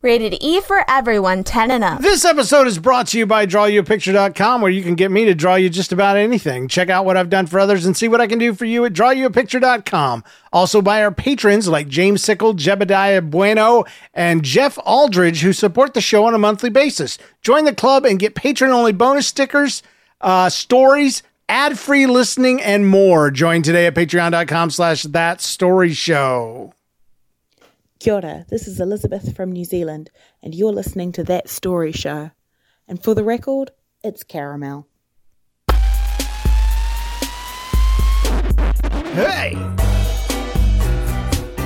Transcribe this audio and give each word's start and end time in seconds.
Rated 0.00 0.36
E 0.40 0.60
for 0.60 0.84
everyone, 0.88 1.42
10 1.42 1.72
and 1.72 1.82
up. 1.82 2.00
This 2.00 2.24
episode 2.24 2.68
is 2.68 2.78
brought 2.78 3.08
to 3.08 3.18
you 3.18 3.26
by 3.26 3.46
drawyouapicture.com, 3.46 4.62
where 4.62 4.70
you 4.70 4.84
can 4.84 4.94
get 4.94 5.10
me 5.10 5.24
to 5.24 5.34
draw 5.34 5.56
you 5.56 5.68
just 5.68 5.90
about 5.90 6.16
anything. 6.16 6.68
Check 6.68 6.88
out 6.88 7.04
what 7.04 7.16
I've 7.16 7.30
done 7.30 7.48
for 7.48 7.58
others 7.58 7.84
and 7.84 7.96
see 7.96 8.06
what 8.06 8.20
I 8.20 8.28
can 8.28 8.38
do 8.38 8.54
for 8.54 8.64
you 8.64 8.84
at 8.84 8.92
drawyouapicture.com. 8.92 10.22
Also 10.52 10.80
by 10.80 11.02
our 11.02 11.10
patrons 11.10 11.66
like 11.66 11.88
James 11.88 12.22
Sickle, 12.22 12.54
Jebediah 12.54 13.28
Bueno, 13.28 13.86
and 14.14 14.44
Jeff 14.44 14.78
Aldridge, 14.84 15.40
who 15.40 15.52
support 15.52 15.94
the 15.94 16.00
show 16.00 16.26
on 16.26 16.34
a 16.34 16.38
monthly 16.38 16.70
basis. 16.70 17.18
Join 17.42 17.64
the 17.64 17.74
club 17.74 18.04
and 18.04 18.20
get 18.20 18.36
patron 18.36 18.70
only 18.70 18.92
bonus 18.92 19.26
stickers, 19.26 19.82
uh, 20.20 20.48
stories, 20.48 21.24
ad-free 21.48 22.06
listening, 22.06 22.62
and 22.62 22.86
more. 22.86 23.32
Join 23.32 23.62
today 23.62 23.86
at 23.88 23.96
patreon.com 23.96 24.70
slash 24.70 25.02
that 25.02 25.40
story 25.40 25.92
show. 25.92 26.72
Kia 27.98 28.14
ora, 28.14 28.46
this 28.48 28.68
is 28.68 28.78
Elizabeth 28.78 29.34
from 29.34 29.50
New 29.50 29.64
Zealand, 29.64 30.12
and 30.40 30.54
you're 30.54 30.72
listening 30.72 31.10
to 31.12 31.24
That 31.24 31.48
Story 31.48 31.90
Show. 31.90 32.30
And 32.86 33.02
for 33.02 33.12
the 33.12 33.24
record, 33.24 33.72
it's 34.04 34.22
caramel. 34.22 34.86
Hey! 39.14 39.56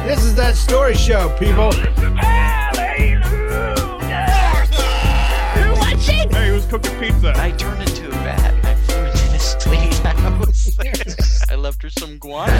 This 0.06 0.24
is 0.24 0.34
that 0.36 0.54
story 0.56 0.94
show, 0.94 1.28
people. 1.38 1.70
Hallelujah! 1.70 3.20
You're 5.54 5.74
watching? 5.74 6.30
Hey, 6.30 6.48
who's 6.48 6.64
cooking 6.64 6.98
pizza? 6.98 7.34
I 7.36 7.50
turned 7.50 7.82
into 7.82 8.08
a 8.08 8.10
bat. 8.10 8.64
I 8.64 8.74
flew 8.74 9.04
into 9.04 9.32
Miss 9.32 9.54
Twee's 9.56 9.98
house. 9.98 11.50
I 11.50 11.56
left 11.56 11.82
her 11.82 11.90
some 11.90 12.16
guano. 12.16 12.52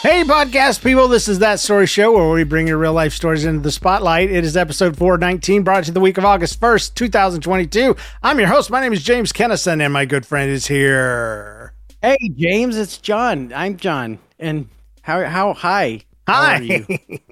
Hey, 0.00 0.22
podcast 0.22 0.82
people, 0.84 1.08
this 1.08 1.26
is 1.26 1.40
That 1.40 1.58
Story 1.58 1.86
Show 1.86 2.12
where 2.12 2.30
we 2.30 2.44
bring 2.44 2.68
your 2.68 2.78
real 2.78 2.92
life 2.92 3.12
stories 3.12 3.44
into 3.44 3.60
the 3.60 3.72
spotlight. 3.72 4.30
It 4.30 4.44
is 4.44 4.56
episode 4.56 4.96
419, 4.96 5.64
brought 5.64 5.84
to 5.84 5.88
you 5.88 5.92
the 5.94 5.98
week 6.00 6.18
of 6.18 6.24
August 6.24 6.60
1st, 6.60 6.94
2022. 6.94 7.96
I'm 8.22 8.38
your 8.38 8.46
host. 8.46 8.70
My 8.70 8.80
name 8.80 8.92
is 8.92 9.02
James 9.02 9.32
Kennison, 9.32 9.82
and 9.82 9.92
my 9.92 10.04
good 10.04 10.24
friend 10.24 10.50
is 10.50 10.68
here. 10.68 11.74
Hey, 12.00 12.16
James, 12.36 12.76
it's 12.76 12.98
John. 12.98 13.52
I'm 13.52 13.76
John. 13.76 14.20
And 14.38 14.68
how, 15.02 15.24
how, 15.24 15.52
hi. 15.52 16.02
How 16.28 16.34
Hi. 16.34 16.54
are 16.58 16.62
you? 16.62 16.86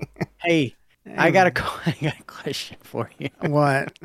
hey, 0.43 0.75
I 1.17 1.31
got, 1.31 1.47
a, 1.47 1.63
I 1.87 1.97
got 2.03 2.19
a 2.19 2.25
question 2.25 2.79
for 2.83 3.09
you. 3.19 3.29
What? 3.43 3.97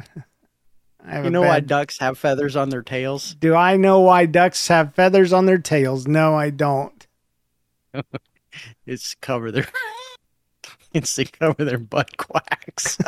I 1.03 1.13
have 1.15 1.25
You 1.25 1.31
know 1.31 1.41
why 1.41 1.61
ducks 1.61 1.97
have 1.97 2.19
feathers 2.19 2.55
on 2.55 2.69
their 2.69 2.83
tails? 2.83 3.33
Do 3.33 3.55
I 3.55 3.75
know 3.77 4.01
why 4.01 4.27
ducks 4.27 4.67
have 4.67 4.93
feathers 4.93 5.33
on 5.33 5.47
their 5.47 5.57
tails? 5.57 6.05
No, 6.07 6.35
I 6.35 6.51
don't. 6.51 7.07
It's 8.85 9.15
cover 9.15 9.51
their, 9.51 9.67
it's 10.93 11.13
to 11.15 11.25
cover 11.25 11.63
their 11.65 11.77
butt 11.79 12.17
quacks. 12.17 12.97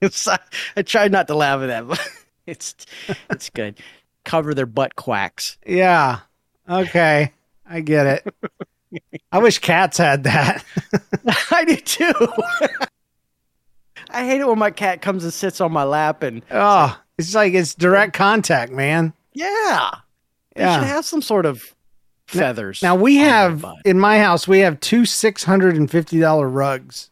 It's- 0.00 0.26
I 0.76 0.82
tried 0.82 1.12
not 1.12 1.28
to 1.28 1.34
laugh 1.36 1.60
at 1.60 1.66
that, 1.66 1.86
but 1.86 2.00
it's, 2.46 2.74
it's 3.30 3.50
good. 3.50 3.78
Cover 4.24 4.52
their 4.52 4.66
butt 4.66 4.96
quacks. 4.96 5.58
Yeah. 5.64 6.20
Okay. 6.68 7.32
I 7.68 7.80
get 7.80 8.06
it. 8.26 9.02
I 9.30 9.38
wish 9.38 9.60
cats 9.60 9.98
had 9.98 10.24
that. 10.24 10.64
I 11.52 11.64
do 11.64 11.76
too. 11.76 12.12
I 14.10 14.26
hate 14.26 14.40
it 14.40 14.46
when 14.48 14.58
my 14.58 14.72
cat 14.72 15.02
comes 15.02 15.22
and 15.22 15.32
sits 15.32 15.60
on 15.60 15.70
my 15.72 15.84
lap 15.84 16.22
and 16.24 16.42
Oh, 16.50 17.00
it's 17.16 17.34
like 17.34 17.54
it's 17.54 17.74
direct 17.74 18.12
contact, 18.14 18.72
man. 18.72 19.12
yeah, 19.32 19.90
they 20.56 20.62
Yeah. 20.62 20.80
should 20.80 20.88
have 20.88 21.04
some 21.04 21.22
sort 21.22 21.46
of 21.46 21.74
feathers. 22.38 22.82
Now 22.82 22.94
we 22.94 23.16
have 23.16 23.64
in 23.84 23.98
my 23.98 24.18
house 24.18 24.46
we 24.48 24.60
have 24.60 24.80
two 24.80 25.04
six 25.04 25.44
hundred 25.44 25.76
and 25.76 25.90
fifty 25.90 26.18
dollar 26.20 26.48
rugs, 26.48 27.10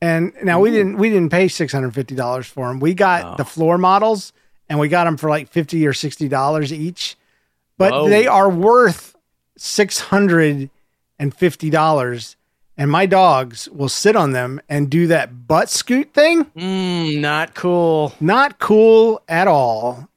and 0.00 0.32
now 0.42 0.60
we 0.60 0.70
didn't 0.70 0.96
we 0.96 1.10
didn't 1.10 1.30
pay 1.30 1.48
six 1.48 1.72
hundred 1.72 1.94
fifty 1.94 2.14
dollars 2.14 2.46
for 2.46 2.68
them. 2.68 2.80
We 2.80 2.94
got 2.94 3.24
Oh. 3.24 3.34
the 3.36 3.44
floor 3.44 3.78
models, 3.78 4.32
and 4.68 4.78
we 4.78 4.88
got 4.88 5.04
them 5.04 5.16
for 5.16 5.28
like 5.30 5.48
fifty 5.48 5.86
or 5.86 5.92
sixty 5.92 6.28
dollars 6.28 6.72
each, 6.72 7.16
but 7.78 7.92
Whoa. 7.92 8.08
they 8.08 8.26
are 8.26 8.48
worth 8.50 9.14
six 9.56 10.00
hundred 10.00 10.70
and 11.18 11.34
fifty 11.34 11.70
dollars. 11.70 12.36
And 12.76 12.90
my 12.90 13.04
dogs 13.04 13.68
will 13.68 13.90
sit 13.90 14.16
on 14.16 14.32
them 14.32 14.58
and 14.66 14.88
do 14.88 15.06
that 15.08 15.46
butt 15.46 15.68
scoot 15.68 16.14
thing. 16.14 16.46
Mm, 16.56 17.20
not 17.20 17.54
cool. 17.54 18.14
Not 18.20 18.58
cool 18.58 19.20
at 19.28 19.46
all. 19.48 20.08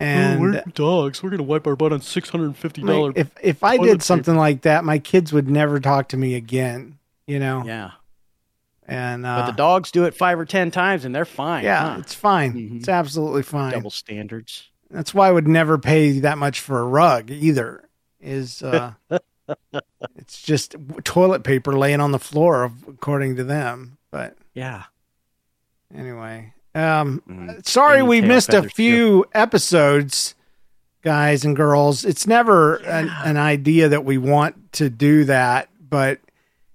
And 0.00 0.40
we're 0.40 0.62
dogs. 0.74 1.22
We're 1.22 1.30
gonna 1.30 1.42
wipe 1.44 1.66
our 1.66 1.76
butt 1.76 1.92
on 1.92 2.00
six 2.00 2.28
hundred 2.28 2.46
and 2.46 2.56
fifty 2.56 2.82
dollars. 2.82 3.14
if 3.16 3.30
if 3.42 3.62
I 3.64 3.76
did 3.78 4.02
something 4.02 4.36
like 4.36 4.62
that, 4.62 4.84
my 4.84 4.98
kids 4.98 5.32
would 5.32 5.48
never 5.48 5.78
talk 5.80 6.08
to 6.08 6.16
me 6.16 6.34
again. 6.34 6.98
You 7.26 7.38
know. 7.38 7.62
Yeah, 7.64 7.92
And 8.86 9.22
but 9.22 9.28
uh, 9.28 9.46
the 9.46 9.52
dogs 9.52 9.90
do 9.90 10.04
it 10.04 10.14
five 10.14 10.38
or 10.38 10.44
ten 10.44 10.70
times 10.70 11.04
and 11.04 11.14
they're 11.14 11.24
fine. 11.24 11.64
yeah, 11.64 11.94
huh? 11.94 12.00
it's 12.00 12.12
fine. 12.14 12.52
Mhm. 12.54 12.76
It's 12.78 12.88
absolutely 12.88 13.42
fine. 13.42 13.72
double 13.72 13.90
standards. 13.90 14.68
That's 14.90 15.14
why 15.14 15.28
I 15.28 15.32
would 15.32 15.48
never 15.48 15.78
pay 15.78 16.20
that 16.20 16.38
much 16.38 16.60
for 16.60 16.80
a 16.80 16.84
rug 16.84 17.30
either. 17.30 17.88
Is 18.20 18.62
uh, 18.62 18.92
it's 20.16 20.42
just 20.42 20.74
toilet 21.04 21.44
paper 21.44 21.76
laying 21.78 22.00
on 22.00 22.10
the 22.12 22.18
floor, 22.18 22.72
according 22.88 23.36
to 23.36 23.44
them. 23.44 23.98
But 24.10 24.36
Yeah. 24.54 24.84
anyway, 25.94 26.53
um, 26.74 27.22
Mm. 27.28 27.66
sorry 27.66 28.02
we 28.02 28.20
missed 28.20 28.48
a 28.50 28.52
feathers, 28.52 28.72
too. 28.72 28.74
few 28.76 29.24
episodes, 29.34 30.34
guys 31.02 31.44
and 31.44 31.54
girls. 31.54 32.04
It's 32.04 32.26
never 32.26 32.76
an, 32.76 33.10
an 33.24 33.36
idea 33.36 33.88
that 33.88 34.04
we 34.04 34.18
want 34.18 34.72
to 34.74 34.90
do 34.90 35.24
that, 35.24 35.68
but 35.88 36.18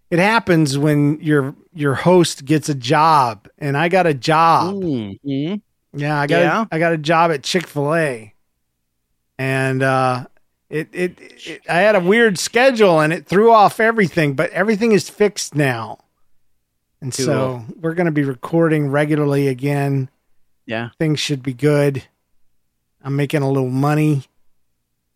it 0.09 0.19
happens 0.19 0.77
when 0.77 1.19
your 1.21 1.55
your 1.73 1.95
host 1.95 2.45
gets 2.45 2.67
a 2.69 2.75
job, 2.75 3.47
and 3.57 3.77
I 3.77 3.89
got 3.89 4.07
a 4.07 4.13
job. 4.13 4.75
Mhm. 4.75 5.61
Yeah, 5.93 6.19
I 6.19 6.27
got 6.27 6.39
Yeah? 6.39 6.61
A, 6.63 6.67
I 6.75 6.79
got 6.79 6.93
a 6.93 6.97
job 6.97 7.31
at 7.31 7.43
Chick 7.43 7.67
Fil 7.67 7.95
A, 7.95 8.33
and 9.37 9.81
uh, 9.83 10.25
it, 10.69 10.87
it 10.93 11.19
it 11.45 11.61
I 11.69 11.79
had 11.79 11.95
a 11.95 11.99
weird 11.99 12.37
schedule 12.39 12.99
and 12.99 13.11
it 13.13 13.25
threw 13.25 13.51
off 13.51 13.79
everything, 13.79 14.33
but 14.33 14.49
everything 14.51 14.91
is 14.91 15.09
fixed 15.09 15.55
now, 15.55 15.99
and 17.01 17.13
so 17.13 17.63
we're 17.79 17.93
going 17.93 18.05
to 18.05 18.11
be 18.11 18.23
recording 18.23 18.89
regularly 18.89 19.47
again. 19.47 20.09
Yeah. 20.65 20.89
Things 20.99 21.19
should 21.19 21.41
be 21.43 21.53
good. 21.53 22.03
I'm 23.03 23.15
making 23.15 23.41
a 23.41 23.47
little 23.49 23.69
money, 23.69 24.23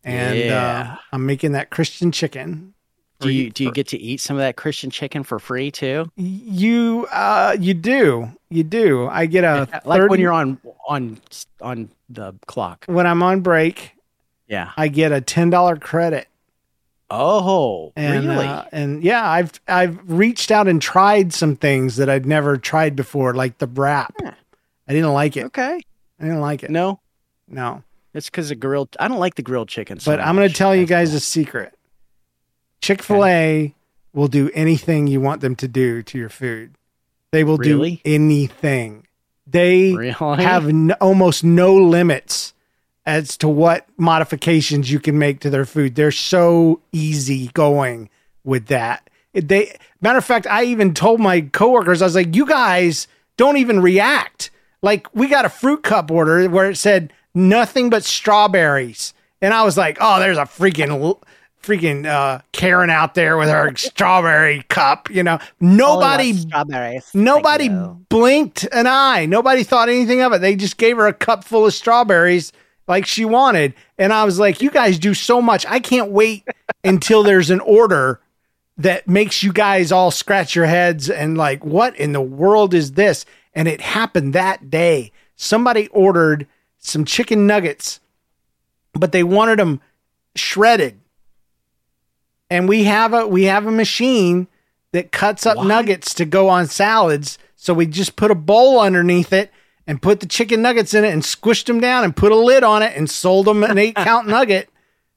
and 0.02 0.38
Yeah. 0.38 0.94
uh, 0.94 1.02
I'm 1.12 1.26
making 1.26 1.52
that 1.52 1.70
Christian 1.70 2.10
chicken. 2.12 2.72
Do 3.20 3.30
you 3.30 3.48
do 3.50 3.64
you 3.64 3.72
get 3.72 3.88
to 3.88 3.98
eat 3.98 4.20
some 4.20 4.36
of 4.36 4.40
that 4.40 4.56
Christian 4.56 4.90
chicken 4.90 5.22
for 5.22 5.38
free 5.38 5.70
too? 5.70 6.10
You 6.16 7.06
uh, 7.10 7.56
you 7.58 7.72
do 7.72 8.30
you 8.50 8.64
do. 8.64 9.06
I 9.06 9.26
get 9.26 9.44
a 9.44 9.68
like 9.86 10.00
30 10.00 10.10
when 10.10 10.20
you're 10.20 10.32
on 10.32 10.58
on 10.86 11.20
on 11.62 11.88
the 12.10 12.34
clock. 12.46 12.84
when 12.86 13.06
I'm 13.06 13.22
on 13.22 13.40
break. 13.40 13.92
Yeah. 14.46 14.72
I 14.76 14.88
get 14.88 15.10
a 15.12 15.20
ten 15.22 15.48
dollar 15.48 15.76
credit. 15.76 16.26
Oh, 17.16 17.92
and 17.96 18.28
really? 18.28 18.46
uh, 18.46 18.64
and 18.72 19.02
yeah, 19.04 19.28
I've 19.28 19.52
I've 19.68 19.98
reached 20.10 20.50
out 20.50 20.68
and 20.68 20.80
tried 20.82 21.32
some 21.32 21.56
things 21.56 21.96
that 21.96 22.08
I'd 22.10 22.26
never 22.26 22.56
tried 22.56 22.96
before, 22.96 23.34
like 23.34 23.58
the 23.58 23.66
wrap. 23.66 24.14
I 24.22 24.92
didn't 24.92 25.12
like 25.12 25.36
it. 25.36 25.46
okay. 25.46 25.80
I 26.20 26.24
didn't 26.24 26.40
like 26.40 26.62
it. 26.62 26.70
No, 26.70 27.00
No, 27.48 27.82
it's 28.12 28.28
because 28.30 28.50
of 28.50 28.60
grilled. 28.60 28.96
I 29.00 29.08
don't 29.08 29.18
like 29.18 29.34
the 29.34 29.42
grilled 29.42 29.68
chicken. 29.68 29.98
So 30.00 30.12
but 30.12 30.20
I'm 30.20 30.36
going 30.36 30.48
to 30.48 30.54
tell 30.54 30.74
you 30.76 30.86
guys 30.86 31.12
a 31.14 31.20
secret. 31.20 31.74
Chick 32.80 33.02
fil 33.02 33.24
A 33.24 33.74
will 34.12 34.28
do 34.28 34.50
anything 34.54 35.06
you 35.06 35.20
want 35.20 35.40
them 35.40 35.56
to 35.56 35.66
do 35.68 36.02
to 36.04 36.18
your 36.18 36.28
food. 36.28 36.74
They 37.32 37.42
will 37.44 37.56
Really? 37.56 37.96
do 37.96 38.00
anything. 38.04 39.06
They 39.46 39.92
Really? 39.94 40.12
have 40.44 40.68
n- 40.68 40.92
almost 41.00 41.42
no 41.44 41.74
limits 41.74 42.54
as 43.06 43.36
to 43.38 43.48
what 43.48 43.86
modifications 43.96 44.90
you 44.90 44.98
can 44.98 45.18
make 45.18 45.40
to 45.40 45.50
their 45.50 45.66
food. 45.66 45.94
They're 45.94 46.10
so 46.10 46.80
easy 46.92 47.48
going 47.48 48.08
with 48.44 48.66
that. 48.66 49.08
They 49.32 49.76
matter 50.00 50.18
of 50.18 50.24
fact, 50.24 50.46
I 50.46 50.64
even 50.64 50.94
told 50.94 51.20
my 51.20 51.42
coworkers, 51.42 52.00
I 52.00 52.06
was 52.06 52.14
like, 52.14 52.34
you 52.34 52.46
guys 52.46 53.08
don't 53.36 53.56
even 53.56 53.80
react. 53.80 54.50
Like 54.82 55.12
we 55.14 55.28
got 55.28 55.44
a 55.44 55.48
fruit 55.50 55.82
cup 55.82 56.10
order 56.10 56.48
where 56.48 56.70
it 56.70 56.76
said 56.76 57.12
nothing 57.34 57.90
but 57.90 58.04
strawberries. 58.04 59.12
And 59.42 59.52
I 59.52 59.64
was 59.64 59.76
like, 59.76 59.98
oh, 60.00 60.20
there's 60.20 60.38
a 60.38 60.42
freaking 60.42 61.18
freaking 61.62 62.06
uh 62.06 62.40
Karen 62.52 62.90
out 62.90 63.14
there 63.14 63.36
with 63.36 63.48
her 63.48 63.74
strawberry 63.76 64.62
cup, 64.68 65.10
you 65.10 65.22
know. 65.22 65.38
Nobody 65.60 66.32
strawberries. 66.32 67.10
Nobody 67.12 67.68
blinked 68.08 68.64
an 68.72 68.86
eye. 68.86 69.26
Nobody 69.26 69.64
thought 69.64 69.88
anything 69.88 70.22
of 70.22 70.32
it. 70.32 70.40
They 70.40 70.56
just 70.56 70.76
gave 70.76 70.96
her 70.96 71.06
a 71.06 71.12
cup 71.12 71.44
full 71.44 71.66
of 71.66 71.74
strawberries 71.74 72.52
like 72.86 73.06
she 73.06 73.24
wanted. 73.24 73.74
And 73.98 74.12
I 74.12 74.24
was 74.24 74.38
like, 74.38 74.60
you 74.60 74.70
guys 74.70 74.98
do 74.98 75.14
so 75.14 75.40
much. 75.40 75.64
I 75.66 75.80
can't 75.80 76.10
wait 76.10 76.46
until 76.82 77.22
there's 77.22 77.50
an 77.50 77.60
order 77.60 78.20
that 78.76 79.06
makes 79.06 79.42
you 79.42 79.52
guys 79.52 79.92
all 79.92 80.10
scratch 80.10 80.54
your 80.54 80.66
heads 80.66 81.08
and 81.08 81.38
like, 81.38 81.64
what 81.64 81.96
in 81.96 82.12
the 82.12 82.20
world 82.20 82.74
is 82.74 82.92
this? 82.92 83.24
And 83.54 83.68
it 83.68 83.80
happened 83.80 84.32
that 84.32 84.70
day. 84.70 85.12
Somebody 85.36 85.88
ordered 85.88 86.46
some 86.78 87.04
chicken 87.04 87.46
nuggets, 87.46 88.00
but 88.92 89.12
they 89.12 89.22
wanted 89.22 89.58
them 89.58 89.80
shredded. 90.34 91.00
And 92.50 92.68
we 92.68 92.84
have 92.84 93.14
a 93.14 93.26
we 93.26 93.44
have 93.44 93.66
a 93.66 93.72
machine 93.72 94.48
that 94.92 95.10
cuts 95.10 95.46
up 95.46 95.64
nuggets 95.64 96.14
to 96.14 96.24
go 96.24 96.48
on 96.48 96.66
salads. 96.66 97.38
So 97.56 97.74
we 97.74 97.86
just 97.86 98.16
put 98.16 98.30
a 98.30 98.36
bowl 98.36 98.78
underneath 98.78 99.32
it 99.32 99.50
and 99.86 100.00
put 100.00 100.20
the 100.20 100.26
chicken 100.26 100.62
nuggets 100.62 100.94
in 100.94 101.04
it 101.04 101.12
and 101.12 101.22
squished 101.22 101.66
them 101.66 101.80
down 101.80 102.04
and 102.04 102.16
put 102.16 102.32
a 102.32 102.36
lid 102.36 102.62
on 102.64 102.82
it 102.82 102.96
and 102.96 103.08
sold 103.10 103.46
them 103.46 103.62
an 103.62 103.78
eight 103.78 103.94
count 103.96 104.26
nugget 104.28 104.68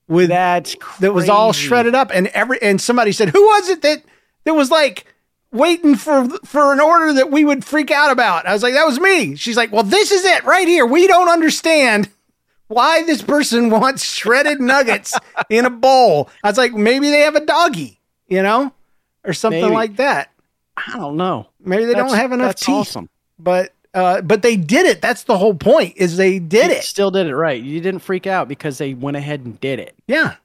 with 0.07 0.29
That's 0.29 0.75
that 0.99 1.13
was 1.13 1.29
all 1.29 1.53
shredded 1.53 1.95
up. 1.95 2.11
And 2.13 2.27
every 2.27 2.61
and 2.61 2.79
somebody 2.81 3.11
said, 3.11 3.29
"Who 3.29 3.41
was 3.41 3.69
it 3.69 3.81
that 3.81 4.03
that 4.45 4.53
was 4.53 4.71
like 4.71 5.13
waiting 5.51 5.95
for 5.95 6.27
for 6.45 6.73
an 6.73 6.79
order 6.79 7.13
that 7.13 7.31
we 7.31 7.43
would 7.45 7.63
freak 7.65 7.91
out 7.91 8.11
about?" 8.11 8.45
I 8.45 8.53
was 8.53 8.63
like, 8.63 8.73
"That 8.73 8.85
was 8.87 8.99
me." 8.99 9.35
She's 9.35 9.57
like, 9.57 9.71
"Well, 9.71 9.83
this 9.83 10.11
is 10.11 10.23
it 10.25 10.43
right 10.45 10.67
here. 10.67 10.85
We 10.85 11.07
don't 11.07 11.29
understand." 11.29 12.09
Why 12.69 13.03
this 13.03 13.21
person 13.21 13.69
wants 13.79 14.03
shredded 14.03 14.59
nuggets 14.59 15.13
in 15.49 15.63
a 15.63 15.69
bowl? 15.69 16.29
I 16.43 16.49
was 16.49 16.57
like, 16.57 16.73
maybe 16.73 17.09
they 17.09 17.21
have 17.21 17.35
a 17.35 17.45
doggy, 17.45 18.01
you 18.27 18.43
know, 18.43 18.73
or 19.23 19.31
something 19.31 19.61
Maybe. 19.61 19.73
like 19.73 19.95
that. 19.95 20.33
I 20.75 20.97
don't 20.97 21.15
know. 21.15 21.47
Maybe 21.61 21.85
they 21.85 21.93
That's- 21.93 22.11
don't 22.11 22.19
have 22.19 22.33
enough 22.33 22.47
that's 22.49 22.65
teeth. 22.65 22.75
awesome. 22.75 23.09
But 23.39 23.71
uh, 23.97 24.21
but 24.21 24.41
they 24.41 24.55
did 24.55 24.85
it. 24.85 25.01
That's 25.01 25.23
the 25.23 25.37
whole 25.37 25.53
point. 25.55 25.93
Is 25.97 26.17
they 26.17 26.39
did 26.39 26.71
You 26.71 26.77
it. 26.77 26.83
Still 26.83 27.11
did 27.11 27.27
it 27.27 27.35
right. 27.35 27.61
You 27.61 27.81
didn't 27.81 27.99
freak 28.01 28.27
out 28.27 28.47
because 28.47 28.77
they 28.77 28.93
went 28.93 29.17
ahead 29.17 29.41
and 29.45 29.59
did 29.59 29.79
it. 29.79 29.95
Yeah. 30.07 30.35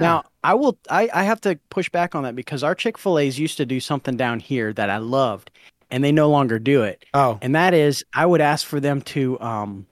Now 0.00 0.24
I 0.42 0.54
will. 0.54 0.76
I, 0.90 1.08
I 1.14 1.22
have 1.22 1.40
to 1.42 1.56
push 1.70 1.88
back 1.88 2.14
on 2.14 2.24
that 2.24 2.34
because 2.34 2.64
our 2.64 2.74
Chick 2.74 2.98
Fil 2.98 3.18
A's 3.18 3.38
used 3.38 3.56
to 3.58 3.66
do 3.66 3.78
something 3.78 4.16
down 4.16 4.40
here 4.40 4.72
that 4.72 4.90
I 4.90 4.96
loved, 4.98 5.50
and 5.90 6.02
they 6.02 6.10
no 6.10 6.28
longer 6.28 6.58
do 6.58 6.82
it. 6.82 7.04
Oh. 7.14 7.38
And 7.42 7.54
that 7.54 7.74
is, 7.74 8.04
I 8.12 8.26
would 8.26 8.40
ask 8.40 8.66
for 8.66 8.80
them 8.80 9.02
to, 9.02 9.38
um, 9.40 9.86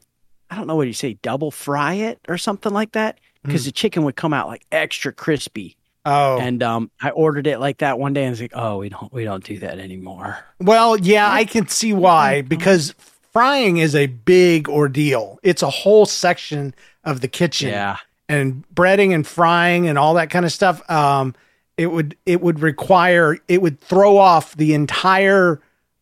I 0.51 0.57
don't 0.57 0.67
know 0.67 0.75
what 0.75 0.89
you 0.89 0.93
say, 0.93 1.15
double 1.23 1.53
fry 1.53 1.95
it 1.95 2.19
or 2.29 2.37
something 2.37 2.73
like 2.73 2.93
that, 2.93 3.21
because 3.45 3.63
Hmm. 3.63 3.69
the 3.69 3.73
chicken 3.73 4.03
would 4.05 4.17
come 4.17 4.33
out 4.33 4.49
like 4.49 4.67
extra 4.73 5.13
crispy. 5.13 5.77
Oh. 6.05 6.39
And 6.39 6.63
um, 6.63 6.91
I 7.01 7.11
ordered 7.11 7.47
it 7.47 7.59
like 7.61 7.79
that 7.79 7.99
one 7.99 8.13
day, 8.13 8.23
and 8.23 8.29
I 8.29 8.31
was 8.31 8.41
like, 8.41 8.53
oh, 8.55 8.79
we 8.79 8.89
don't, 8.89 9.13
we 9.13 9.25
don't 9.25 9.45
do 9.45 9.59
that 9.59 9.79
anymore. 9.79 10.39
Well, 10.61 10.97
yeah, 10.99 11.31
I 11.31 11.45
can 11.45 11.69
see 11.69 11.93
why 11.93 12.43
because 12.43 12.95
frying 13.33 13.79
is 13.79 13.95
a 13.95 14.07
big 14.07 14.69
ordeal. 14.69 15.39
It's 15.43 15.63
a 15.63 15.71
whole 15.71 16.07
section 16.07 16.75
of 17.05 17.21
the 17.21 17.29
kitchen. 17.29 17.71
Yeah. 17.71 17.97
And 18.29 18.65
breading 18.75 19.15
and 19.15 19.27
frying 19.27 19.89
and 19.89 19.99
all 19.99 20.15
that 20.15 20.31
kind 20.31 20.45
of 20.45 20.53
stuff. 20.53 20.89
Um, 20.91 21.35
it 21.77 21.87
would 21.87 22.17
it 22.27 22.41
would 22.41 22.61
require 22.61 23.37
it 23.49 23.61
would 23.61 23.81
throw 23.81 24.17
off 24.17 24.55
the 24.57 24.75
entire 24.75 25.61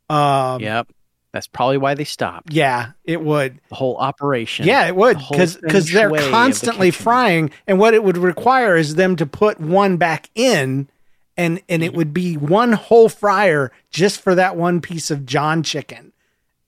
um 0.08 0.60
Yep. 0.60 0.88
That's 1.32 1.46
probably 1.46 1.78
why 1.78 1.94
they 1.94 2.04
stopped 2.04 2.52
yeah, 2.52 2.92
it 3.04 3.22
would. 3.22 3.60
the 3.68 3.74
whole 3.76 3.96
operation. 3.98 4.66
Yeah, 4.66 4.86
it 4.88 4.96
would 4.96 5.16
The 5.18 5.26
because 5.30 5.56
because 5.56 5.90
they're 5.92 6.08
of 6.10 6.16
the 6.24 6.30
constantly 6.30 6.90
frying, 6.90 7.50
and 7.68 7.78
what 7.78 7.94
it 7.94 8.02
would 8.02 8.16
require 8.18 8.76
is 8.76 8.96
them 8.96 9.14
to 9.16 9.26
put 9.26 9.60
one 9.60 9.96
back 9.96 10.28
in, 10.34 10.88
and 11.36 11.60
and 11.68 11.82
Mm-hmm. 11.82 11.82
it 11.84 11.94
would 11.94 12.12
be 12.12 12.36
one 12.36 12.72
whole 12.72 13.08
fryer 13.08 13.70
just 13.90 14.20
for 14.20 14.34
that 14.34 14.56
one 14.56 14.80
piece 14.80 15.10
of 15.12 15.24
John 15.24 15.62
chicken, 15.62 16.12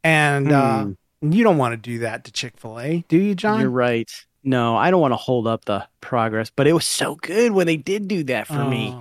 and 0.04 0.52
uh, 0.52 0.86
you 1.20 1.42
don't 1.44 1.58
want 1.58 1.72
to 1.72 1.76
do 1.76 1.98
that 2.00 2.24
to 2.24 2.32
Chick 2.32 2.54
Fil 2.56 2.78
A, 2.80 3.04
do 3.08 3.16
you, 3.16 3.34
John? 3.34 3.56
Hmm. 3.56 3.60
You're 3.62 3.70
right. 3.70 4.10
No, 4.44 4.76
I 4.76 4.90
don't 4.90 5.00
want 5.00 5.12
to 5.12 5.16
hold 5.16 5.46
up 5.46 5.64
the 5.66 5.86
progress, 6.00 6.50
but 6.54 6.66
it 6.66 6.72
was 6.72 6.84
so 6.84 7.14
good 7.14 7.52
when 7.52 7.66
they 7.68 7.76
did 7.76 8.08
do 8.08 8.24
that 8.24 8.48
for 8.48 8.64
me. 8.64 8.96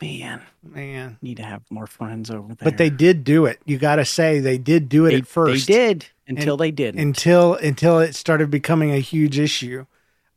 Man, 0.00 0.40
man. 0.62 1.18
need 1.20 1.38
to 1.38 1.42
have 1.42 1.62
more 1.70 1.86
friends 1.88 2.30
over 2.30 2.54
there. 2.54 2.64
But 2.64 2.78
they 2.78 2.88
did 2.90 3.24
do 3.24 3.46
it. 3.46 3.58
You 3.64 3.78
got 3.78 3.96
to 3.96 4.04
say 4.04 4.38
they 4.38 4.58
did 4.58 4.88
do 4.88 5.06
it 5.06 5.10
they, 5.10 5.16
at 5.18 5.26
first. 5.26 5.66
They 5.66 5.72
did 5.74 6.06
until 6.28 6.54
And- 6.54 6.60
they 6.60 6.70
didn't. 6.70 7.00
until 7.00 7.54
until 7.54 7.98
it 7.98 8.14
started 8.14 8.50
becoming 8.50 8.92
a 8.92 8.98
huge 9.00 9.38
issue. 9.38 9.86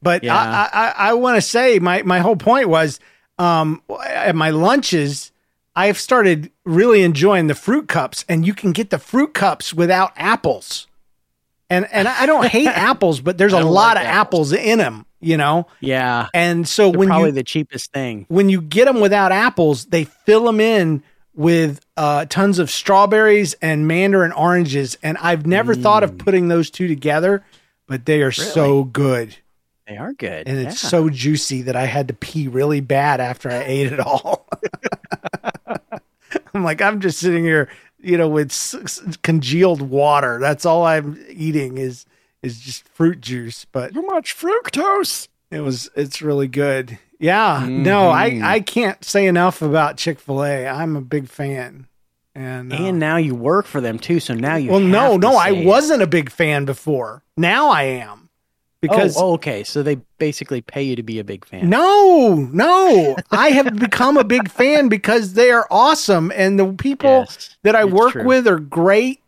But 0.01 0.23
Yeah. 0.23 0.35
I 0.35 0.69
I, 0.73 0.93
I 1.09 1.13
want 1.13 1.35
to 1.37 1.41
say 1.41 1.77
my 1.79 2.01
my 2.01 2.19
whole 2.19 2.35
point 2.35 2.69
was 2.69 2.99
um, 3.37 3.81
at 4.07 4.35
my 4.35 4.49
lunches 4.49 5.31
I've 5.75 5.97
started 5.99 6.51
really 6.65 7.01
enjoying 7.01 7.47
the 7.47 7.55
fruit 7.55 7.87
cups, 7.87 8.25
and 8.27 8.45
you 8.45 8.53
can 8.53 8.71
get 8.73 8.89
the 8.89 8.99
fruit 8.99 9.33
cups 9.33 9.73
without 9.73 10.11
apples. 10.17 10.87
And 11.69 11.87
and 11.93 12.07
I 12.07 12.25
don't 12.25 12.45
hate 12.47 12.67
apples, 12.91 13.21
but 13.21 13.37
there's 13.37 13.53
a 13.53 13.61
lot 13.63 13.95
like 13.95 14.03
of 14.05 14.09
apples 14.09 14.51
in 14.51 14.79
them, 14.79 15.05
you 15.21 15.37
know. 15.37 15.67
yeah, 15.79 16.27
And 16.33 16.67
so 16.67 16.91
they're 16.91 16.99
when 16.99 17.07
probably 17.07 17.29
you 17.29 17.35
the 17.35 17.43
cheapest 17.43 17.91
thing. 17.93 18.25
when 18.29 18.49
you 18.49 18.61
get 18.61 18.85
them 18.85 18.99
without 18.99 19.31
apples, 19.31 19.85
they 19.85 20.03
fill 20.03 20.43
them 20.45 20.59
in 20.59 21.01
with 21.33 21.79
uh, 21.95 22.25
tons 22.25 22.59
of 22.59 22.69
strawberries 22.69 23.53
and 23.61 23.87
mandarin 23.87 24.33
oranges. 24.33 24.97
And 25.01 25.17
I've 25.19 25.45
never 25.45 25.73
thought 25.75 26.03
Mm. 26.03 26.07
of 26.07 26.17
putting 26.17 26.47
those 26.49 26.69
two 26.69 26.89
together, 26.89 27.45
but 27.87 28.05
they 28.05 28.21
are 28.21 28.31
so 28.31 28.83
good. 28.83 29.37
They 29.87 29.97
are 29.97 30.13
good, 30.13 30.47
And 30.47 30.57
it's 30.59 30.83
yeah. 30.83 30.89
so 30.89 31.09
juicy 31.09 31.63
that 31.63 31.75
I 31.75 31.85
had 31.85 32.07
to 32.09 32.13
pee 32.13 32.47
really 32.47 32.79
bad 32.81 33.19
after 33.19 33.49
I 33.49 33.63
ate 33.65 33.91
it 33.91 33.99
all. 33.99 34.47
I'm 36.53 36.63
like, 36.63 36.81
I'm 36.81 37.01
just 37.01 37.19
sitting 37.19 37.43
here, 37.43 37.69
you 37.99 38.17
know, 38.17 38.29
with 38.29 39.19
congealed 39.23 39.81
water. 39.81 40.39
That's 40.39 40.65
all 40.65 40.85
I'm 40.85 41.21
eating 41.29 41.77
is 41.77 42.05
is 42.43 42.59
just 42.59 42.87
fruit 42.89 43.21
juice. 43.21 43.65
But 43.71 43.93
too 43.93 44.01
much 44.03 44.35
fructose. 44.37 45.27
it 45.51 45.61
was 45.61 45.89
it's 45.95 46.21
really 46.21 46.47
good. 46.47 46.97
Yeah. 47.19 47.67
No, 47.69 48.09
I 48.09 48.31
Mhm. 48.31 48.43
I 48.43 48.59
can't 48.61 49.03
say 49.05 49.27
enough 49.27 49.61
about 49.61 49.97
Chick-fil-A. 49.97 50.65
I'm 50.67 50.95
a 50.95 51.01
big 51.01 51.27
fan. 51.29 51.87
And, 52.33 52.71
uh, 52.71 52.77
And 52.77 52.97
now 52.97 53.17
you 53.17 53.35
work 53.35 53.65
for 53.67 53.81
them 53.81 53.99
too, 53.99 54.19
so 54.21 54.33
now 54.33 54.55
you. 54.55 54.71
well, 54.71 54.79
no, 54.79 55.17
no, 55.17 55.35
I 55.35 55.49
it. 55.51 55.65
wasn't 55.65 56.01
a 56.01 56.07
big 56.07 56.31
fan 56.31 56.65
before. 56.65 57.23
Now 57.37 57.69
I 57.69 57.83
am. 57.83 58.29
Because 58.81 59.15
oh, 59.17 59.25
oh, 59.25 59.33
okay, 59.33 59.63
so 59.63 59.83
they 59.83 59.97
basically 60.17 60.61
pay 60.61 60.81
you 60.81 60.95
to 60.95 61.03
be 61.03 61.19
a 61.19 61.23
big 61.23 61.45
fan. 61.45 61.69
No, 61.69 62.33
no. 62.51 63.15
I 63.29 63.49
have 63.49 63.75
become 63.79 64.17
a 64.17 64.23
big 64.23 64.49
fan 64.49 64.87
because 64.89 65.33
they 65.33 65.51
are 65.51 65.67
awesome 65.69 66.31
and 66.35 66.57
the 66.59 66.73
people 66.73 67.25
Yes, 67.29 67.55
that 67.61 67.75
I 67.75 67.85
work 67.85 68.13
true. 68.13 68.23
with 68.25 68.47
are 68.47 68.57
great 68.57 69.20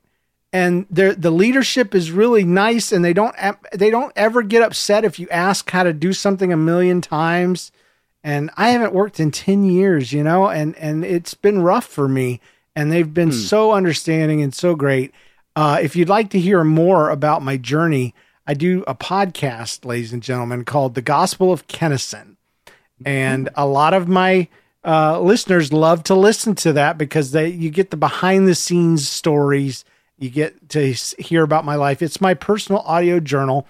and 0.54 0.86
the 0.90 1.16
the 1.18 1.32
leadership 1.32 1.96
is 1.96 2.12
really 2.12 2.46
nice 2.46 2.92
and 2.92 3.04
they 3.04 3.12
don't 3.12 3.36
they 3.74 3.90
don't 3.90 4.14
ever 4.16 4.44
get 4.44 4.62
upset 4.62 5.04
if 5.04 5.20
you 5.20 5.28
ask 5.30 5.70
how 5.72 5.82
to 5.84 5.92
do 5.92 6.14
something 6.14 6.54
a 6.54 6.58
million 6.58 7.02
times. 7.02 7.72
And 8.24 8.52
I 8.56 8.70
haven't 8.70 8.94
worked 8.94 9.20
in 9.20 9.32
10 9.32 9.66
years, 9.66 10.14
you 10.14 10.24
know, 10.24 10.48
and 10.48 10.78
and 10.78 11.04
it's 11.04 11.34
been 11.34 11.62
rough 11.62 11.86
for 11.86 12.08
me 12.08 12.40
and 12.76 12.92
they've 12.92 13.14
been 13.14 13.32
so 13.32 13.72
understanding 13.72 14.42
and 14.42 14.54
so 14.54 14.76
great. 14.76 15.12
Uh, 15.56 15.80
if 15.82 15.96
you'd 15.96 16.10
like 16.10 16.30
to 16.32 16.40
hear 16.40 16.64
more 16.64 17.10
about 17.10 17.42
my 17.42 17.58
journey, 17.58 18.16
I 18.48 18.54
do 18.54 18.84
a 18.88 18.96
podcast, 18.96 19.86
ladies 19.86 20.14
and 20.14 20.24
gentlemen, 20.24 20.66
called 20.66 20.96
The 20.96 21.02
Gospel 21.02 21.52
of 21.52 21.68
Kennison. 21.68 22.36
And 23.06 23.50
a 23.56 23.66
lot 23.68 23.94
of 23.94 24.08
my 24.08 24.48
uh, 24.86 25.20
listeners 25.20 25.72
love 25.72 26.04
to 26.04 26.16
listen 26.16 26.56
to 26.56 26.74
that 26.74 26.98
because 26.98 27.32
they 27.32 27.50
you 27.50 27.70
get 27.70 27.92
the 27.92 27.98
behind 27.98 28.48
the 28.48 28.56
scenes 28.56 29.08
stories. 29.08 29.86
You 30.24 30.30
get 30.30 30.70
to 30.70 30.94
hear 30.94 31.44
about 31.44 31.66
my 31.66 31.76
life. 31.76 32.02
It's 32.02 32.22
my 32.22 32.34
personal 32.34 32.82
audio 32.86 33.20
journal, 33.20 33.68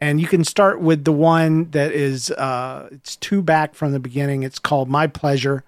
and 0.00 0.20
you 0.20 0.28
can 0.28 0.44
start 0.44 0.80
with 0.80 1.04
the 1.04 1.12
one 1.12 1.70
that 1.72 1.90
is 1.90 2.30
uh, 2.30 2.88
it's 2.92 3.16
two 3.16 3.42
back 3.42 3.74
from 3.74 3.90
the 3.90 3.98
beginning. 3.98 4.44
It's 4.44 4.60
called 4.60 4.88
My 4.88 5.08
Pleasure, 5.08 5.64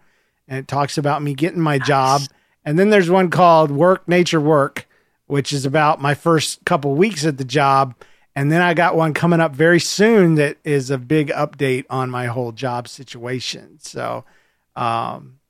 and 0.46 0.58
it 0.60 0.68
talks 0.68 0.96
about 0.96 1.22
me 1.22 1.34
getting 1.34 1.60
my 1.60 1.78
job. 1.78 2.22
And 2.64 2.78
then 2.78 2.90
there's 2.90 3.10
one 3.10 3.30
called 3.30 3.72
Work 3.72 4.06
Nature 4.06 4.40
Work, 4.40 4.86
which 5.26 5.52
is 5.52 5.66
about 5.66 6.00
my 6.00 6.14
first 6.14 6.64
couple 6.64 6.94
weeks 6.94 7.26
at 7.26 7.38
the 7.38 7.44
job. 7.44 7.96
And 8.36 8.52
then 8.52 8.62
I 8.62 8.74
got 8.74 8.94
one 8.94 9.14
coming 9.14 9.40
up 9.40 9.56
very 9.56 9.80
soon 9.80 10.36
that 10.36 10.58
is 10.62 10.90
a 10.90 10.98
big 10.98 11.30
update 11.30 11.86
on 11.90 12.10
my 12.10 12.26
whole 12.26 12.52
job 12.52 12.86
situation. 12.86 13.78
So 13.80 14.24
Um, 14.76 15.40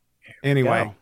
anyway, 0.42 0.94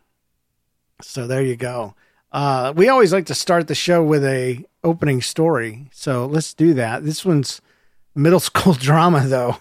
so 1.01 1.27
there 1.27 1.41
you 1.41 1.55
go. 1.55 1.95
Uh, 2.37 2.71
we 2.75 2.87
always 2.87 3.11
like 3.11 3.25
to 3.25 3.33
start 3.33 3.67
the 3.67 3.73
show 3.73 4.03
with 4.03 4.23
a 4.23 4.63
opening 4.83 5.23
story, 5.23 5.87
so 5.91 6.27
let's 6.27 6.53
do 6.53 6.75
that. 6.75 7.03
This 7.03 7.25
one's 7.25 7.61
middle 8.13 8.39
school 8.51 8.73
drama, 8.73 9.25
though. 9.25 9.57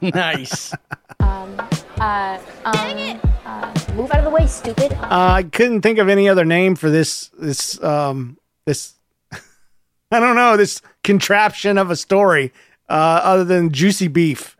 nice. 0.00 0.72
Um, 1.18 1.60
uh, 1.98 2.38
um, 2.64 3.20
uh, 3.44 3.74
move 3.94 4.08
out 4.12 4.18
of 4.18 4.24
the 4.24 4.30
way, 4.30 4.46
stupid. 4.46 4.92
Uh, 4.92 5.08
I 5.10 5.42
couldn't 5.42 5.82
think 5.82 5.98
of 5.98 6.08
any 6.08 6.28
other 6.28 6.44
name 6.44 6.76
for 6.76 6.90
this. 6.90 7.32
This 7.36 7.82
um 7.82 8.38
this 8.66 8.94
I 9.32 10.20
don't 10.20 10.36
know 10.36 10.56
this 10.56 10.80
contraption 11.02 11.76
of 11.76 11.90
a 11.90 11.96
story 11.96 12.52
uh, 12.88 13.20
other 13.24 13.42
than 13.42 13.72
juicy 13.72 14.06
beef. 14.06 14.56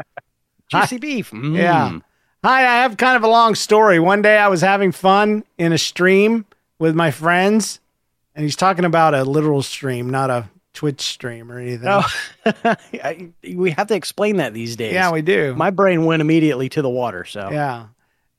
Juicy 0.69 0.99
beef. 0.99 1.31
Mm. 1.31 1.57
Yeah. 1.57 2.01
Hi, 2.43 2.63
I 2.63 2.83
have 2.83 2.97
kind 2.97 3.17
of 3.17 3.23
a 3.23 3.29
long 3.29 3.55
story. 3.55 4.01
One 4.01 4.21
day 4.21 4.37
I 4.37 4.49
was 4.49 4.63
having 4.63 4.91
fun 4.91 5.45
in 5.59 5.73
a 5.73 5.79
stream 5.79 6.45
with 6.85 6.95
my 6.95 7.11
friends, 7.11 7.81
and 8.35 8.45
he's 8.45 8.57
talking 8.57 8.85
about 8.85 9.15
a 9.15 9.25
literal 9.25 9.63
stream, 9.63 10.11
not 10.11 10.29
a 10.29 10.51
Twitch 10.75 11.01
stream 11.01 11.51
or 11.51 11.59
anything. 11.59 11.89
Oh, 11.89 12.07
I- 13.03 13.31
we 13.55 13.71
have 13.71 13.87
to 13.87 13.95
explain 13.95 14.37
that 14.37 14.53
these 14.53 14.77
days. 14.77 14.93
Yeah, 14.93 15.11
we 15.11 15.23
do. 15.23 15.55
My 15.55 15.71
brain 15.71 16.05
went 16.05 16.21
immediately 16.21 16.69
to 16.71 16.83
the 16.83 16.91
water. 16.91 17.25
So 17.25 17.49
Yeah. 17.51 17.87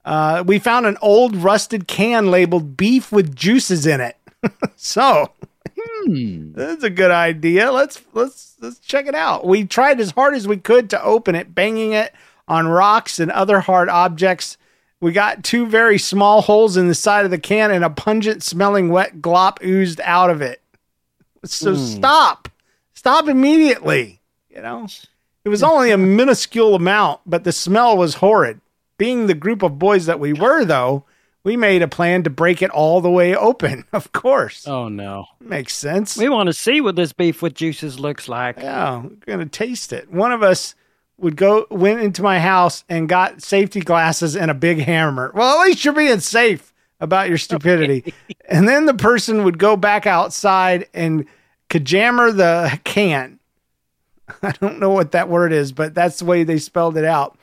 Uh, 0.06 0.44
we 0.46 0.60
found 0.60 0.86
an 0.86 0.98
old 1.02 1.36
rusted 1.36 1.88
can 1.88 2.30
labeled 2.30 2.78
beef 2.78 3.12
with 3.12 3.36
juices 3.36 3.88
in 3.88 4.00
it. 4.02 4.16
so 4.75 5.32
that's 6.08 6.84
a 6.84 6.92
good 6.92 7.10
idea. 7.10 7.72
Let's 7.72 8.02
let's 8.14 8.56
let's 8.62 8.78
check 8.80 9.08
it 9.08 9.16
out. 9.16 9.48
We 9.48 9.66
tried 9.66 10.00
as 10.00 10.12
hard 10.12 10.36
as 10.36 10.48
we 10.48 10.58
could 10.58 10.92
to 10.92 11.04
open 11.04 11.34
it, 11.34 11.56
banging 11.56 11.94
it 11.94 12.14
on 12.48 12.68
rocks 12.68 13.20
and 13.20 13.32
other 13.32 13.62
hard 13.62 13.90
objects. 13.90 14.58
We 15.02 15.12
got 15.12 15.44
two 15.44 15.68
very 15.68 15.98
small 15.98 16.42
holes 16.42 16.78
in 16.78 16.88
the 16.88 16.96
side 16.96 17.25
of 17.25 17.32
the 17.32 17.38
can, 17.38 17.70
and 17.72 17.84
a 17.84 17.90
pungent 17.90 18.42
smelling 18.44 18.90
wet 18.90 19.22
glop 19.22 19.64
oozed 19.64 20.00
out 20.04 20.30
of 20.30 20.42
it. 20.42 20.62
So 21.44 21.72
Hmm. 21.75 21.78
stop, 21.78 22.50
stop 22.94 23.28
immediately. 23.28 24.22
You 24.50 24.62
know, 24.62 24.88
it 25.44 25.50
was 25.50 25.62
only 25.62 25.92
a 25.92 25.98
minuscule 25.98 26.74
amount, 26.75 27.22
but 27.25 27.44
the 27.44 27.52
smell 27.52 27.98
was 27.98 28.16
horrid. 28.16 28.62
Being 28.98 29.28
the 29.28 29.34
group 29.34 29.62
of 29.62 29.78
boys 29.78 30.06
that 30.06 30.20
we 30.20 30.32
were, 30.34 30.64
though, 30.64 31.04
we 31.44 31.58
made 31.58 31.82
a 31.84 31.88
plan 31.88 32.24
to 32.24 32.30
break 32.32 32.62
it 32.64 32.72
all 32.72 33.02
the 33.02 33.12
way 33.12 33.36
open. 33.36 33.84
Of 33.94 34.12
course, 34.14 34.66
Oh 34.68 34.88
no. 34.88 35.25
makes 35.40 35.75
sense. 35.75 36.18
We 36.18 36.30
want 36.30 36.48
to 36.48 36.54
see 36.54 36.80
what 36.82 36.96
this 36.96 37.12
beef 37.14 37.42
with 37.42 37.54
juices 37.54 38.00
looks 38.00 38.28
like. 38.30 38.58
Yeah, 38.58 39.02
we're 39.04 39.10
gonna 39.28 39.46
taste 39.46 39.94
it. 39.94 40.10
One 40.10 40.32
of 40.32 40.42
us 40.42 40.74
would 41.17 41.36
go 41.36 41.65
went 41.69 42.01
into 42.01 42.22
my 42.22 42.39
house 42.39 42.84
and 42.89 43.07
got 43.07 43.41
safety 43.41 43.79
glasses 43.79 44.36
and 44.36 44.51
a 44.51 44.55
big 44.55 44.79
hammer. 44.79 45.31
Well, 45.34 45.60
at 45.60 45.65
least 45.65 45.86
you're 45.86 45.93
being 45.93 46.19
safe 46.19 46.74
about 47.00 47.29
your 47.29 47.38
stupidity. 47.38 48.13
and 48.50 48.67
then 48.67 48.86
the 48.86 48.93
person 48.93 49.43
would 49.43 49.57
go 49.57 49.75
back 49.75 50.05
outside 50.05 50.88
and 50.93 51.25
kajammer 51.69 52.36
the 52.36 52.79
can. 52.84 53.39
I 54.43 54.51
don't 54.53 54.79
know 54.79 54.89
what 54.89 55.12
that 55.12 55.29
word 55.29 55.53
is, 55.53 55.72
but 55.72 55.93
that's 55.93 56.19
the 56.19 56.25
way 56.25 56.43
they 56.43 56.57
spelled 56.57 56.98
it 56.98 57.05
out. 57.05 57.38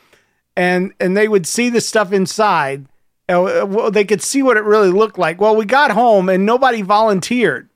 And 0.57 0.93
and 1.01 1.17
they 1.17 1.29
would 1.29 1.47
see 1.47 1.71
the 1.71 1.81
stuff 1.81 2.13
inside. 2.13 2.87
Uh, 3.29 3.65
well, 3.67 3.91
they 3.91 4.05
could 4.05 4.21
see 4.21 4.43
what 4.43 4.59
it 4.59 4.65
really 4.65 4.91
looked 4.91 5.17
like. 5.17 5.41
Well, 5.41 5.57
we 5.57 5.65
got 5.65 5.91
home 5.93 6.29
and 6.29 6.45
nobody 6.45 6.83
volunteered. 6.83 7.71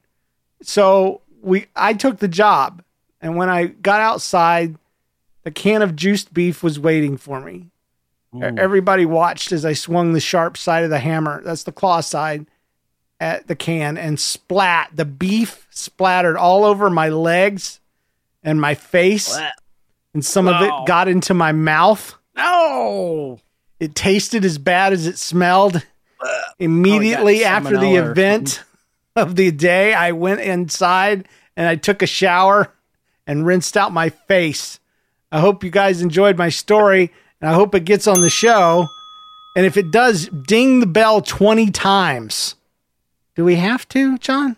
So 0.60 1.22
we 1.40 1.66
I 1.74 1.94
took 1.94 2.18
the 2.18 2.28
job. 2.28 2.82
And 3.22 3.36
when 3.36 3.48
I 3.48 3.66
got 3.66 4.02
outside, 4.02 4.76
the 5.46 5.50
can 5.52 5.80
of 5.80 5.94
juiced 5.94 6.34
beef 6.34 6.60
was 6.62 6.78
waiting 6.78 7.16
for 7.16 7.40
me. 7.40 7.70
E- 8.34 8.40
Everybody 8.42 9.06
watched 9.06 9.52
as 9.52 9.64
I 9.64 9.74
swung 9.74 10.12
the 10.12 10.18
sharp 10.20 10.56
side 10.56 10.82
of 10.82 10.90
the 10.90 10.98
hammer, 10.98 11.40
that's 11.44 11.62
the 11.62 11.70
claw 11.72 12.00
side, 12.00 12.46
at 13.20 13.46
the 13.46 13.54
can 13.54 13.96
and 13.96 14.18
splat. 14.18 14.90
The 14.92 15.04
beef 15.04 15.66
splattered 15.70 16.36
all 16.36 16.64
over 16.64 16.90
my 16.90 17.08
legs 17.10 17.78
and 18.42 18.60
my 18.60 18.74
face. 18.74 19.34
And 20.14 20.24
some 20.24 20.48
of 20.48 20.60
it 20.62 20.72
got 20.86 21.06
into 21.08 21.32
my 21.32 21.52
mouth. 21.52 22.16
No. 22.36 23.38
It 23.78 23.94
tasted 23.94 24.44
as 24.44 24.58
bad 24.58 24.92
as 24.92 25.06
it 25.06 25.16
smelled. 25.16 25.80
Immediately 26.58 27.40
got 27.40 27.64
after 27.64 27.78
the 27.78 27.94
event 28.10 28.64
of 29.14 29.36
the 29.36 29.50
day, 29.52 29.94
I 29.94 30.12
went 30.12 30.40
inside 30.40 31.28
and 31.56 31.68
I 31.68 31.76
took 31.76 32.02
a 32.02 32.06
shower 32.06 32.72
and 33.26 33.46
rinsed 33.46 33.76
out 33.76 33.92
my 33.92 34.08
face. 34.10 34.80
I 35.36 35.40
hope 35.40 35.62
you 35.62 35.68
guys 35.68 36.00
enjoyed 36.00 36.38
my 36.38 36.48
story 36.48 37.12
and 37.42 37.50
I 37.50 37.52
hope 37.52 37.74
it 37.74 37.84
gets 37.84 38.06
on 38.06 38.22
the 38.22 38.30
show. 38.30 38.88
And 39.54 39.66
if 39.66 39.76
it 39.76 39.90
does, 39.90 40.28
ding 40.28 40.80
the 40.80 40.86
bell 40.86 41.20
20 41.20 41.70
times. 41.72 42.54
Do 43.34 43.44
we 43.44 43.56
have 43.56 43.86
to, 43.90 44.16
John? 44.16 44.56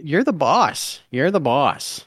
You're 0.00 0.24
the 0.24 0.32
boss. 0.32 0.98
You're 1.12 1.30
the 1.30 1.38
boss. 1.38 2.06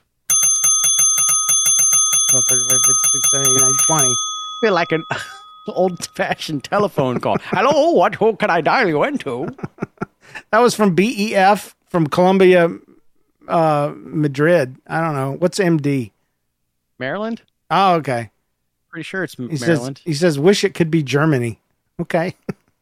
12, 2.32 2.44
35, 2.50 2.72
56, 2.72 3.32
79, 3.32 3.74
20. 3.88 4.15
feel 4.60 4.74
like 4.74 4.91
an 4.91 5.06
old 5.70 6.06
fashioned 6.08 6.65
telephone 6.65 7.22
call. 7.22 7.38
Hello, 7.41 7.91
what 7.91 8.15
who 8.15 8.36
can 8.36 8.50
I 8.50 8.60
dial 8.60 8.89
you 8.89 9.03
into? 9.03 9.48
That 10.51 10.60
was 10.60 10.75
from 10.75 10.94
BEF 10.94 11.74
from 11.88 12.06
Columbia, 12.08 12.70
uh, 13.48 13.94
Madrid. 13.96 14.75
I 14.86 15.00
don't 15.00 15.15
know. 15.15 15.38
What's 15.39 15.58
MD? 15.58 16.12
Maryland? 17.00 17.41
Oh, 17.69 17.95
okay. 17.95 18.31
Pretty 18.89 19.03
sure 19.03 19.24
it's 19.24 19.33
He 19.36 19.43
Maryland. 19.47 19.97
says 19.97 20.05
he 20.05 20.13
says 20.13 20.39
wish 20.39 20.63
it 20.63 20.74
could 20.74 20.89
be 20.91 21.03
Germany. 21.03 21.59
Okay. 22.00 22.36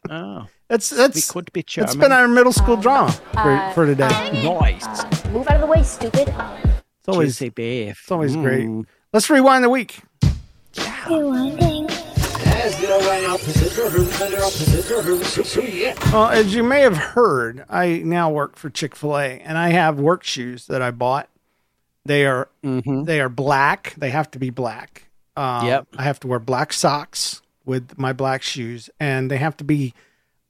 oh. 0.09 0.47
That's 0.67 0.89
that's 0.89 1.15
We 1.15 1.21
could 1.41 1.53
be 1.53 1.61
that's 1.61 1.73
German. 1.93 1.99
been 1.99 2.11
our 2.11 2.27
middle 2.27 2.51
school 2.51 2.75
drama 2.75 3.11
for, 3.11 3.39
uh, 3.51 3.71
for 3.73 3.85
today. 3.85 4.07
Nice. 4.43 4.83
Uh, 4.87 5.29
move 5.31 5.47
out 5.47 5.55
of 5.55 5.61
the 5.61 5.67
way, 5.67 5.83
stupid. 5.83 6.27
It's 6.27 7.07
always 7.07 7.33
Juicy 7.37 7.49
beef. 7.49 7.99
it's 8.01 8.11
always 8.11 8.35
Mm. 8.35 8.41
great. 8.41 8.85
Let's 9.13 9.29
rewind 9.29 9.63
the 9.63 9.69
week. 9.69 9.99
Well, 14.95 16.29
as 16.29 16.55
you 16.55 16.63
may 16.63 16.81
have 16.81 16.95
heard, 16.97 17.65
I 17.69 17.97
now 18.05 18.29
work 18.29 18.55
for 18.55 18.69
Chick 18.69 18.95
Fil 18.95 19.17
A, 19.17 19.39
and 19.39 19.57
I 19.57 19.69
have 19.69 19.99
work 19.99 20.23
shoes 20.23 20.67
that 20.67 20.81
I 20.81 20.91
bought. 20.91 21.27
They 22.05 22.25
are 22.25 22.47
Mhm. 22.63 23.05
they 23.05 23.19
are 23.19 23.29
black. 23.29 23.93
They 23.97 24.09
have 24.11 24.29
to 24.31 24.39
be 24.39 24.49
black. 24.49 25.07
Um, 25.35 25.65
Yep. 25.65 25.87
I 25.97 26.03
have 26.03 26.19
to 26.21 26.27
wear 26.27 26.39
black 26.39 26.71
socks 26.71 27.41
with 27.65 27.97
my 27.97 28.13
black 28.13 28.41
shoes, 28.43 28.89
and 28.99 29.29
they 29.31 29.37
have 29.37 29.57
to 29.57 29.63
be 29.63 29.93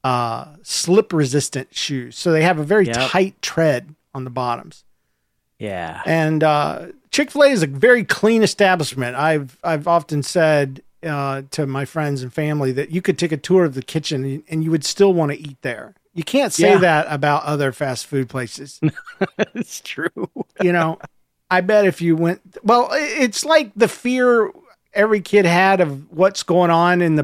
uh, 0.04 0.58
slip 0.62 1.12
resistant 1.12 1.74
shoes. 1.76 2.16
So 2.16 2.32
they 2.32 2.44
have 2.44 2.60
a 2.60 2.64
very 2.64 2.86
Yep. 2.86 2.96
tight 3.10 3.42
tread 3.42 3.96
on 4.14 4.24
the 4.24 4.30
bottoms. 4.30 4.84
Yeah. 5.58 6.02
And 6.06 6.44
uh, 6.44 6.88
Chick 7.10 7.32
Fil 7.32 7.44
A 7.44 7.48
is 7.48 7.64
a 7.64 7.68
very 7.68 8.04
clean 8.04 8.44
establishment. 8.44 9.16
I've 9.16 9.58
I've 9.64 9.88
often 9.88 10.22
said 10.22 10.82
uh, 11.02 11.42
to 11.52 11.66
my 11.66 11.86
friends 11.86 12.22
and 12.22 12.32
family 12.34 12.72
that 12.74 12.92
you 12.92 13.02
could 13.02 13.18
take 13.18 13.32
a 13.32 13.38
tour 13.38 13.64
of 13.66 13.74
the 13.74 13.82
kitchen 13.82 14.44
and 14.50 14.64
you 14.64 14.70
would 14.72 14.84
still 14.86 15.14
want 15.14 15.32
to 15.32 15.40
eat 15.40 15.58
there. 15.64 15.96
You 16.14 16.24
can't 16.24 16.54
say 16.54 16.72
Yeah. 16.74 16.78
that 16.80 17.08
about 17.10 17.44
other 17.44 17.72
fast 17.72 18.06
food 18.06 18.30
places. 18.30 18.80
it's 19.56 19.82
true. 19.82 20.30
you 20.62 20.72
know, 20.72 21.00
I 21.52 21.62
bet 21.62 21.86
if 21.86 22.02
you 22.02 22.16
went, 22.16 22.42
well, 22.64 22.90
it's 22.92 23.46
like 23.46 23.72
the 23.76 23.88
fear 23.88 24.52
every 24.94 25.22
kid 25.22 25.46
had 25.46 25.82
of 25.82 26.12
what's 26.12 26.44
going 26.44 26.72
on 26.72 27.02
in 27.02 27.16
the 27.16 27.24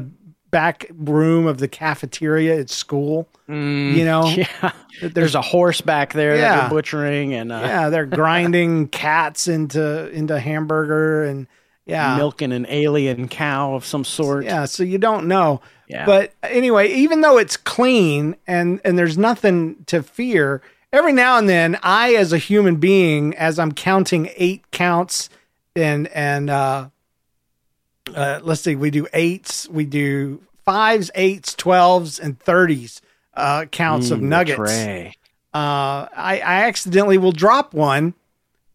back 0.50 0.86
room 0.94 1.46
of 1.46 1.58
the 1.58 1.68
cafeteria 1.68 2.60
at 2.60 2.68
school. 2.70 3.26
you 3.48 4.04
know, 4.04 4.22
Mm, 4.24 4.46
Yeah. 4.62 4.72
There's 5.08 5.34
a 5.34 5.40
horse 5.42 5.80
back 5.80 6.12
there 6.12 6.36
that 6.36 6.40
Yeah. 6.42 6.60
you're 6.62 6.70
butchering 6.70 7.32
and 7.34 7.50
uh, 7.50 7.60
yeah, 7.64 7.88
they're 7.88 8.06
grinding 8.06 8.88
cats 9.04 9.48
into 9.48 10.08
into 10.10 10.38
hamburger 10.38 11.24
and 11.24 11.46
yeah, 11.86 12.16
milking 12.16 12.52
an 12.52 12.64
alien 12.68 13.26
cow 13.28 13.74
of 13.74 13.84
some 13.84 14.04
sort. 14.04 14.44
Yeah, 14.44 14.66
so 14.66 14.84
you 14.84 14.98
don't 14.98 15.26
know. 15.26 15.60
Yeah. 15.88 16.06
But 16.06 16.32
anyway, 16.44 16.92
even 16.92 17.22
though 17.22 17.38
it's 17.38 17.56
clean 17.56 18.36
and 18.46 18.80
and 18.84 18.96
there's 18.98 19.18
nothing 19.18 19.82
to 19.86 20.02
fear, 20.02 20.62
every 20.92 21.12
now 21.12 21.38
and 21.38 21.48
then 21.48 21.78
I 21.82 22.14
as 22.14 22.32
a 22.32 22.38
human 22.38 22.76
being 22.76 23.34
as 23.36 23.58
I'm 23.58 23.72
counting 23.72 24.28
8 24.36 24.70
counts 24.70 25.28
and 25.74 26.08
and 26.08 26.50
uh 26.50 26.88
uh 28.14 28.40
let's 28.42 28.60
see, 28.60 28.74
we 28.76 28.90
do 28.90 29.06
8s, 29.14 29.68
we 29.68 29.84
do 29.84 30.42
5s, 30.66 31.10
8s, 31.12 31.56
12s 31.56 32.20
and 32.20 32.38
30s 32.38 33.00
uh 33.34 33.64
counts 33.66 34.10
of 34.10 34.18
Mm, 34.18 34.22
the 34.22 34.26
nuggets. 34.26 34.58
Uh 35.54 36.08
I 36.14 36.40
I 36.44 36.64
accidentally 36.64 37.18
will 37.18 37.32
drop 37.32 37.72
one 37.74 38.14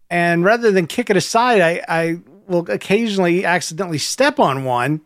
and 0.10 0.44
rather 0.46 0.72
than 0.72 0.88
kick 0.88 1.10
it 1.10 1.18
aside, 1.18 1.60
I, 1.62 1.84
I 1.88 2.20
will 2.48 2.70
occasionally 2.72 3.44
accidentally 3.44 3.98
step 3.98 4.40
on 4.40 4.64
one, 4.64 5.02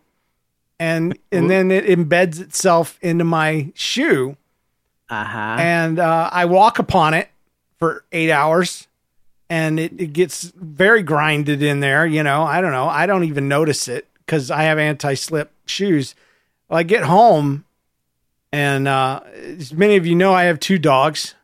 and 0.78 1.18
and 1.32 1.50
then 1.50 1.72
it 1.72 1.84
embeds 1.86 2.40
itself 2.40 2.98
into 3.02 3.24
my 3.24 3.72
shoe, 3.74 4.36
Uh-huh. 5.12 5.56
and 5.60 5.98
uh, 5.98 6.30
I 6.32 6.46
walk 6.46 6.78
upon 6.78 7.12
it 7.12 7.28
for 7.78 8.02
eight 8.12 8.30
hours, 8.30 8.88
and 9.50 9.78
it, 9.78 9.92
it 10.00 10.12
gets 10.14 10.44
very 10.56 11.02
grinded 11.02 11.62
in 11.62 11.80
there. 11.80 12.06
You 12.06 12.22
know, 12.22 12.44
I 12.44 12.62
don't 12.62 12.72
know. 12.72 12.88
I 12.88 13.04
don't 13.04 13.24
even 13.24 13.46
notice 13.46 13.88
it 13.88 14.08
because 14.24 14.50
I 14.50 14.62
have 14.62 14.78
anti-slip 14.78 15.52
shoes. 15.66 16.14
Well, 16.68 16.78
I 16.78 16.82
get 16.82 17.02
home, 17.02 17.66
and 18.52 18.88
uh, 18.88 19.20
as 19.34 19.74
many 19.74 19.96
of 19.96 20.06
you 20.06 20.14
know, 20.14 20.32
I 20.32 20.44
have 20.44 20.58
two 20.58 20.78
dogs. 20.78 21.34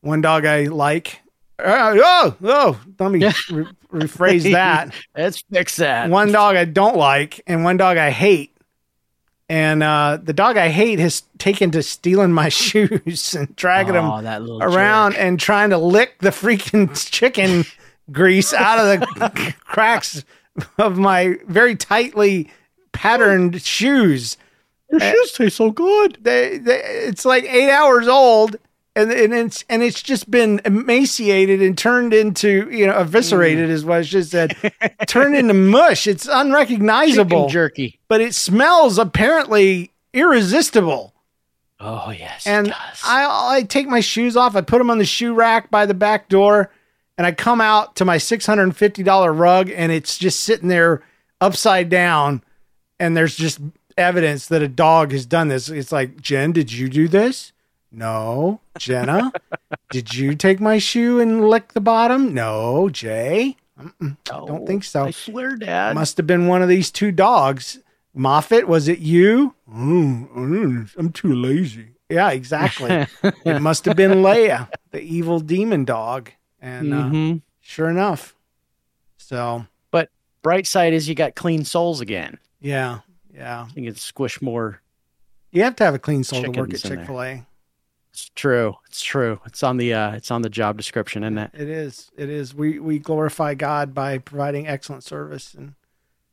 One 0.00 0.20
dog 0.20 0.44
I 0.44 0.64
like. 0.64 1.20
Uh, 1.60 1.96
oh, 2.02 2.36
oh, 2.42 2.80
let 2.98 3.12
me 3.12 3.20
re- 3.50 3.68
rephrase 3.92 4.50
that. 4.50 4.92
Let's 5.16 5.42
fix 5.52 5.76
that. 5.76 6.10
One 6.10 6.32
dog 6.32 6.56
I 6.56 6.64
don't 6.64 6.96
like, 6.96 7.40
and 7.46 7.62
one 7.62 7.76
dog 7.76 7.98
I 7.98 8.10
hate. 8.10 8.55
And 9.48 9.82
uh, 9.82 10.18
the 10.22 10.32
dog 10.32 10.56
I 10.56 10.68
hate 10.68 10.98
has 10.98 11.22
taken 11.38 11.70
to 11.70 11.82
stealing 11.82 12.32
my 12.32 12.48
shoes 12.50 13.34
and 13.34 13.54
dragging 13.56 13.96
Oh, 13.96 14.20
them 14.20 14.48
around 14.60 15.14
and 15.16 15.38
trying 15.38 15.70
to 15.70 15.78
lick 15.78 16.18
the 16.18 16.30
freaking 16.30 16.90
chicken 17.10 17.64
grease 18.10 18.52
out 18.52 18.78
of 18.78 19.00
the 19.00 19.54
cracks 19.60 20.24
of 20.78 20.98
my 20.98 21.36
very 21.46 21.76
tightly 21.76 22.50
patterned 22.92 23.62
shoes. 23.62 24.36
Your 24.90 25.00
shoes 25.00 25.32
taste 25.32 25.56
so 25.56 25.70
good. 25.70 26.18
They, 26.22 26.58
they, 26.58 26.80
it's 26.80 27.24
like 27.24 27.44
eight 27.44 27.70
hours 27.70 28.06
old, 28.08 28.56
and, 28.96 29.12
and 29.12 29.32
it's 29.32 29.64
and 29.68 29.82
it's 29.82 30.02
just 30.02 30.28
been 30.30 30.60
emaciated 30.64 31.62
and 31.62 31.78
turned 31.78 32.12
into 32.12 32.68
you 32.70 32.86
know 32.86 32.94
Mm. 32.94 33.00
eviscerated 33.02 33.70
is 33.70 33.84
what 33.84 33.98
I 33.98 34.02
just 34.02 34.30
said. 34.32 34.56
turned 35.06 35.36
into 35.36 35.54
mush. 35.54 36.06
It's 36.08 36.26
unrecognizable 36.26 37.24
Chicken 37.46 37.48
jerky. 37.52 38.00
but 38.08 38.20
it 38.20 38.34
smells 38.34 38.98
apparently 38.98 39.92
irresistible. 40.12 41.12
Oh 41.78 42.10
yes. 42.10 42.46
And 42.46 42.72
I, 43.04 43.56
I 43.58 43.62
take 43.64 43.86
my 43.86 44.00
shoes 44.00 44.36
off, 44.36 44.56
I 44.56 44.62
put 44.62 44.78
them 44.78 44.90
on 44.90 44.98
the 44.98 45.04
shoe 45.04 45.34
rack 45.34 45.70
by 45.70 45.84
the 45.86 45.92
back 45.94 46.28
door, 46.30 46.70
and 47.18 47.26
I 47.26 47.32
come 47.32 47.60
out 47.60 47.96
to 47.96 48.04
my 48.06 48.16
$650 48.16 49.38
rug, 49.38 49.70
and 49.70 49.92
it's 49.92 50.16
just 50.18 50.40
sitting 50.40 50.68
there 50.68 51.02
upside 51.40 51.88
down. 51.90 52.42
And 52.98 53.14
there's 53.14 53.36
just 53.36 53.60
evidence 53.98 54.46
that 54.48 54.62
a 54.62 54.68
dog 54.68 55.12
has 55.12 55.26
done 55.26 55.48
this. 55.48 55.68
It's 55.68 55.92
like, 55.92 56.18
Jen, 56.20 56.52
did 56.52 56.72
you 56.72 56.88
do 56.88 57.08
this? 57.08 57.52
No. 57.96 58.60
Jenna, 58.78 59.32
did 59.90 60.14
you 60.14 60.34
take 60.34 60.60
my 60.60 60.76
shoe 60.78 61.18
and 61.18 61.48
lick 61.48 61.72
the 61.72 61.80
bottom? 61.80 62.34
No. 62.34 62.90
Jay, 62.90 63.56
Mm-mm, 63.80 64.16
don't 64.24 64.66
think 64.66 64.84
so. 64.84 65.04
I 65.06 65.10
swear, 65.12 65.56
Dad. 65.56 65.94
Must 65.94 66.16
have 66.18 66.26
been 66.26 66.46
one 66.46 66.62
of 66.62 66.68
these 66.68 66.90
two 66.90 67.10
dogs. 67.10 67.78
Moffat, 68.14 68.68
was 68.68 68.86
it 68.88 68.98
you? 68.98 69.54
Mm, 69.70 70.28
mm, 70.30 70.90
I'm 70.98 71.10
too 71.10 71.34
lazy. 71.34 71.88
Yeah, 72.10 72.30
exactly. 72.30 73.06
it 73.44 73.60
must 73.60 73.84
have 73.86 73.96
been 73.96 74.22
Leia, 74.22 74.68
the 74.90 75.00
evil 75.00 75.40
demon 75.40 75.84
dog. 75.84 76.30
And 76.60 76.92
uh, 76.92 76.96
Mhm. 77.04 77.42
sure 77.60 77.88
enough. 77.88 78.34
So, 79.18 79.66
But 79.90 80.10
bright 80.42 80.66
side 80.66 80.92
is 80.92 81.08
you 81.08 81.14
got 81.14 81.34
clean 81.34 81.64
soles 81.64 82.00
again. 82.00 82.38
yeah, 82.60 83.00
yeah. 83.34 83.66
You 83.74 83.84
can 83.90 83.94
squish 83.96 84.40
more. 84.42 84.80
You 85.50 85.62
have 85.62 85.76
to 85.76 85.84
have 85.84 85.94
a 85.94 85.98
clean 85.98 86.24
soul 86.24 86.42
to 86.42 86.50
work 86.50 86.70
at 86.70 86.76
Chickens 86.76 86.84
in 86.84 86.90
there. 86.90 86.98
Chick 86.98 87.06
fil 87.06 87.22
A. 87.22 87.46
It's 88.16 88.30
true. 88.34 88.76
It's 88.86 89.02
true. 89.02 89.40
It's 89.44 89.62
on 89.62 89.76
the 89.76 89.92
uh 89.92 90.12
it's 90.12 90.30
on 90.30 90.40
the 90.40 90.48
job 90.48 90.78
description, 90.78 91.22
isn't 91.22 91.36
it? 91.36 91.50
It 91.52 91.68
is. 91.68 92.10
It 92.16 92.30
is. 92.30 92.54
We, 92.54 92.78
we 92.78 92.98
glorify 92.98 93.52
God 93.52 93.92
by 93.92 94.16
providing 94.16 94.66
excellent 94.66 95.04
service 95.04 95.52
and 95.52 95.74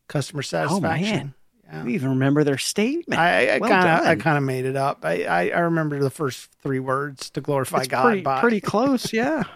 customer 0.07 0.43
satisfaction. 0.43 1.33
Oh 1.67 1.73
man, 1.73 1.85
You 1.85 1.93
even 1.93 2.11
remember 2.11 2.45
their 2.45 2.57
statement. 2.57 3.19
I, 3.19 3.55
I 3.55 3.59
Well 3.59 3.69
kind 3.69 3.99
of 3.99 4.07
I 4.07 4.15
kind 4.15 4.37
of 4.37 4.45
made 4.45 4.63
it 4.63 4.77
up. 4.77 5.03
I, 5.03 5.25
I, 5.25 5.49
I 5.49 5.59
remember 5.59 5.99
the 5.99 6.09
first 6.09 6.49
three 6.61 6.79
words 6.79 7.29
to 7.31 7.41
glorify 7.41 7.79
It's 7.79 7.89
God 7.89 8.03
pretty, 8.05 8.21
by. 8.21 8.39
pretty 8.39 8.61
close, 8.61 9.11
yeah. 9.11 9.43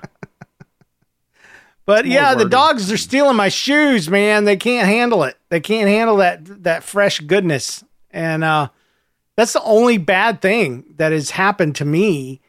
But 1.85 2.03
More 2.03 2.13
yeah, 2.13 2.35
the 2.35 2.43
dogs 2.43 2.91
are 2.91 2.97
stealing 2.97 3.37
my 3.37 3.47
shoes, 3.47 4.09
man. 4.09 4.43
They 4.43 4.57
can't 4.57 4.85
handle 4.89 5.23
it. 5.23 5.37
They 5.47 5.61
can't 5.61 5.87
handle 5.87 6.17
that 6.17 6.63
that 6.63 6.83
fresh 6.83 7.21
goodness. 7.21 7.85
And 8.11 8.43
uh 8.43 8.67
that's 9.37 9.53
the 9.53 9.63
only 9.63 9.97
bad 9.97 10.41
thing 10.41 10.83
that 10.97 11.13
has 11.13 11.29
happened 11.31 11.75
to 11.77 11.85
me. 11.85 12.41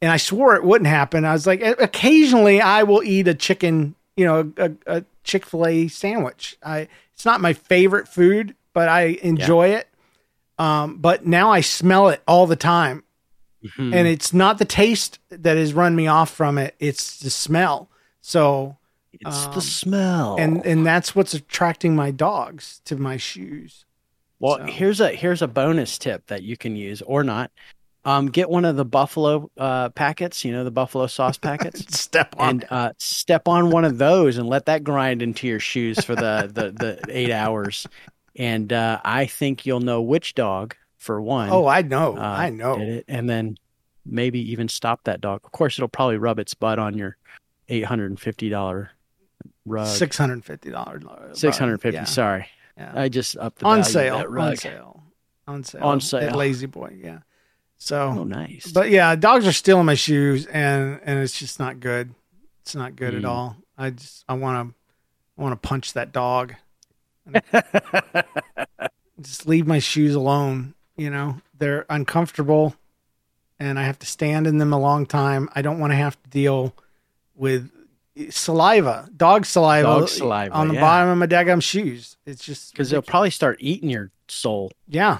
And 0.00 0.10
I 0.10 0.16
swore 0.16 0.54
it 0.54 0.62
wouldn't 0.64 0.88
happen. 0.88 1.24
I 1.24 1.32
was 1.32 1.46
like, 1.46 1.60
occasionally 1.60 2.60
I 2.62 2.84
will 2.84 3.02
eat 3.02 3.26
a 3.28 3.34
chicken, 3.34 3.96
you 4.16 4.24
know, 4.24 4.52
a, 4.56 4.72
a 4.86 5.04
Chick 5.24 5.44
Fil 5.44 5.66
A 5.66 5.88
sandwich. 5.88 6.56
I 6.62 6.88
it's 7.14 7.24
not 7.24 7.40
my 7.40 7.52
favorite 7.52 8.06
food, 8.08 8.54
but 8.72 8.88
I 8.88 9.18
enjoy 9.22 9.70
it. 9.70 9.88
Um, 10.58 10.96
but 10.98 11.26
now 11.26 11.50
I 11.50 11.60
smell 11.60 12.08
it 12.08 12.22
all 12.26 12.46
the 12.46 12.56
time, 12.56 13.02
Mhm. 13.64 13.92
and 13.94 14.08
it's 14.08 14.32
not 14.32 14.58
the 14.58 14.64
taste 14.64 15.18
that 15.30 15.56
has 15.56 15.74
run 15.74 15.94
me 15.96 16.06
off 16.06 16.30
from 16.30 16.58
it; 16.58 16.74
it's 16.78 17.18
the 17.18 17.30
smell. 17.30 17.88
So 18.20 18.76
It's 19.12 19.46
um, 19.46 19.54
the 19.54 19.60
smell. 19.60 20.36
and 20.38 20.64
and 20.64 20.86
that's 20.86 21.14
what's 21.16 21.34
attracting 21.34 21.94
my 21.96 22.10
dogs 22.12 22.80
to 22.86 22.96
my 22.96 23.16
shoes. 23.16 23.84
Well, 24.40 24.58
So- 24.58 24.64
here's 24.66 25.00
a 25.00 25.10
here's 25.10 25.42
a 25.42 25.48
bonus 25.48 25.98
tip 25.98 26.26
that 26.28 26.42
you 26.42 26.56
can 26.56 26.76
use 26.76 27.02
or 27.02 27.24
not. 27.24 27.50
Um, 28.04 28.26
get 28.28 28.48
one 28.48 28.64
of 28.64 28.76
the 28.76 28.84
buffalo 28.86 29.50
uh, 29.58 29.90
packets, 29.90 30.44
you 30.44 30.52
know, 30.52 30.64
the 30.64 30.70
buffalo 30.70 31.06
sauce 31.08 31.36
packets, 31.36 31.84
Step 32.00 32.34
on 32.38 32.48
and 32.48 32.64
uh, 32.70 32.92
step 32.96 33.48
on 33.48 33.70
one 33.70 33.84
of 33.84 33.98
those 33.98 34.38
and 34.38 34.48
let 34.48 34.66
that 34.66 34.82
grind 34.84 35.20
into 35.20 35.46
your 35.46 35.60
shoes 35.60 36.02
for 36.04 36.14
the 36.14 36.50
the, 36.52 36.70
the 36.70 37.00
eight 37.10 37.30
hours. 37.32 37.86
And 38.36 38.72
uh, 38.72 39.00
I 39.04 39.26
think 39.26 39.66
you'll 39.66 39.80
know 39.80 40.00
which 40.00 40.34
dog 40.34 40.76
for 40.96 41.20
one. 41.20 41.50
Oh, 41.50 41.66
I 41.66 41.82
know, 41.82 42.16
uh, 42.16 42.20
I 42.20 42.50
know. 42.50 43.02
and 43.08 43.28
then 43.28 43.58
maybe 44.06 44.38
even 44.52 44.68
stop 44.68 45.04
that 45.04 45.20
dog. 45.20 45.40
Of 45.44 45.52
course, 45.52 45.76
it'll 45.78 45.88
probably 45.88 46.16
rub 46.18 46.38
its 46.38 46.54
butt 46.54 46.78
on 46.78 46.96
your 46.96 47.16
eight 47.68 47.84
hundred 47.84 48.10
and 48.12 48.18
fifty 48.20 48.48
dollar 48.48 48.92
rug. 49.66 49.88
Six 49.88 50.16
hundred 50.16 50.44
fifty 50.44 50.70
dollars. 50.70 51.02
Six 51.32 51.58
hundred 51.58 51.82
fifty. 51.82 52.04
Sorry, 52.06 52.46
Yeah. 52.78 52.92
I 52.94 53.08
just 53.08 53.36
upped 53.36 53.58
the 53.58 53.66
on 53.66 53.82
sale, 53.84 54.16
on 54.38 54.56
sale, 54.56 55.02
on 55.48 55.64
sale, 55.64 55.82
On 55.82 55.96
at 55.96 56.02
sale. 56.02 56.36
La-Z-Boy. 56.36 56.98
Yeah. 57.02 57.18
So 57.76 58.14
Oh, 58.18 58.24
nice. 58.24 58.70
But 58.72 58.90
yeah, 58.90 59.14
dogs 59.16 59.46
are 59.46 59.52
stealing 59.52 59.84
my 59.86 59.94
shoes, 59.94 60.46
and 60.46 61.00
and 61.04 61.18
it's 61.18 61.38
just 61.38 61.58
not 61.58 61.80
good. 61.80 62.14
It's 62.62 62.74
not 62.74 62.96
good 62.96 63.14
at 63.14 63.22
Mm. 63.22 63.28
all. 63.28 63.56
I 63.76 63.90
just 63.90 64.24
I 64.28 64.34
want 64.34 64.68
to 64.70 64.74
I 65.38 65.42
want 65.42 65.60
to 65.60 65.68
punch 65.68 65.92
that 65.94 66.12
dog. 66.12 66.54
just 69.20 69.46
leave 69.46 69.66
my 69.66 69.78
shoes 69.78 70.14
alone. 70.14 70.74
You 70.96 71.10
know 71.10 71.40
they're 71.56 71.86
uncomfortable, 71.88 72.74
and 73.58 73.78
I 73.78 73.84
have 73.84 73.98
to 74.00 74.06
stand 74.06 74.46
in 74.46 74.58
them 74.58 74.72
a 74.72 74.78
long 74.78 75.06
time. 75.06 75.48
I 75.54 75.62
don't 75.62 75.78
want 75.78 75.92
to 75.92 75.96
have 75.96 76.20
to 76.22 76.30
deal 76.30 76.74
with 77.34 77.70
saliva, 78.30 79.08
dog 79.16 79.46
saliva, 79.46 79.82
Dog 80.00 80.08
saliva, 80.08 80.54
on 80.54 80.68
the 80.68 80.74
yeah. 80.74 80.80
bottom 80.80 81.08
of 81.10 81.18
my 81.18 81.26
daggum 81.26 81.62
shoes. 81.62 82.16
It's 82.26 82.44
just 82.44 82.72
because 82.72 82.90
they'll 82.90 83.02
probably 83.02 83.30
start 83.30 83.58
eating 83.60 83.88
your 83.90 84.10
soul 84.28 84.72
yeah. 84.88 85.18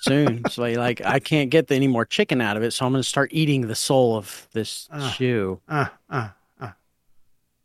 soon. 0.00 0.42
so 0.50 0.62
like, 0.62 1.00
I 1.04 1.18
can't 1.18 1.50
get 1.50 1.70
any 1.70 1.86
more 1.88 2.04
chicken 2.04 2.40
out 2.40 2.56
of 2.56 2.62
it, 2.62 2.72
so 2.72 2.86
I'm 2.86 2.92
going 2.92 3.02
to 3.02 3.08
start 3.08 3.30
eating 3.32 3.66
the 3.68 3.74
soul 3.74 4.16
of 4.16 4.48
this 4.52 4.88
Ah. 4.92 5.10
shoe. 5.10 5.60
Uh, 5.68 5.86
uh, 6.10 6.28
uh. 6.60 6.70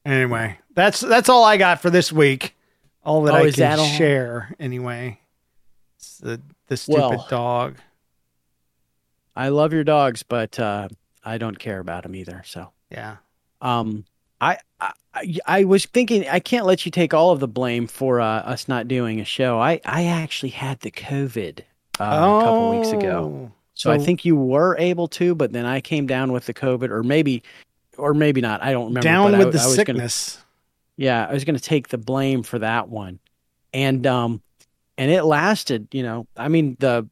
Anyway, 0.06 0.60
that's 0.74 1.00
that's 1.02 1.30
all 1.30 1.44
I 1.44 1.58
got 1.58 1.82
for 1.82 1.90
this 1.90 2.12
week. 2.12 2.56
All 3.04 3.24
that 3.24 3.34
Oh, 3.34 3.38
I 3.38 3.52
can 3.52 3.60
that 3.60 3.98
share 3.98 4.54
anyway. 4.60 5.20
It's 5.98 6.18
the 6.20 6.42
the 6.68 6.78
stupid 6.78 7.00
Well- 7.00 7.28
dog. 7.30 7.78
I 9.36 9.48
love 9.50 9.72
your 9.74 9.84
dogs, 9.86 10.24
but 10.24 10.60
uh, 10.60 10.90
I 11.24 11.38
don't 11.38 11.58
care 11.58 11.80
about 11.80 12.04
them 12.04 12.16
either. 12.16 12.44
So, 12.46 12.72
Yeah. 12.90 13.16
um, 13.62 14.04
I, 14.42 14.58
I 14.80 14.92
I- 15.46 15.64
was 15.66 15.86
thinking 15.86 16.28
I 16.28 16.40
can't 16.40 16.66
let 16.66 16.86
you 16.86 16.92
take 16.92 17.14
all 17.14 17.32
of 17.32 17.40
the 17.40 17.48
blame 17.48 17.88
for 17.88 18.20
uh, 18.20 18.26
us 18.26 18.68
not 18.68 18.88
doing 18.88 19.20
a 19.22 19.26
show. 19.26 19.60
I 19.60 19.80
I 19.86 20.06
actually 20.06 20.50
had 20.50 20.80
the 20.82 20.92
COVID 20.92 21.60
uh, 22.00 22.04
a 22.04 22.44
couple 22.44 22.70
weeks 22.80 22.92
ago. 22.92 23.48
Oh. 23.50 23.52
So, 23.74 23.90
I 23.92 23.98
think 23.98 24.26
you 24.26 24.36
were 24.36 24.76
able 24.78 25.08
to, 25.10 25.34
but 25.34 25.54
then 25.54 25.66
I 25.66 25.82
came 25.82 26.06
down 26.06 26.32
with 26.32 26.46
the 26.46 26.54
COVID, 26.54 26.90
or 26.92 27.02
maybe, 27.02 27.42
or 27.98 28.14
maybe 28.14 28.40
not. 28.40 28.62
I 28.62 28.72
don't 28.74 28.88
remember. 28.88 29.02
Down 29.02 29.32
but 29.32 29.38
with 29.40 29.48
I- 29.48 29.52
the 29.52 29.60
I 29.64 29.66
was 29.66 29.76
gonna- 29.76 29.86
sickness. 29.86 30.38
yeah, 30.98 31.26
I 31.28 31.34
was 31.34 31.46
going 31.46 31.56
to 31.56 31.64
take 31.64 31.88
the 31.88 31.98
blame 31.98 32.44
for 32.44 32.60
that 32.60 32.90
one, 32.90 33.18
and 33.74 34.06
um, 34.06 34.42
and 35.00 35.10
it 35.10 35.24
lasted. 35.24 35.88
You 35.94 36.04
know, 36.04 36.28
I 36.38 36.48
mean 36.48 36.78
the 36.80 37.08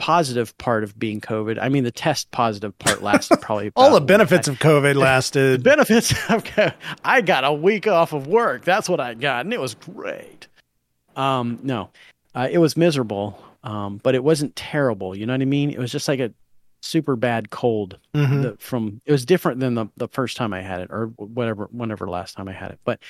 positive 0.00 0.56
part 0.56 0.82
of 0.82 0.98
being 0.98 1.20
COVID. 1.20 1.58
I 1.60 1.68
mean 1.68 1.84
the 1.84 1.90
test 1.90 2.30
positive 2.30 2.76
part 2.78 3.02
lasted 3.02 3.36
probably 3.42 3.70
All 3.76 3.92
the 3.92 4.00
benefits 4.00 4.48
of 4.48 4.58
COVID 4.58 4.94
lasted. 4.96 5.62
benefits 5.62 6.12
of 6.30 6.42
co- 6.42 6.72
I 7.04 7.20
got 7.20 7.44
a 7.44 7.52
week 7.52 7.86
off 7.86 8.14
of 8.14 8.26
work. 8.26 8.64
That's 8.64 8.88
what 8.88 8.98
I 8.98 9.12
got, 9.14 9.44
and 9.44 9.52
it 9.52 9.60
was 9.60 9.74
great. 9.74 10.48
Um, 11.16 11.58
no, 11.62 11.90
uh, 12.34 12.48
it 12.50 12.58
was 12.58 12.76
miserable, 12.76 13.42
um, 13.62 14.00
but 14.02 14.14
it 14.14 14.24
wasn't 14.24 14.56
terrible. 14.56 15.14
You 15.16 15.26
know 15.26 15.34
what 15.34 15.42
I 15.42 15.46
mean? 15.46 15.70
It 15.70 15.78
was 15.78 15.92
just 15.92 16.08
like 16.08 16.20
a 16.20 16.32
super 16.82 17.14
bad 17.14 17.50
cold 17.50 17.98
Mhm. 18.14 18.42
the, 18.42 18.56
from. 18.58 19.02
It 19.04 19.12
was 19.12 19.26
different 19.26 19.60
than 19.60 19.74
the 19.74 19.86
the 19.98 20.08
first 20.08 20.36
time 20.38 20.54
I 20.54 20.62
had 20.62 20.80
it, 20.80 20.88
or 20.90 21.06
whatever, 21.16 21.68
whenever 21.72 22.08
last 22.08 22.36
time 22.36 22.48
I 22.48 22.52
had 22.52 22.70
it. 22.70 22.78
But 22.84 23.00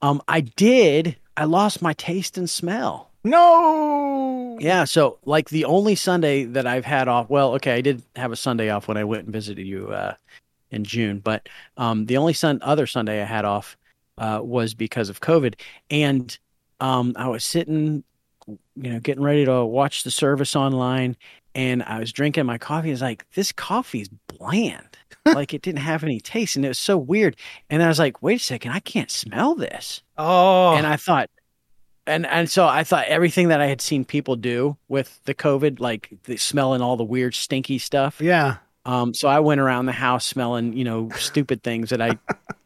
um, 0.00 0.22
I 0.28 0.40
did. 0.40 1.16
I 1.36 1.44
lost 1.44 1.82
my 1.82 1.92
taste 1.92 2.38
and 2.38 2.48
smell. 2.48 3.07
No. 3.28 4.56
Yeah, 4.60 4.84
so 4.84 5.18
like 5.24 5.50
the 5.50 5.64
only 5.64 5.94
Sunday 5.94 6.44
that 6.44 6.66
I've 6.66 6.84
had 6.84 7.08
off. 7.08 7.28
Well, 7.30 7.54
okay, 7.54 7.74
I 7.74 7.80
did 7.80 8.02
have 8.16 8.32
a 8.32 8.36
Sunday 8.36 8.70
off 8.70 8.88
when 8.88 8.96
I 8.96 9.04
went 9.04 9.24
and 9.24 9.32
visited 9.32 9.66
you 9.66 9.88
uh, 9.88 10.14
in 10.70 10.84
June, 10.84 11.20
but 11.20 11.48
um, 11.76 12.06
the 12.06 12.16
only 12.16 12.32
sun 12.32 12.58
other 12.62 12.86
Sunday 12.86 13.22
I 13.22 13.24
had 13.24 13.44
off 13.44 13.76
uh, 14.18 14.40
was 14.42 14.74
because 14.74 15.08
of 15.08 15.20
COVID, 15.20 15.54
and 15.90 16.36
um, 16.80 17.14
I 17.16 17.28
was 17.28 17.44
sitting 17.44 18.02
you 18.48 18.92
know, 18.92 19.00
getting 19.00 19.22
ready 19.22 19.44
to 19.44 19.64
watch 19.64 20.04
the 20.04 20.10
service 20.10 20.56
online, 20.56 21.16
and 21.54 21.82
I 21.82 21.98
was 21.98 22.12
drinking 22.12 22.46
my 22.46 22.58
coffee. 22.58 22.90
It's 22.90 23.02
like 23.02 23.28
this 23.32 23.52
coffee 23.52 24.00
is 24.00 24.08
bland, 24.08 24.96
like 25.26 25.52
it 25.52 25.62
didn't 25.62 25.80
have 25.80 26.02
any 26.02 26.20
taste, 26.20 26.56
and 26.56 26.64
it 26.64 26.68
was 26.68 26.78
so 26.78 26.96
weird. 26.96 27.36
And 27.70 27.82
I 27.82 27.88
was 27.88 27.98
like, 27.98 28.22
wait 28.22 28.40
a 28.40 28.44
second, 28.44 28.72
I 28.72 28.80
can't 28.80 29.10
smell 29.10 29.54
this. 29.54 30.02
Oh, 30.16 30.74
And 30.74 30.86
I 30.86 30.96
thought, 30.96 31.30
and 32.08 32.26
and 32.26 32.50
so 32.50 32.66
I 32.66 32.82
thought 32.84 33.06
everything 33.06 33.48
that 33.48 33.60
I 33.60 33.66
had 33.66 33.80
seen 33.80 34.04
people 34.04 34.34
do 34.36 34.76
with 34.88 35.20
the 35.24 35.34
COVID, 35.34 35.78
like 35.80 36.10
the 36.24 36.36
smelling 36.36 36.80
all 36.82 36.96
the 36.96 37.04
weird 37.04 37.34
stinky 37.34 37.78
stuff. 37.78 38.20
yeah. 38.20 38.56
Um, 38.84 39.12
so 39.12 39.28
I 39.28 39.40
went 39.40 39.60
around 39.60 39.84
the 39.86 39.92
house 39.92 40.24
smelling, 40.24 40.72
you 40.72 40.82
know, 40.84 41.10
stupid 41.18 41.62
things 41.62 41.90
that 41.90 42.00
I 42.00 42.16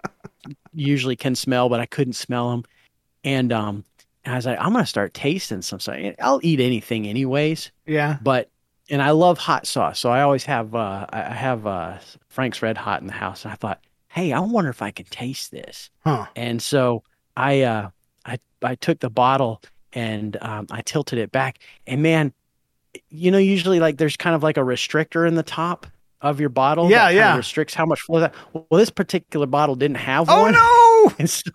usually 0.74 1.16
can 1.16 1.34
smell, 1.34 1.68
but 1.68 1.80
I 1.80 1.86
couldn't 1.86 2.12
smell 2.14 2.50
them. 2.50 2.64
And 3.24 3.52
um, 3.52 3.84
I 4.24 4.36
was 4.36 4.46
like, 4.46 4.58
I'm 4.60 4.72
gonna 4.72 4.86
start 4.86 5.14
tasting 5.14 5.62
some 5.62 5.80
stuff. 5.80 5.96
I'll 6.20 6.40
eat 6.42 6.60
anything 6.60 7.06
anyways, 7.06 7.70
Yeah. 7.86 8.18
but 8.22 8.48
and 8.90 9.00
I 9.00 9.10
love 9.12 9.38
hot 9.38 9.66
sauce, 9.66 9.98
so 10.00 10.10
I 10.10 10.22
always 10.22 10.44
have 10.44 10.74
uh, 10.74 11.06
I 11.10 11.32
have 11.34 11.66
uh, 11.66 11.98
Frank's 12.28 12.62
Red 12.62 12.76
Hot 12.76 13.00
in 13.00 13.06
the 13.06 13.12
house. 13.12 13.44
And 13.44 13.52
I 13.52 13.56
thought, 13.56 13.80
hey, 14.08 14.32
I 14.32 14.40
wonder 14.40 14.70
if 14.70 14.82
I 14.82 14.90
can 14.90 15.06
taste 15.06 15.50
this. 15.50 15.88
Huh. 16.04 16.26
And 16.36 16.60
so 16.60 17.02
I 17.36 17.62
uh, 17.62 17.90
I 18.26 18.38
I 18.62 18.74
took 18.76 19.00
the 19.00 19.10
bottle 19.10 19.62
and 19.92 20.36
um, 20.40 20.66
I 20.70 20.80
tilted 20.82 21.18
it 21.18 21.32
back, 21.32 21.58
and 21.86 22.02
man, 22.02 22.32
you 23.10 23.30
know, 23.30 23.38
usually 23.38 23.80
like 23.80 23.98
there's 23.98 24.16
kind 24.16 24.34
of 24.34 24.42
like 24.42 24.56
a 24.56 24.60
restrictor 24.60 25.26
in 25.28 25.34
the 25.34 25.42
top 25.42 25.86
of 26.20 26.40
your 26.40 26.48
bottle. 26.48 26.88
Yeah, 26.88 26.98
that 26.98 27.04
kind 27.04 27.10
of 27.10 27.16
yeah. 27.16 27.36
restricts 27.36 27.74
how 27.74 27.84
much 27.84 28.00
flow 28.00 28.20
that. 28.20 28.34
Well, 28.52 28.66
this 28.78 28.90
particular 28.90 29.46
bottle 29.46 29.74
didn't 29.74 29.96
have 29.96 30.26
Oh 30.28 30.42
one. 30.42 30.52
no, 30.52 31.12
And 31.18 31.28
so 31.28 31.50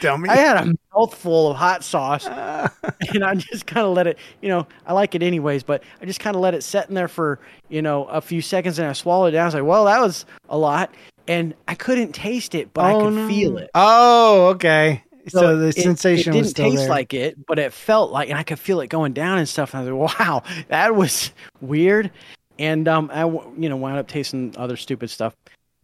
dummy. 0.00 0.28
I 0.28 0.36
had 0.36 0.56
a 0.68 0.74
mouthful 0.94 1.50
of 1.50 1.56
hot 1.56 1.84
sauce, 1.84 2.26
Uh, 2.26 2.68
and 3.14 3.24
I 3.24 3.34
just 3.34 3.66
kind 3.66 3.86
of 3.86 3.92
let 3.94 4.06
it. 4.06 4.18
You 4.40 4.48
know, 4.48 4.66
I 4.86 4.92
like 4.92 5.14
it 5.14 5.22
anyways, 5.22 5.62
but 5.62 5.82
I 6.00 6.06
just 6.06 6.20
kind 6.20 6.34
of 6.34 6.42
let 6.42 6.54
it 6.54 6.62
set 6.62 6.88
in 6.88 6.94
there 6.94 7.08
for 7.08 7.38
you 7.68 7.82
know 7.82 8.04
a 8.06 8.20
few 8.20 8.40
seconds, 8.42 8.78
and 8.78 8.88
I 8.88 8.92
swallowed 8.94 9.28
it 9.28 9.30
down. 9.32 9.42
I 9.42 9.46
was 9.46 9.54
like, 9.54 9.64
well, 9.64 9.84
that 9.84 10.00
was 10.00 10.24
a 10.48 10.56
lot, 10.58 10.92
and 11.26 11.54
I 11.68 11.74
couldn't 11.74 12.14
taste 12.14 12.54
it, 12.54 12.72
but 12.72 12.84
I 12.84 12.94
oh, 12.94 13.00
could 13.04 13.14
no. 13.14 13.28
feel 13.28 13.58
it. 13.58 13.70
Oh, 13.74 14.46
okay. 14.54 15.02
So, 15.32 15.56
the 15.56 15.68
it- 15.68 15.76
sensation 15.76 16.32
it, 16.32 16.42
didn't 16.42 16.56
taste 16.56 16.76
there. 16.78 16.88
like 16.88 17.14
it, 17.14 17.46
but 17.46 17.58
it 17.58 17.72
felt 17.72 18.10
like, 18.12 18.28
and 18.30 18.38
I 18.38 18.42
could 18.42 18.58
feel 18.58 18.80
it 18.80 18.88
going 18.88 19.12
down 19.12 19.38
and 19.38 19.48
stuff. 19.48 19.74
And 19.74 19.88
I 19.88 19.92
was 19.92 20.10
like, 20.12 20.18
wow, 20.20 20.42
that 20.68 20.94
was 20.94 21.32
weird. 21.60 22.10
And 22.58 22.88
um, 22.88 23.10
I 23.12 23.24
you 23.24 23.68
know 23.68 23.76
wound 23.76 23.98
up 23.98 24.08
tasting 24.08 24.54
other 24.56 24.76
stupid 24.76 25.10
stuff. 25.10 25.36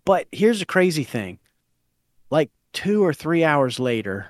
But 0.05 0.27
here's 0.33 0.59
the 0.59 0.67
crazy 0.67 1.05
thing: 1.05 1.39
like 2.31 2.51
two 2.73 3.05
or 3.05 3.15
three 3.15 3.45
hours 3.45 3.79
later, 3.79 4.27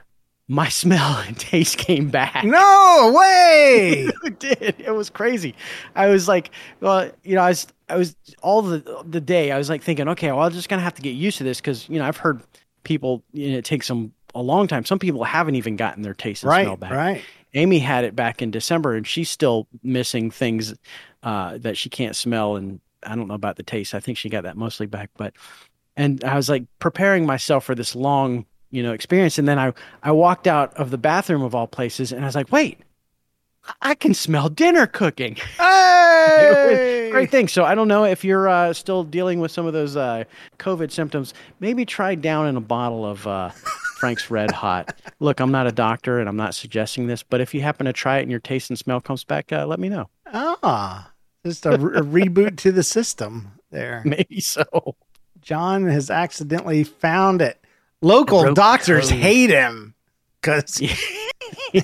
my 0.46 0.68
smell 0.80 1.16
and 1.26 1.38
taste 1.38 1.78
came 1.78 2.10
back. 2.10 2.44
no 2.44 3.12
way. 3.16 4.08
It 4.24 4.38
did. 4.38 4.74
It 4.78 4.90
was 4.94 5.10
crazy. 5.10 5.54
I 5.94 6.08
was 6.08 6.28
like, 6.28 6.50
well, 6.80 7.10
you 7.22 7.34
know, 7.34 7.42
I 7.42 7.48
was, 7.50 7.66
I 7.88 7.96
was 7.96 8.16
all 8.42 8.62
the 8.62 9.04
the 9.06 9.20
day. 9.20 9.50
I 9.50 9.58
was 9.58 9.68
like 9.68 9.82
thinking, 9.82 10.08
okay, 10.08 10.30
well, 10.32 10.40
I'm 10.42 10.52
just 10.52 10.68
gonna 10.68 10.82
have 10.82 10.94
to 10.94 11.02
get 11.02 11.10
used 11.10 11.38
to 11.38 11.44
this 11.44 11.60
because 11.60 11.88
you 11.88 11.98
know 11.98 12.04
I've 12.06 12.16
heard 12.18 12.42
people. 12.84 13.22
You 13.32 13.52
know, 13.52 13.58
it 13.58 13.64
takes 13.64 13.88
them 13.88 14.12
a 14.34 14.42
long 14.42 14.66
time. 14.66 14.84
Some 14.84 14.98
people 14.98 15.24
haven't 15.24 15.54
even 15.56 15.76
gotten 15.76 16.02
their 16.02 16.14
taste 16.14 16.42
and 16.44 16.52
smell 16.52 16.76
back. 16.76 16.90
right. 16.92 17.22
Amy 17.54 17.78
had 17.78 18.04
it 18.04 18.16
back 18.16 18.42
in 18.42 18.50
December, 18.50 18.94
and 18.94 19.06
she's 19.06 19.30
still 19.30 19.68
missing 19.82 20.30
things 20.30 20.74
uh, 21.22 21.56
that 21.58 21.76
she 21.76 21.88
can't 21.88 22.16
smell. 22.16 22.56
And 22.56 22.80
I 23.04 23.14
don't 23.14 23.28
know 23.28 23.34
about 23.34 23.56
the 23.56 23.62
taste. 23.62 23.94
I 23.94 24.00
think 24.00 24.18
she 24.18 24.28
got 24.28 24.42
that 24.42 24.56
mostly 24.56 24.86
back. 24.86 25.10
But 25.16 25.34
and 25.96 26.22
I 26.24 26.34
was 26.34 26.48
like 26.48 26.64
preparing 26.80 27.26
myself 27.26 27.64
for 27.64 27.74
this 27.76 27.94
long, 27.94 28.44
you 28.70 28.82
know, 28.82 28.92
experience. 28.92 29.38
And 29.38 29.46
then 29.46 29.58
I 29.58 29.72
I 30.02 30.10
walked 30.10 30.46
out 30.48 30.74
of 30.74 30.90
the 30.90 30.98
bathroom 30.98 31.42
of 31.42 31.54
all 31.54 31.68
places, 31.68 32.10
and 32.10 32.24
I 32.24 32.26
was 32.26 32.34
like, 32.34 32.50
wait, 32.50 32.80
I 33.80 33.94
can 33.94 34.14
smell 34.14 34.48
dinner 34.48 34.86
cooking. 34.86 35.36
Hey! 36.26 37.10
Great 37.10 37.30
thing. 37.30 37.48
So 37.48 37.64
I 37.64 37.74
don't 37.74 37.86
know 37.86 38.04
if 38.04 38.24
you're 38.24 38.48
uh, 38.48 38.72
still 38.72 39.04
dealing 39.04 39.40
with 39.40 39.50
some 39.50 39.66
of 39.66 39.72
those 39.74 39.94
uh, 39.94 40.24
COVID 40.58 40.90
symptoms. 40.90 41.34
Maybe 41.60 41.84
try 41.84 42.14
down 42.14 42.46
in 42.46 42.56
a 42.56 42.60
bottle 42.62 43.04
of 43.04 43.26
uh, 43.26 43.50
Frank's 44.04 44.30
Red 44.30 44.50
Hot. 44.50 44.94
Look, 45.18 45.40
I'm 45.40 45.50
not 45.50 45.66
a 45.66 45.72
doctor 45.72 46.20
and 46.20 46.28
I'm 46.28 46.36
not 46.36 46.54
suggesting 46.54 47.06
this, 47.06 47.22
but 47.22 47.40
if 47.40 47.54
you 47.54 47.62
happen 47.62 47.86
to 47.86 47.92
try 47.94 48.18
it 48.18 48.22
and 48.22 48.30
your 48.30 48.38
taste 48.38 48.68
and 48.68 48.78
smell 48.78 49.00
comes 49.00 49.24
back, 49.24 49.50
uh, 49.50 49.64
let 49.64 49.80
me 49.80 49.88
know. 49.88 50.10
Ah, 50.30 51.10
just 51.42 51.64
a, 51.64 51.78
re- 51.78 51.98
a 51.98 52.02
reboot 52.02 52.58
to 52.58 52.70
the 52.70 52.82
system 52.82 53.52
there. 53.70 54.02
Maybe 54.04 54.40
so. 54.40 54.94
John 55.40 55.88
has 55.88 56.10
accidentally 56.10 56.84
found 56.84 57.40
it. 57.40 57.58
Local 58.02 58.52
doctors 58.52 59.08
code. 59.08 59.18
hate 59.20 59.48
him 59.48 59.94
because 60.42 60.82
I'm 61.74 61.80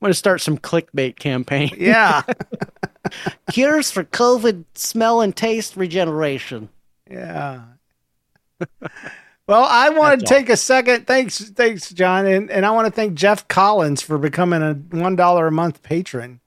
going 0.00 0.10
to 0.10 0.14
start 0.14 0.40
some 0.40 0.58
clickbait 0.58 1.14
campaign. 1.14 1.70
yeah, 1.78 2.22
Cures 3.52 3.92
for 3.92 4.02
COVID 4.02 4.64
smell 4.74 5.20
and 5.20 5.36
taste 5.36 5.76
regeneration. 5.76 6.70
yeah. 7.08 7.62
Well, 9.50 9.66
I 9.68 9.88
want 9.88 10.20
to 10.20 10.22
That's 10.24 10.30
all. 10.32 10.38
take 10.38 10.48
a 10.48 10.56
second. 10.56 11.06
Thanks, 11.08 11.40
thanks, 11.50 11.90
John, 11.92 12.24
and 12.24 12.48
and 12.52 12.64
I 12.64 12.70
want 12.70 12.86
to 12.86 12.92
thank 12.92 13.14
Jeff 13.14 13.48
Collins 13.48 14.00
for 14.00 14.16
becoming 14.16 14.62
a 14.62 14.74
one 14.96 15.16
dollar 15.16 15.48
a 15.48 15.50
month 15.50 15.82
patron. 15.82 16.38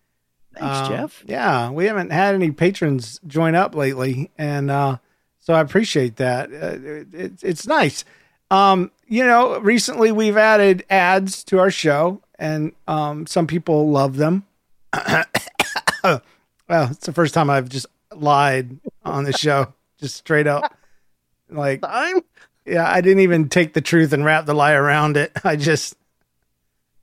Thanks, 0.57 0.87
Uh, 0.87 0.87
Jeff. 0.89 1.21
Yeah, 1.27 1.69
we 1.71 1.83
haven't 1.85 2.11
had 2.11 2.33
any 2.33 2.51
patrons 2.51 3.19
join 3.27 3.55
up 3.55 3.75
lately, 3.75 4.31
and 4.37 4.71
uh, 4.71 4.99
so 5.41 5.53
I 5.53 5.59
appreciate 5.59 6.15
that. 6.15 6.49
Uh, 6.49 6.55
it, 6.81 7.13
it, 7.13 7.31
it's 7.43 7.67
nice. 7.67 8.05
Um, 8.49 8.89
you 9.05 9.25
know, 9.25 9.59
recently 9.59 10.13
we've 10.13 10.37
added 10.37 10.85
ads 10.89 11.43
to 11.45 11.59
our 11.59 11.71
show, 11.71 12.21
and 12.39 12.71
um, 12.87 13.27
some 13.27 13.47
people 13.47 13.89
love 13.89 14.15
them. 14.15 14.45
well, 16.03 16.21
it's 16.69 17.05
the 17.05 17.13
first 17.13 17.33
time 17.33 17.49
I've 17.49 17.67
just 17.67 17.87
lied 18.15 18.79
on 19.03 19.25
the 19.25 19.33
show, 19.33 19.73
just 19.99 20.15
straight 20.15 20.47
up. 20.47 20.77
Like, 21.49 21.81
I'm 21.83 22.21
yeah, 22.65 22.89
I 22.89 23.01
didn't 23.01 23.21
even 23.21 23.49
take 23.49 23.73
the 23.73 23.81
truth 23.81 24.13
and 24.13 24.25
wrap 24.25 24.45
the 24.45 24.53
lie 24.53 24.73
around 24.73 25.17
it. 25.17 25.31
I 25.43 25.55
just, 25.55 25.95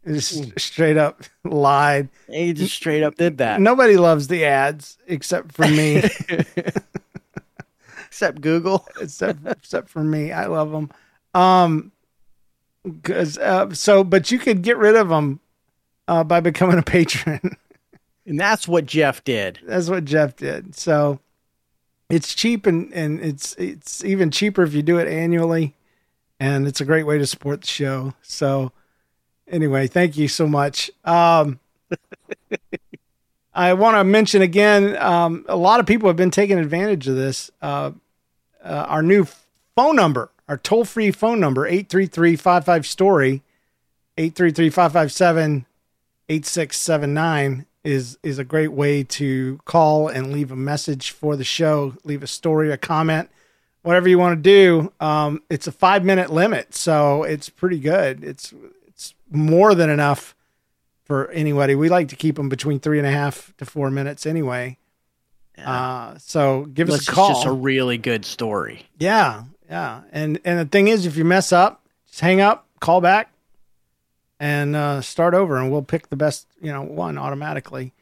just 0.07 0.59
straight 0.59 0.97
up 0.97 1.23
lied. 1.45 2.09
you 2.29 2.53
just 2.53 2.75
straight 2.75 3.03
up 3.03 3.17
did 3.17 3.39
that. 3.39 3.61
Nobody 3.61 3.97
loves 3.97 4.29
the 4.29 4.45
ads 4.45 4.99
except 5.07 5.53
for 5.53 5.67
me. 5.67 6.03
Except 8.11 8.41
Google. 8.43 8.87
except 9.01 9.47
except 9.47 9.89
for 9.89 10.05
me. 10.05 10.31
I 10.33 10.45
love 10.47 10.73
them. 10.73 10.91
Um, 11.33 11.93
cause 13.03 13.39
uh, 13.39 13.73
so, 13.73 14.03
but 14.05 14.31
you 14.31 14.39
could 14.39 14.63
get 14.63 14.77
rid 14.77 14.97
of 14.97 15.09
them 15.09 15.41
uh, 16.09 16.25
by 16.25 16.41
becoming 16.41 16.79
a 16.79 16.83
patron. 16.83 17.57
And 18.27 18.39
that's 18.39 18.69
what 18.69 18.85
Jeff 18.85 19.25
did. 19.25 19.61
That's 19.65 19.89
what 19.89 20.05
Jeff 20.05 20.37
did. 20.37 20.75
So 20.75 21.21
it's 22.11 22.35
cheap 22.35 22.67
and 22.67 22.93
and 22.93 23.21
it's 23.21 23.55
it's 23.55 24.05
even 24.05 24.31
cheaper 24.31 24.63
if 24.63 24.75
you 24.75 24.83
do 24.83 24.99
it 24.99 25.09
annually, 25.09 25.75
and 26.39 26.67
it's 26.67 26.81
a 26.81 26.85
great 26.85 27.05
way 27.05 27.19
to 27.19 27.27
support 27.27 27.63
the 27.63 27.67
show. 27.67 28.15
So 28.23 28.73
anyway, 29.49 29.87
thank 29.87 30.17
you 30.17 30.29
so 30.29 30.47
much. 30.47 30.91
Um, 31.05 31.61
I 33.55 33.73
want 33.75 33.97
to 33.97 34.05
mention 34.05 34.43
again, 34.43 34.97
um, 34.97 35.45
a 35.49 35.57
lot 35.57 35.81
of 35.81 35.87
people 35.87 36.09
have 36.09 36.17
been 36.17 36.31
taking 36.31 36.59
advantage 36.59 37.09
of 37.09 37.17
this. 37.17 37.51
Uh, 37.63 37.93
uh, 38.63 38.87
our 38.89 39.03
new 39.03 39.27
phone 39.75 39.97
number, 39.97 40.31
our 40.49 40.59
toll 40.59 40.85
free 40.85 41.11
phone 41.11 41.41
number, 41.41 41.67
833 41.67 42.37
55 42.37 42.87
Story, 42.87 43.43
833 44.19 44.71
557 44.71 45.67
8679 46.29 47.67
is 47.85 48.19
is 48.23 48.39
a 48.39 48.45
great 48.45 48.73
way 48.73 49.03
to 49.03 49.59
call 49.65 50.09
and 50.09 50.33
leave 50.33 50.51
a 50.51 50.57
message 50.57 51.11
for 51.11 51.37
the 51.37 51.45
show, 51.45 51.95
leave 52.05 52.23
a 52.23 52.27
story, 52.27 52.71
a 52.71 52.77
comment, 52.77 53.31
whatever 53.83 54.09
you 54.09 54.19
want 54.19 54.37
to 54.37 54.43
do. 54.43 54.93
Um, 55.01 55.43
it's 55.49 55.67
a 55.67 55.73
five 55.73 56.05
minute 56.05 56.31
limit, 56.31 56.75
so 56.75 57.23
it's 57.23 57.49
pretty 57.49 57.79
good. 57.79 58.23
It's 58.25 58.53
it's 58.87 59.15
more 59.31 59.75
than 59.75 59.91
enough 59.91 60.35
for 61.05 61.31
anybody. 61.31 61.75
We 61.75 61.89
like 61.89 62.09
to 62.09 62.17
keep 62.17 62.37
them 62.37 62.49
between 62.49 62.81
three 62.81 62.99
and 62.99 63.07
a 63.07 63.11
half 63.11 63.55
to 63.59 63.65
four 63.67 63.91
minutes 63.91 64.27
anyway. 64.27 64.77
Uh, 65.59 66.17
so 66.19 66.67
give 66.73 66.89
us 66.89 67.07
a 67.07 67.13
call. 67.13 67.31
It's 67.31 67.39
just 67.41 67.47
a 67.47 67.53
really 67.53 67.99
good 67.99 68.25
story. 68.25 68.87
Yeah, 68.99 69.45
yeah. 69.69 70.03
And 70.13 70.41
and 70.45 70.59
the 70.59 70.65
thing 70.65 70.89
is, 70.89 71.07
if 71.07 71.17
you 71.17 71.25
mess 71.25 71.53
up, 71.53 71.85
just 72.09 72.21
hang 72.21 72.41
up, 72.41 72.67
call 72.81 73.01
back, 73.01 73.30
and 74.41 74.75
uh, 74.75 75.03
start 75.03 75.35
over, 75.35 75.59
and 75.59 75.71
we'll 75.71 75.83
pick 75.83 76.09
the 76.09 76.17
best, 76.17 76.49
you 76.61 76.73
know, 76.73 76.83
one 76.83 77.19
automatically. 77.19 77.93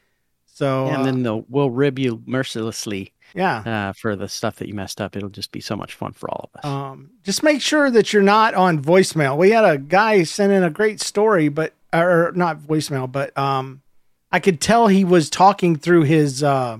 So 0.47 0.87
and 0.87 0.99
uh, 0.99 1.03
then 1.05 1.23
they'll, 1.23 1.45
we'll 1.49 1.71
rib 1.71 1.99
you 1.99 2.23
mercilessly 2.27 3.13
yeah, 3.35 3.89
uh, 3.89 3.93
for 3.93 4.17
the 4.17 4.29
stuff 4.29 4.57
that 4.57 4.69
you 4.69 4.75
messed 4.75 5.01
up. 5.01 5.17
It'll 5.17 5.29
just 5.29 5.53
be 5.53 5.61
so 5.61 5.77
much 5.77 5.95
fun 5.95 6.13
for 6.13 6.31
all 6.31 6.49
of 6.53 6.59
us. 6.59 6.65
um, 6.65 7.11
just 7.25 7.43
make 7.43 7.61
sure 7.61 7.91
that 7.91 8.13
you're 8.13 8.23
not 8.23 8.55
on 8.55 8.83
voicemail. 8.83 9.37
We 9.37 9.51
had 9.51 9.65
a 9.65 9.79
guy 9.79 10.23
send 10.23 10.53
in 10.53 10.63
a 10.65 10.71
great 10.71 11.01
story, 11.01 11.49
but 11.49 11.75
or 11.93 12.33
not 12.35 12.59
voicemail, 12.59 13.11
but 13.11 13.37
um, 13.37 13.83
I 14.31 14.41
could 14.41 14.61
tell 14.61 14.89
he 14.89 15.05
was 15.05 15.31
talking 15.31 15.77
through 15.77 16.03
his 16.05 16.43
uh, 16.43 16.79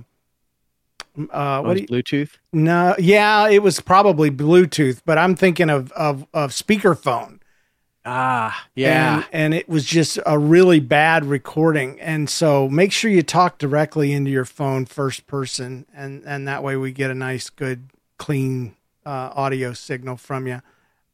uh, 1.17 1.23
Oh, 1.31 1.61
what 1.63 1.81
you, 1.81 1.87
Bluetooth? 1.87 2.31
No, 2.53 2.95
yeah, 2.97 3.49
it 3.49 3.61
was 3.61 3.79
probably 3.81 4.31
Bluetooth, 4.31 5.01
but 5.05 5.17
I'm 5.17 5.35
thinking 5.35 5.69
of 5.69 5.91
of 5.93 6.25
of 6.33 6.51
speakerphone. 6.51 7.38
Ah, 8.11 8.65
yeah. 8.73 9.17
And, 9.17 9.25
and 9.31 9.53
it 9.53 9.69
was 9.69 9.85
just 9.85 10.17
a 10.25 10.39
really 10.39 10.79
bad 10.79 11.25
recording. 11.25 12.01
And 12.01 12.27
so 12.27 12.67
make 12.67 12.91
sure 12.91 13.11
you 13.11 13.21
talk 13.21 13.59
directly 13.59 14.13
into 14.13 14.31
your 14.31 14.45
phone 14.45 14.87
first 14.87 15.27
person. 15.27 15.85
And, 15.93 16.23
and 16.25 16.47
that 16.47 16.63
way 16.63 16.75
we 16.75 16.91
get 16.91 17.11
a 17.11 17.13
nice, 17.13 17.51
good, 17.51 17.91
clean 18.17 18.75
uh, 19.05 19.29
audio 19.35 19.73
signal 19.73 20.17
from 20.17 20.47
you. 20.47 20.59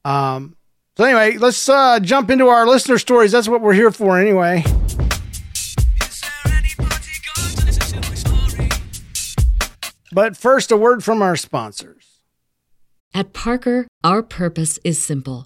Um, 0.05 0.55
so 0.95 1.03
anyway, 1.03 1.37
let's 1.37 1.67
uh, 1.67 1.99
jump 1.99 2.29
into 2.29 2.47
our 2.47 2.65
listener 2.65 2.97
stories. 2.97 3.33
That's 3.33 3.49
what 3.49 3.59
we're 3.59 3.73
here 3.73 3.91
for 3.91 4.17
anyway. 4.17 4.63
But 10.13 10.37
first, 10.37 10.71
a 10.71 10.77
word 10.77 11.03
from 11.03 11.21
our 11.21 11.35
sponsors. 11.35 12.21
At 13.13 13.33
Parker, 13.33 13.85
our 14.01 14.23
purpose 14.23 14.79
is 14.85 15.03
simple. 15.03 15.45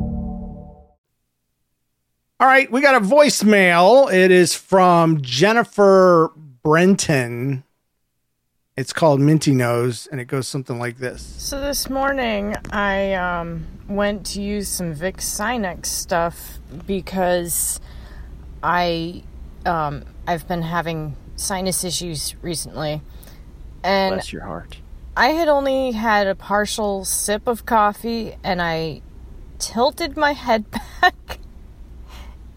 All 2.41 2.47
right, 2.47 2.71
we 2.71 2.81
got 2.81 2.95
a 2.95 2.99
voicemail. 2.99 4.11
It 4.11 4.31
is 4.31 4.55
from 4.55 5.21
Jennifer 5.21 6.31
Brenton. 6.63 7.63
It's 8.75 8.91
called 8.91 9.19
Minty 9.19 9.53
Nose, 9.53 10.07
and 10.11 10.19
it 10.19 10.25
goes 10.25 10.47
something 10.47 10.79
like 10.79 10.97
this. 10.97 11.21
So 11.21 11.61
this 11.61 11.87
morning, 11.87 12.55
I 12.71 13.13
um, 13.13 13.67
went 13.87 14.25
to 14.31 14.41
use 14.41 14.69
some 14.69 14.95
Vicks 14.95 15.17
Sinex 15.17 15.85
stuff 15.85 16.57
because 16.87 17.79
I 18.63 19.21
um, 19.67 20.03
I've 20.25 20.47
been 20.47 20.63
having 20.63 21.15
sinus 21.35 21.83
issues 21.83 22.33
recently, 22.41 23.03
and 23.83 24.15
Bless 24.15 24.33
your 24.33 24.45
heart. 24.45 24.77
I 25.15 25.27
had 25.27 25.47
only 25.47 25.91
had 25.91 26.25
a 26.25 26.33
partial 26.33 27.05
sip 27.05 27.45
of 27.45 27.67
coffee, 27.67 28.35
and 28.43 28.63
I 28.63 29.03
tilted 29.59 30.17
my 30.17 30.33
head 30.33 30.65
back 31.01 31.37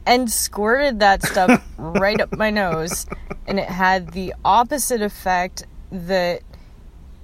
and 0.06 0.30
squirted 0.30 1.00
that 1.00 1.22
stuff 1.22 1.64
right 1.78 2.20
up 2.20 2.32
my 2.36 2.50
nose 2.50 3.06
and 3.46 3.58
it 3.58 3.68
had 3.68 4.12
the 4.12 4.34
opposite 4.44 5.02
effect 5.02 5.64
that 5.90 6.42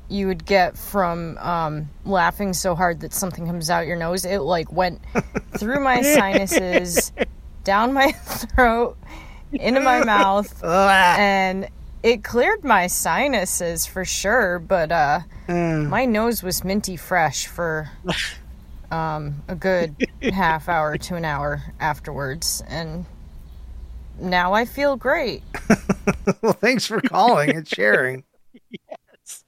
you 0.09 0.27
would 0.27 0.45
get 0.45 0.77
from 0.77 1.39
um, 1.39 1.89
laughing 2.05 2.53
so 2.53 2.75
hard 2.75 3.01
that 3.01 3.13
something 3.13 3.47
comes 3.47 3.71
out 3.71 3.87
your 3.87 3.97
nose. 3.97 4.25
It 4.25 4.41
like 4.41 4.73
went 4.73 5.01
through 5.59 5.81
my 5.81 6.03
sinuses 6.03 7.13
down 7.63 7.93
my 7.93 8.11
throat 8.13 8.97
into 9.53 9.81
my 9.81 10.05
mouth 10.05 10.63
and 10.65 11.69
it 12.03 12.25
cleared 12.25 12.65
my 12.65 12.87
sinuses 12.87 13.85
for 13.85 14.05
sure 14.05 14.59
but 14.59 14.91
uh, 14.91 15.21
my 15.47 16.07
nose 16.07 16.43
was 16.43 16.65
minty 16.65 16.97
fresh 16.97 17.47
for 17.47 17.91
um, 18.91 19.43
a 19.49 19.55
good 19.55 19.95
half 20.33 20.69
hour 20.69 20.97
to 20.99 21.15
an 21.17 21.25
hour 21.25 21.63
afterwards, 21.81 22.63
and 22.69 23.07
now 24.19 24.53
I 24.53 24.65
feel 24.65 24.97
great. 24.97 25.43
well, 26.43 26.53
thanks 26.53 26.87
for 26.87 27.01
calling 27.01 27.51
and 27.57 27.67
sharing. 27.67 28.25
yes. 28.71 29.45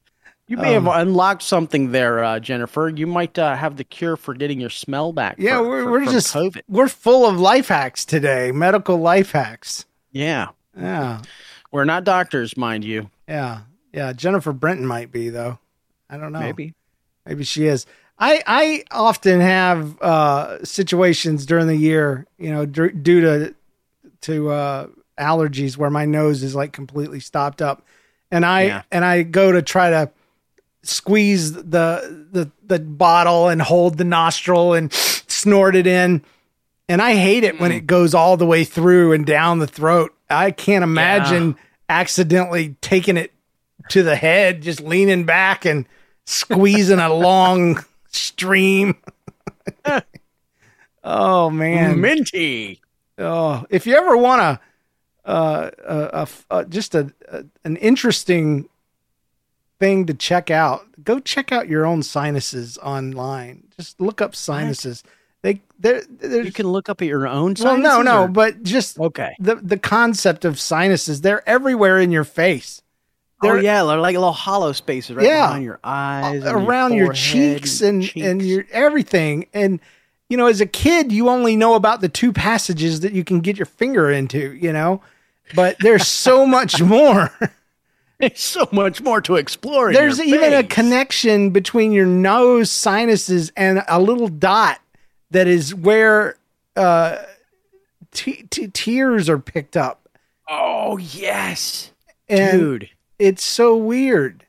You 0.46 0.56
may 0.56 0.76
Um, 0.76 0.84
have 0.86 1.00
unlocked 1.06 1.42
something 1.42 1.92
there, 1.92 2.22
uh, 2.22 2.38
Jennifer. 2.40 2.88
You 2.94 3.06
might 3.06 3.38
uh, 3.38 3.56
have 3.56 3.76
the 3.76 3.84
cure 3.84 4.16
for 4.16 4.34
getting 4.34 4.60
your 4.60 4.70
smell 4.70 5.12
back. 5.12 5.36
Yeah, 5.38 5.58
for- 5.58 5.68
we're, 5.68 5.84
for- 5.84 5.90
we're 5.92 6.04
just 6.06 6.34
COVID. 6.34 6.62
we're 6.68 6.88
full 6.88 7.26
of 7.26 7.38
life 7.40 7.68
hacks 7.68 8.04
today, 8.04 8.52
medical 8.52 8.98
life 8.98 9.32
hacks. 9.32 9.86
Yeah, 10.10 10.48
Yeah, 10.76 11.22
we're 11.70 11.84
not 11.86 12.04
doctors, 12.04 12.54
mind 12.56 12.84
you. 12.84 13.08
yeah, 13.26 13.60
yeah. 13.94 14.12
Jennifer 14.12 14.52
Brenton 14.52 14.86
might 14.86 15.10
be 15.10 15.30
though. 15.30 15.58
I 16.10 16.18
don't 16.18 16.32
know. 16.32 16.40
Maybe. 16.40 16.74
maybe 17.24 17.44
she 17.44 17.64
is. 17.66 17.86
I 18.24 18.42
I 18.46 18.84
often 18.92 19.40
have 19.40 20.00
uh, 20.00 20.64
situations 20.64 21.44
during 21.44 21.66
the 21.66 21.74
year, 21.76 22.24
you 22.38 22.50
know, 22.52 22.64
dr- 22.66 23.02
due 23.02 23.20
to 23.22 23.54
to 24.22 24.50
uh, 24.50 24.86
allergies 25.18 25.76
where 25.76 25.90
my 25.90 26.04
nose 26.04 26.44
is 26.44 26.54
like 26.54 26.72
completely 26.72 27.18
stopped 27.18 27.60
up, 27.60 27.84
and 28.30 28.46
I 28.46 28.62
Yeah. 28.62 28.82
and 28.92 29.04
I 29.04 29.24
go 29.24 29.50
to 29.50 29.60
try 29.60 29.90
to 29.90 30.10
squeeze 30.84 31.52
the 31.52 32.26
the 32.30 32.50
the 32.64 32.78
bottle 32.78 33.48
and 33.48 33.60
hold 33.60 33.98
the 33.98 34.04
nostril 34.04 34.72
and 34.74 34.92
snort 34.92 35.74
it 35.74 35.86
in. 35.88 36.22
And 36.88 37.00
I 37.02 37.14
hate 37.14 37.42
it 37.44 37.58
when 37.60 37.72
it 37.72 37.86
goes 37.86 38.12
all 38.14 38.36
the 38.36 38.46
way 38.46 38.64
through 38.64 39.12
and 39.12 39.24
down 39.24 39.58
the 39.60 39.66
throat. 39.66 40.14
I 40.28 40.50
can't 40.50 40.82
imagine 40.84 41.56
accidentally 41.88 42.76
taking 42.82 43.16
it 43.16 43.32
to 43.90 44.02
the 44.02 44.14
head, 44.16 44.62
just 44.62 44.80
leaning 44.80 45.24
back 45.24 45.64
and 45.64 45.86
squeezing 46.26 46.98
a 46.98 47.12
long 47.12 47.82
stream. 48.12 48.96
oh 51.04 51.50
man, 51.50 52.00
Minty. 52.00 52.80
Oh, 53.18 53.64
if 53.70 53.86
you 53.86 53.94
ever 53.94 54.16
want 54.16 54.40
to, 54.40 55.30
uh, 55.30 55.70
uh, 55.86 56.26
uh, 56.50 56.64
just 56.64 56.94
a, 56.94 57.12
a 57.28 57.44
an 57.64 57.76
interesting 57.76 58.68
thing 59.78 60.06
to 60.06 60.14
check 60.14 60.50
out, 60.50 60.86
go 61.04 61.18
check 61.20 61.52
out 61.52 61.68
your 61.68 61.84
own 61.84 62.02
sinuses 62.02 62.78
online. 62.78 63.64
Just 63.76 64.00
look 64.00 64.20
up 64.20 64.34
sinuses. 64.34 65.02
They 65.42 65.60
they're, 65.78 66.02
they're 66.08 66.44
You 66.44 66.52
can 66.52 66.68
look 66.68 66.88
up 66.88 67.02
at 67.02 67.08
your 67.08 67.26
own. 67.26 67.54
well, 67.60 67.76
no, 67.76 68.02
no, 68.02 68.22
or- 68.22 68.28
but 68.28 68.62
just 68.62 68.98
okay. 68.98 69.34
the 69.38 69.56
the 69.56 69.78
concept 69.78 70.44
of 70.44 70.58
sinuses. 70.58 71.20
They're 71.20 71.48
everywhere 71.48 71.98
in 71.98 72.10
your 72.10 72.24
face. 72.24 72.81
Oh 73.42 73.48
They're 73.54 73.60
yeah, 73.62 73.82
they're 73.84 73.98
like 73.98 74.14
little 74.14 74.32
hollow 74.32 74.72
spaces 74.72 75.16
right 75.16 75.26
Yeah. 75.26 75.46
behind 75.48 75.64
your 75.64 75.80
eyes, 75.82 76.44
and 76.44 76.56
around 76.68 76.94
your, 76.94 77.06
forehead 77.06 77.22
cheeks 77.58 77.80
and 77.80 78.02
cheeks. 78.02 78.26
and 78.26 78.40
your 78.42 78.64
everything. 78.70 79.46
And 79.52 79.80
you 80.28 80.36
know, 80.36 80.46
as 80.46 80.60
a 80.60 80.66
kid, 80.66 81.10
you 81.12 81.28
only 81.28 81.56
know 81.56 81.74
about 81.74 82.00
the 82.00 82.08
two 82.08 82.32
passages 82.32 83.00
that 83.00 83.12
you 83.12 83.24
can 83.24 83.40
get 83.40 83.56
your 83.58 83.66
finger 83.66 84.10
into. 84.10 84.52
You 84.52 84.72
know, 84.72 85.02
but 85.54 85.76
there's 85.80 86.06
so 86.06 86.46
much 86.58 86.80
more. 86.80 87.30
There's 88.18 88.38
so 88.38 88.68
much 88.70 89.00
more 89.02 89.20
to 89.22 89.34
explore. 89.34 89.92
There's 89.92 90.18
your 90.18 90.28
even 90.28 90.52
a 90.54 90.62
connection 90.62 91.50
between 91.50 91.90
your 91.90 92.06
nose 92.06 92.70
sinuses 92.70 93.50
and 93.56 93.82
a 93.88 94.00
little 94.00 94.28
dot 94.28 94.78
that 95.32 95.48
is 95.48 95.74
where 95.74 96.36
uh, 96.76 97.18
t- 98.12 98.44
t- 98.48 98.68
tears 98.68 99.28
are 99.28 99.40
picked 99.40 99.76
up. 99.76 100.08
Oh 100.48 100.98
yes, 100.98 101.90
And 102.28 102.60
dude. 102.60 102.90
It's 103.18 103.44
so 103.44 103.76
weird. 103.76 104.46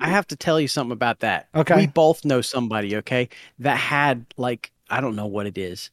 I 0.00 0.08
have 0.08 0.26
to 0.28 0.36
tell 0.36 0.58
you 0.60 0.68
something 0.68 0.92
about 0.92 1.20
that. 1.20 1.48
Okay. 1.54 1.76
We 1.76 1.86
both 1.86 2.24
know 2.24 2.40
somebody, 2.40 2.96
okay, 2.96 3.28
that 3.58 3.76
had 3.76 4.24
like 4.36 4.72
I 4.88 5.00
don't 5.00 5.14
know 5.16 5.26
what 5.26 5.46
it 5.46 5.58
is. 5.58 5.90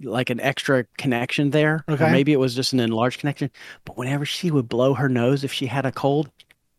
Like 0.00 0.30
an 0.30 0.40
extra 0.40 0.84
connection 0.96 1.50
there. 1.50 1.84
Okay. 1.88 2.10
maybe 2.10 2.32
it 2.32 2.38
was 2.38 2.54
just 2.54 2.72
an 2.72 2.80
enlarged 2.80 3.20
connection. 3.20 3.50
But 3.84 3.98
whenever 3.98 4.24
she 4.24 4.50
would 4.50 4.68
blow 4.68 4.94
her 4.94 5.08
nose 5.08 5.44
if 5.44 5.52
she 5.52 5.66
had 5.66 5.84
a 5.84 5.92
cold, 5.92 6.30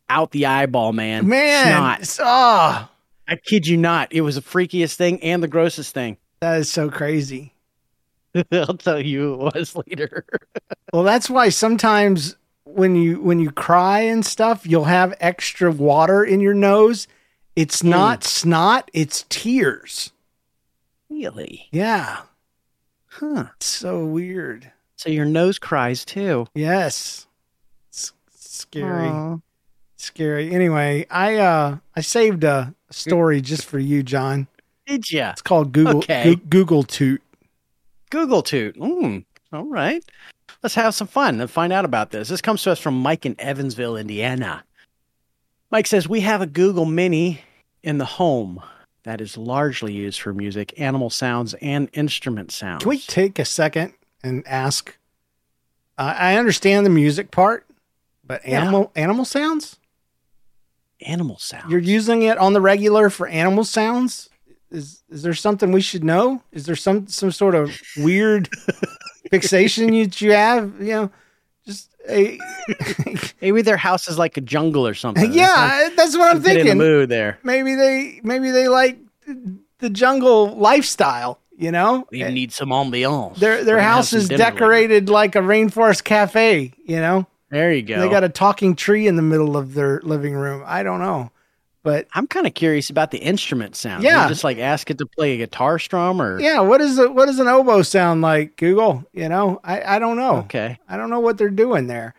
out 0.10 0.32
the 0.32 0.48
eyeball, 0.48 0.94
man. 0.94 1.28
Man, 1.28 2.04
Snot. 2.04 2.20
oh, 2.28 2.90
I 3.28 3.36
kid 3.36 3.68
you 3.68 3.78
not. 3.78 4.12
It 4.12 4.22
was 4.22 4.36
the 4.36 4.42
freakiest 4.42 4.96
thing 4.96 5.22
and 5.24 5.42
the 5.44 5.48
grossest 5.48 5.94
thing. 5.94 6.18
that 6.42 6.58
is 6.60 6.72
so 6.72 6.90
crazy. 6.90 7.54
I'll 8.52 8.78
tell 8.78 9.00
you 9.00 9.34
it 9.48 9.54
was 9.56 9.76
later. 9.76 10.26
Well, 10.92 11.04
that's 11.04 11.28
why 11.28 11.50
sometimes 11.50 12.36
when 12.66 12.96
you 12.96 13.20
when 13.22 13.40
you 13.40 13.52
cry 13.52 14.02
and 14.02 14.26
stuff, 14.26 14.66
you'll 14.66 14.86
have 14.86 15.14
extra 15.20 15.72
water 15.72 16.24
in 16.24 16.40
your 16.40 16.54
nose. 16.54 17.08
It's 17.56 17.84
not 17.84 18.24
snot, 18.24 18.90
it's 18.94 19.26
tears. 19.30 20.12
really? 21.10 21.68
Yeah. 21.72 22.22
Huh. 23.08 23.46
It's 23.58 23.68
so 23.68 24.06
weird. 24.06 24.72
So 24.96 25.10
your 25.10 25.26
nose 25.26 25.60
cries 25.60 26.04
too. 26.06 26.48
Yes. 26.56 27.28
It's 27.90 28.12
scary. 28.32 29.08
Aw. 29.08 29.38
Scary. 29.98 30.52
Anyway, 30.54 31.06
I 31.12 31.36
uh 31.38 31.78
I 31.96 32.02
saved 32.02 32.44
a 32.44 32.74
story 32.90 33.40
just 33.42 33.66
for 33.66 33.78
you, 33.80 34.02
John. 34.04 34.48
Did 34.88 35.10
ya? 35.12 35.30
It's 35.32 35.42
called 35.42 35.72
Google 35.72 35.98
Okay. 36.00 36.24
Goo- 36.36 36.42
Google 36.50 36.84
Toot. 36.84 37.22
Google 38.10 38.42
Toot. 38.42 38.76
Mm, 38.78 39.26
all 39.54 39.66
right. 39.66 40.04
Let's 40.64 40.76
have 40.76 40.96
some 40.96 41.08
fun 41.08 41.42
and 41.42 41.50
find 41.52 41.74
out 41.74 41.84
about 41.86 42.12
this. 42.12 42.30
This 42.30 42.42
comes 42.42 42.64
to 42.64 42.72
us 42.72 42.80
from 42.80 42.98
Mike 43.02 43.26
in 43.26 43.36
Evansville, 43.40 43.98
Indiana. 43.98 44.64
Mike 45.70 45.88
says, 45.88 46.08
We 46.08 46.22
have 46.22 46.42
a 46.42 46.48
Google 46.48 46.86
Mini 46.86 47.42
in 47.84 47.98
the 47.98 48.06
home 48.06 48.62
that 49.04 49.20
is 49.20 49.36
largely 49.38 49.92
used 49.92 50.22
for 50.22 50.34
music, 50.34 50.74
animal 50.80 51.10
sounds, 51.10 51.54
and 51.56 51.90
instrument 51.92 52.52
sounds. 52.52 52.82
Can 52.84 52.90
we 52.90 53.00
take 53.00 53.38
a 53.40 53.44
second 53.46 53.94
and 54.24 54.48
ask? 54.48 54.98
Uh, 55.98 56.16
I 56.18 56.38
understand 56.38 56.86
the 56.86 56.90
music 56.90 57.30
part, 57.30 57.66
but 58.24 58.48
Yeah. 58.48 58.62
animal 58.62 58.92
animal 58.96 59.26
sounds. 59.26 59.78
Animal 61.02 61.38
sounds. 61.40 61.70
You're 61.70 61.82
using 61.82 62.22
it 62.22 62.38
on 62.38 62.54
the 62.54 62.62
regular 62.62 63.10
for 63.10 63.28
animal 63.28 63.66
sounds. 63.66 64.30
Is 64.72 65.04
is 65.10 65.22
there 65.24 65.34
something 65.34 65.74
we 65.74 65.82
should 65.82 66.06
know? 66.06 66.42
Is 66.54 66.66
there 66.66 66.78
some 66.78 67.08
some 67.08 67.32
sort 67.32 67.54
of 67.56 67.78
weird 67.98 68.50
fixation 69.34 69.94
you 69.94 70.10
you 70.18 70.32
have? 70.32 70.74
You 70.80 70.88
know, 70.94 71.12
just 71.66 71.90
a 72.10 72.38
Maybe 73.42 73.62
their 73.62 73.78
house 73.78 74.08
is 74.08 74.18
like 74.18 74.38
a 74.38 74.42
jungle 74.42 74.86
or 74.88 74.94
something. 74.94 75.32
yeah. 75.34 75.90
That's 75.96 76.18
what 76.18 76.36
I'm 76.36 76.42
Get 76.42 76.52
in 76.52 76.58
the 76.58 76.64
thinking. 76.72 76.78
mood 76.78 77.10
there. 77.10 77.40
Maybe 77.44 77.76
they 77.76 78.20
maybe 78.24 78.52
they 78.52 78.68
like 78.68 78.98
the 79.80 79.90
jungle 79.90 80.56
lifestyle. 80.58 81.40
You 81.56 81.72
know, 81.72 82.08
We 82.12 82.24
need 82.24 82.52
some 82.52 82.70
ambiance. 82.70 83.38
their 83.38 83.64
their 83.64 83.80
house 83.80 84.12
is 84.12 84.28
dinner 84.28 84.44
later. 84.44 84.52
decorated 84.52 85.10
like 85.10 85.36
a 85.36 85.40
rainforest 85.40 86.04
cafe. 86.04 86.74
You 86.86 86.98
know, 86.98 87.28
There 87.52 87.72
you 87.72 87.84
go. 87.84 88.00
they 88.02 88.10
got 88.10 88.24
a 88.24 88.30
talking 88.30 88.76
tree 88.76 89.06
in 89.08 89.16
the 89.18 89.22
middle 89.22 89.56
of 89.56 89.76
their 89.76 90.02
living 90.04 90.34
room. 90.34 90.64
I 90.66 90.82
don't 90.82 91.00
know, 91.00 91.32
but 91.84 92.08
I'm 92.14 92.28
kind 92.28 92.48
of 92.48 92.54
curious 92.54 92.90
about 92.90 93.12
the 93.12 93.18
instrument 93.20 93.76
sound. 93.76 94.04
Yeah. 94.04 94.24
You 94.24 94.30
just 94.30 94.44
like 94.44 94.58
ask 94.58 94.90
it 94.90 94.98
to 95.00 95.06
play 95.06 95.34
a 95.34 95.38
guitar 95.38 95.78
strum 95.80 96.22
or 96.22 96.40
yeah, 96.40 96.60
what 96.62 96.82
is 96.82 96.98
it? 96.98 97.14
What 97.14 97.26
does 97.28 97.40
an 97.40 97.48
oboe 97.48 97.82
sound 97.84 98.22
like? 98.22 98.56
Google. 98.58 99.06
You 99.14 99.30
know, 99.30 99.60
I 99.64 99.96
I 99.96 100.00
don't 100.00 100.18
know. 100.18 100.38
Okay. 100.38 100.80
I 100.90 100.98
don't 100.98 101.10
know 101.10 101.20
what 101.20 101.38
they're 101.38 101.50
doing 101.50 101.88
there, 101.88 102.16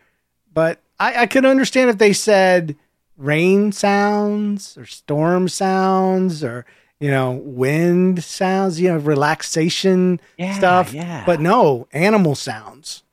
but 0.53 0.79
I 0.99 1.23
I 1.23 1.25
could 1.25 1.45
understand 1.45 1.89
if 1.89 1.97
they 1.97 2.13
said 2.13 2.75
rain 3.17 3.71
sounds 3.71 4.77
or 4.77 4.85
storm 4.85 5.47
sounds 5.49 6.43
or 6.43 6.65
you 6.99 7.09
know 7.11 7.31
wind 7.31 8.23
sounds. 8.23 8.79
You 8.79 8.89
know, 8.89 8.97
relaxation 8.97 10.19
Yeah, 10.37 10.53
stuff. 10.53 10.93
yeah. 10.93 11.23
But 11.25 11.41
no, 11.41 11.87
animal 11.91 12.35
sounds. 12.35 13.03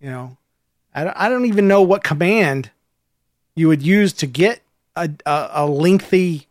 You 0.00 0.10
know, 0.10 0.36
I 0.94 1.04
don't, 1.04 1.16
I 1.16 1.28
don't 1.28 1.46
even 1.46 1.68
know 1.68 1.80
what 1.82 2.02
command 2.04 2.70
you 3.54 3.68
would 3.68 3.82
use 3.82 4.12
to 4.14 4.26
get 4.26 4.60
a, 4.96 5.10
a, 5.26 5.48
a 5.54 5.66
lengthy 5.66 6.48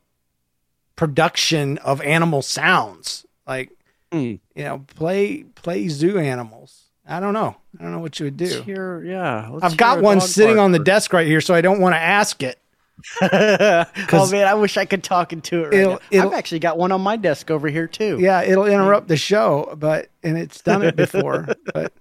production 0.95 1.77
of 1.79 2.01
animal 2.01 2.41
sounds. 2.41 3.25
Like, 3.47 3.69
Hmm. 4.11 4.35
you 4.55 4.63
know, 4.65 4.85
play 4.97 5.43
play 5.55 5.87
zoo 5.87 6.17
animals. 6.19 6.83
I 7.07 7.21
don't 7.21 7.33
know. 7.33 7.55
I 7.79 7.83
don't 7.83 7.93
know 7.93 7.99
what 7.99 8.19
you 8.19 8.25
would 8.25 8.39
Let's 8.41 8.55
do. 8.57 8.61
hear, 8.63 9.01
yeah. 9.03 9.47
let's 9.49 9.63
I've 9.63 9.77
got 9.77 10.01
one 10.01 10.19
sitting 10.19 10.59
on 10.59 10.73
the 10.73 10.79
first. 10.79 10.85
desk 10.85 11.13
right 11.13 11.25
here, 11.25 11.39
so 11.39 11.53
I 11.53 11.61
don't 11.61 11.79
want 11.79 11.93
to 11.95 11.99
ask 11.99 12.43
it. 12.43 12.59
oh 13.21 14.29
man, 14.31 14.47
I 14.47 14.53
wish 14.55 14.75
I 14.77 14.83
could 14.85 15.03
talk 15.03 15.31
into 15.33 15.63
it 15.63 15.85
right. 15.87 15.99
I've 16.13 16.33
actually 16.33 16.59
got 16.59 16.77
one 16.77 16.91
on 16.91 17.01
my 17.01 17.15
desk 17.15 17.49
over 17.49 17.67
here 17.69 17.87
too. 17.87 18.17
Yeah, 18.19 18.41
it'll 18.43 18.65
interrupt 18.67 19.07
the 19.07 19.17
show, 19.17 19.73
but 19.79 20.09
and 20.23 20.37
it's 20.37 20.61
done 20.61 20.83
it 20.83 20.95
before. 20.97 21.47
but 21.73 21.93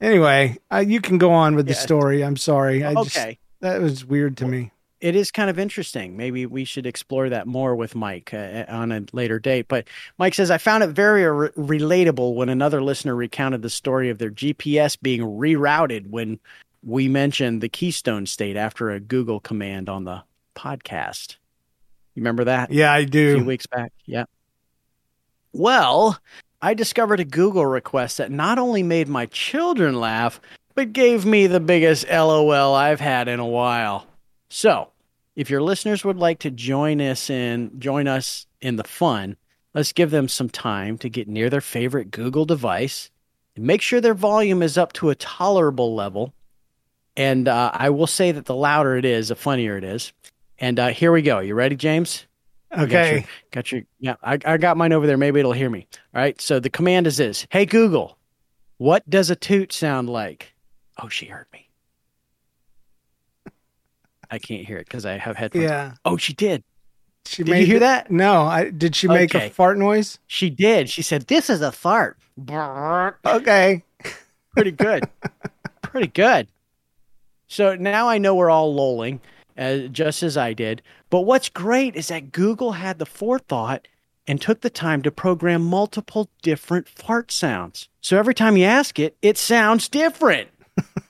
anyway, 0.00 0.58
uh, 0.70 0.84
you 0.86 1.00
can 1.00 1.16
go 1.18 1.32
on 1.32 1.56
with 1.56 1.66
the 1.66 1.74
story. 1.74 2.22
I'm 2.22 2.36
sorry. 2.36 2.84
I 2.84 2.92
just, 2.94 3.16
Okay. 3.16 3.38
that 3.60 3.80
was 3.80 4.04
weird 4.04 4.36
to 4.38 4.46
me. 4.46 4.70
It 5.00 5.14
is 5.14 5.30
kind 5.30 5.50
of 5.50 5.58
interesting. 5.58 6.16
Maybe 6.16 6.46
we 6.46 6.64
should 6.64 6.86
explore 6.86 7.28
that 7.28 7.46
more 7.46 7.76
with 7.76 7.94
Mike 7.94 8.32
uh, 8.32 8.64
on 8.68 8.92
a 8.92 9.04
later 9.12 9.38
date. 9.38 9.66
But 9.68 9.86
Mike 10.18 10.34
says, 10.34 10.50
I 10.50 10.58
found 10.58 10.82
it 10.82 10.88
very 10.88 11.24
re- 11.30 11.50
relatable 11.50 12.34
when 12.34 12.48
another 12.48 12.82
listener 12.82 13.14
recounted 13.14 13.62
the 13.62 13.70
story 13.70 14.08
of 14.08 14.18
their 14.18 14.30
GPS 14.30 14.96
being 15.00 15.20
rerouted 15.20 16.08
when 16.08 16.40
we 16.82 17.08
mentioned 17.08 17.60
the 17.60 17.68
Keystone 17.68 18.26
State 18.26 18.56
after 18.56 18.90
a 18.90 19.00
Google 19.00 19.40
command 19.40 19.88
on 19.88 20.04
the 20.04 20.22
podcast. 20.54 21.36
You 22.14 22.22
remember 22.22 22.44
that? 22.44 22.70
Yeah, 22.70 22.92
I 22.92 23.04
do. 23.04 23.34
A 23.34 23.36
few 23.36 23.44
weeks 23.44 23.66
back. 23.66 23.92
Yeah. 24.06 24.24
Well, 25.52 26.18
I 26.62 26.74
discovered 26.74 27.20
a 27.20 27.24
Google 27.24 27.66
request 27.66 28.18
that 28.18 28.30
not 28.30 28.58
only 28.58 28.82
made 28.82 29.08
my 29.08 29.26
children 29.26 30.00
laugh, 30.00 30.40
but 30.74 30.92
gave 30.92 31.26
me 31.26 31.46
the 31.46 31.60
biggest 31.60 32.08
LOL 32.08 32.74
I've 32.74 33.00
had 33.00 33.28
in 33.28 33.40
a 33.40 33.46
while. 33.46 34.06
So, 34.48 34.90
if 35.34 35.50
your 35.50 35.62
listeners 35.62 36.04
would 36.04 36.16
like 36.18 36.38
to 36.40 36.50
join 36.50 37.00
us 37.00 37.28
in 37.30 37.78
join 37.78 38.06
us 38.08 38.46
in 38.60 38.76
the 38.76 38.84
fun, 38.84 39.36
let's 39.74 39.92
give 39.92 40.10
them 40.10 40.28
some 40.28 40.48
time 40.48 40.98
to 40.98 41.08
get 41.08 41.28
near 41.28 41.50
their 41.50 41.60
favorite 41.60 42.10
Google 42.10 42.44
device 42.44 43.10
and 43.54 43.64
make 43.66 43.82
sure 43.82 44.00
their 44.00 44.14
volume 44.14 44.62
is 44.62 44.78
up 44.78 44.92
to 44.94 45.10
a 45.10 45.14
tolerable 45.14 45.94
level. 45.94 46.32
And 47.16 47.48
uh, 47.48 47.70
I 47.72 47.90
will 47.90 48.06
say 48.06 48.30
that 48.32 48.44
the 48.44 48.54
louder 48.54 48.96
it 48.96 49.04
is, 49.04 49.28
the 49.28 49.36
funnier 49.36 49.76
it 49.78 49.84
is. 49.84 50.12
And 50.58 50.78
uh, 50.78 50.88
here 50.88 51.12
we 51.12 51.22
go. 51.22 51.38
You 51.40 51.54
ready, 51.54 51.76
James? 51.76 52.26
You 52.72 52.78
got 52.78 52.84
Okay. 52.86 53.12
your- 53.14 53.24
Got 53.52 53.72
your, 53.72 53.82
yeah, 53.98 54.16
I, 54.22 54.38
I 54.44 54.56
got 54.58 54.76
mine 54.76 54.92
over 54.92 55.06
there. 55.06 55.16
Maybe 55.16 55.40
it'll 55.40 55.52
hear 55.52 55.70
me. 55.70 55.86
All 56.14 56.20
right. 56.20 56.38
So 56.40 56.60
the 56.60 56.68
command 56.70 57.06
is 57.06 57.16
this 57.16 57.46
Hey, 57.50 57.64
Google, 57.64 58.18
what 58.78 59.08
does 59.08 59.30
a 59.30 59.36
toot 59.36 59.72
sound 59.72 60.10
like? 60.10 60.52
Oh, 61.02 61.08
she 61.08 61.26
heard 61.26 61.46
me. 61.52 61.65
I 64.30 64.38
can't 64.38 64.64
hear 64.66 64.78
it 64.78 64.86
because 64.86 65.06
I 65.06 65.18
have 65.18 65.36
headphones. 65.36 65.64
Yeah. 65.64 65.92
Oh, 66.04 66.16
she 66.16 66.32
did. 66.32 66.62
She 67.26 67.42
Did 67.42 67.58
you 67.58 67.66
hear 67.66 67.78
that? 67.80 68.10
No. 68.10 68.42
I 68.42 68.70
did 68.70 68.94
she 68.94 69.08
make 69.08 69.34
Okay. 69.34 69.48
a 69.48 69.50
fart 69.50 69.78
noise? 69.78 70.18
She 70.26 70.48
did. 70.50 70.88
She 70.88 71.02
said, 71.02 71.22
This 71.26 71.50
is 71.50 71.60
a 71.60 71.72
fart. 71.72 72.18
Okay. 73.26 73.82
Pretty 74.54 74.70
good. 74.70 75.04
Pretty 75.82 76.06
good. 76.08 76.48
So 77.48 77.74
now 77.74 78.08
I 78.08 78.18
know 78.18 78.34
we're 78.34 78.50
all 78.50 78.74
lolling, 78.74 79.20
uh, 79.58 79.78
just 79.90 80.22
as 80.22 80.36
I 80.36 80.52
did. 80.52 80.82
But 81.10 81.20
what's 81.22 81.48
great 81.48 81.94
is 81.96 82.08
that 82.08 82.32
Google 82.32 82.72
had 82.72 82.98
the 82.98 83.06
forethought 83.06 83.86
and 84.26 84.40
took 84.40 84.60
the 84.62 84.70
time 84.70 85.02
to 85.02 85.10
program 85.10 85.62
multiple 85.62 86.28
different 86.42 86.88
fart 86.88 87.30
sounds. 87.30 87.88
So 88.00 88.18
every 88.18 88.34
time 88.34 88.56
you 88.56 88.64
ask 88.64 88.98
it, 88.98 89.16
it 89.22 89.38
sounds 89.38 89.88
different. 89.88 90.48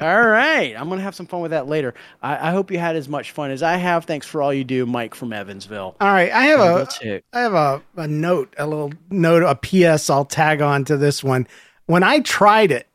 all 0.00 0.22
right. 0.22 0.74
I'm 0.76 0.88
going 0.88 0.98
to 0.98 1.04
have 1.04 1.14
some 1.14 1.26
fun 1.26 1.40
with 1.40 1.50
that 1.50 1.68
later. 1.68 1.94
I, 2.22 2.48
I 2.48 2.50
hope 2.52 2.70
you 2.70 2.78
had 2.78 2.96
as 2.96 3.08
much 3.08 3.32
fun 3.32 3.50
as 3.50 3.62
I 3.62 3.76
have. 3.76 4.04
Thanks 4.04 4.26
for 4.26 4.42
all 4.42 4.52
you 4.52 4.64
do, 4.64 4.86
Mike 4.86 5.14
from 5.14 5.32
Evansville. 5.32 5.96
All 6.00 6.08
right. 6.08 6.32
I 6.32 6.44
have 6.44 6.60
a. 6.60 7.22
I 7.32 7.40
have 7.40 7.54
a, 7.54 7.82
a 7.96 8.08
note, 8.08 8.54
a 8.58 8.66
little 8.66 8.92
note, 9.10 9.42
a 9.42 9.54
PS 9.54 10.08
I'll 10.10 10.24
tag 10.24 10.62
on 10.62 10.84
to 10.86 10.96
this 10.96 11.22
one. 11.22 11.46
When 11.86 12.02
I 12.02 12.20
tried 12.20 12.70
it 12.70 12.86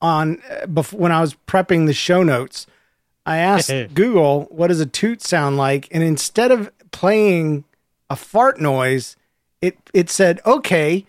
on 0.00 0.40
uh, 0.50 0.66
before 0.66 1.00
when 1.00 1.12
I 1.12 1.20
was 1.20 1.34
prepping 1.46 1.86
the 1.86 1.94
show 1.94 2.22
notes, 2.22 2.66
I 3.24 3.38
asked 3.38 3.70
Google 3.94 4.44
what 4.50 4.68
does 4.68 4.80
a 4.80 4.86
toot 4.86 5.22
sound 5.22 5.56
like, 5.56 5.88
and 5.90 6.02
instead 6.02 6.50
of 6.50 6.70
playing 6.90 7.64
a 8.10 8.16
fart 8.16 8.60
noise, 8.60 9.16
it 9.62 9.78
it 9.94 10.10
said 10.10 10.40
okay. 10.44 11.06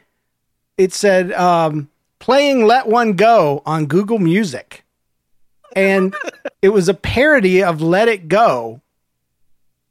It 0.78 0.94
said 0.94 1.32
um, 1.34 1.90
playing 2.20 2.66
"Let 2.66 2.88
One 2.88 3.14
Go" 3.14 3.62
on 3.66 3.86
Google 3.86 4.20
Music, 4.20 4.85
and 5.76 6.16
it 6.62 6.70
was 6.70 6.88
a 6.90 6.94
parody 6.94 7.64
of 7.64 7.82
"Let 7.82 8.08
It 8.08 8.28
Go." 8.28 8.82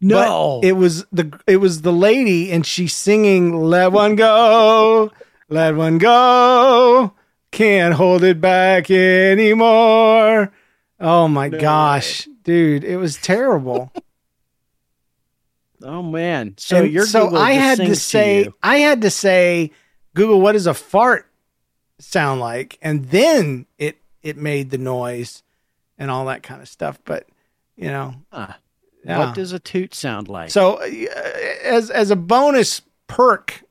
No. 0.00 0.60
It 0.62 0.72
was 0.72 1.06
the 1.12 1.38
it 1.46 1.58
was 1.58 1.82
the 1.82 1.92
lady 1.92 2.50
and 2.52 2.66
she's 2.66 2.92
singing 2.94 3.56
let 3.56 3.90
one 3.92 4.16
go 4.16 5.10
let 5.48 5.76
one 5.76 5.96
go 5.96 7.12
can't 7.52 7.94
hold 7.94 8.22
it 8.22 8.38
back 8.40 8.90
anymore 8.90 10.52
oh 11.00 11.28
my 11.28 11.48
gosh 11.48 12.28
dude 12.42 12.84
it 12.84 12.96
was 12.98 13.16
terrible 13.16 13.92
Oh, 15.86 16.02
man. 16.02 16.54
So 16.56 16.78
And 16.82 16.92
your 16.92 17.06
so 17.06 17.24
Google 17.26 17.38
i 17.38 17.52
had 17.52 17.78
to 17.78 17.94
say 17.94 18.44
you. 18.44 18.54
i 18.62 18.78
had 18.78 19.02
to 19.02 19.10
say 19.10 19.70
google 20.14 20.40
what 20.40 20.52
does 20.52 20.66
a 20.66 20.74
fart 20.74 21.30
sound 21.98 22.40
like 22.40 22.78
and 22.82 23.04
then 23.06 23.64
it 23.78 23.96
it 24.22 24.36
made 24.36 24.70
the 24.70 24.78
noise 24.78 25.43
and 25.98 26.10
all 26.10 26.24
that 26.26 26.42
kind 26.42 26.60
of 26.62 26.68
stuff 26.68 26.98
but 27.04 27.26
you 27.76 27.88
know 27.88 28.14
Ah, 28.32 28.58
Yeah. 29.04 29.18
What 29.18 29.34
does 29.34 29.52
a 29.52 29.58
toot 29.58 29.94
sound 29.94 30.28
like? 30.28 30.50
So, 30.50 30.74
uh, 30.76 30.86
as 31.62 31.90
as 31.90 32.10
a 32.10 32.16
bonus 32.16 32.80
perk, 33.06 33.62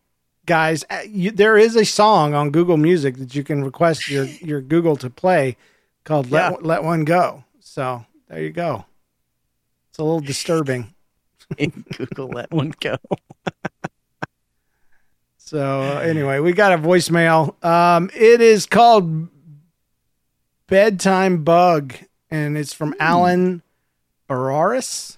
guys, 0.45 0.85
uh, 0.89 0.99
you, 1.07 1.31
there 1.31 1.57
is 1.57 1.75
a 1.75 1.85
song 1.85 2.33
on 2.35 2.51
Google 2.51 2.77
Music 2.77 3.17
that 3.17 3.33
you 3.33 3.43
can 3.43 3.63
request 3.63 4.09
your 4.09 4.25
your 4.41 4.61
Google 4.61 4.95
to 4.97 5.09
play 5.09 5.57
called 6.03 6.29
"Let 6.31 6.39
Yeah. 6.43 6.51
One- 6.51 6.63
Let 6.63 6.83
One 6.83 7.03
Go." 7.05 7.43
So 7.59 8.05
there 8.29 8.41
you 8.43 8.51
go. 8.51 8.85
It's 9.89 9.97
a 9.99 10.03
little 10.03 10.19
disturbing. 10.33 10.93
Google 11.97 12.29
let 12.29 12.51
one 12.51 12.73
go. 12.79 12.95
So 15.37 15.81
anyway, 15.99 16.39
we 16.39 16.53
got 16.53 16.71
a 16.73 16.77
voicemail. 16.77 17.63
Um, 17.63 18.09
it 18.13 18.41
is 18.41 18.65
called 18.65 19.27
bedtime 20.67 21.43
bug, 21.43 21.93
and 22.33 22.57
it's 22.57 22.73
from 22.73 22.95
Alan 22.99 23.61
Bararis. 24.27 25.17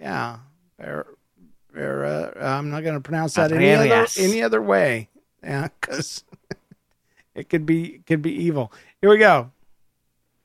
Yeah, 0.00 0.38
Bar- 0.78 1.06
Bar- 1.72 2.04
uh, 2.04 2.32
I'm 2.58 2.70
not 2.70 2.82
going 2.82 2.96
to 2.96 3.00
pronounce 3.00 3.34
that 3.34 3.52
any 3.52 3.72
other, 3.72 4.06
any 4.18 4.42
other 4.42 4.60
way. 4.60 5.08
Yeah, 5.42 5.68
because 5.80 6.24
it 7.34 7.48
could 7.48 7.64
be 7.66 8.02
could 8.06 8.20
be 8.20 8.32
evil. 8.32 8.72
Here 9.00 9.10
we 9.10 9.18
go. 9.18 9.52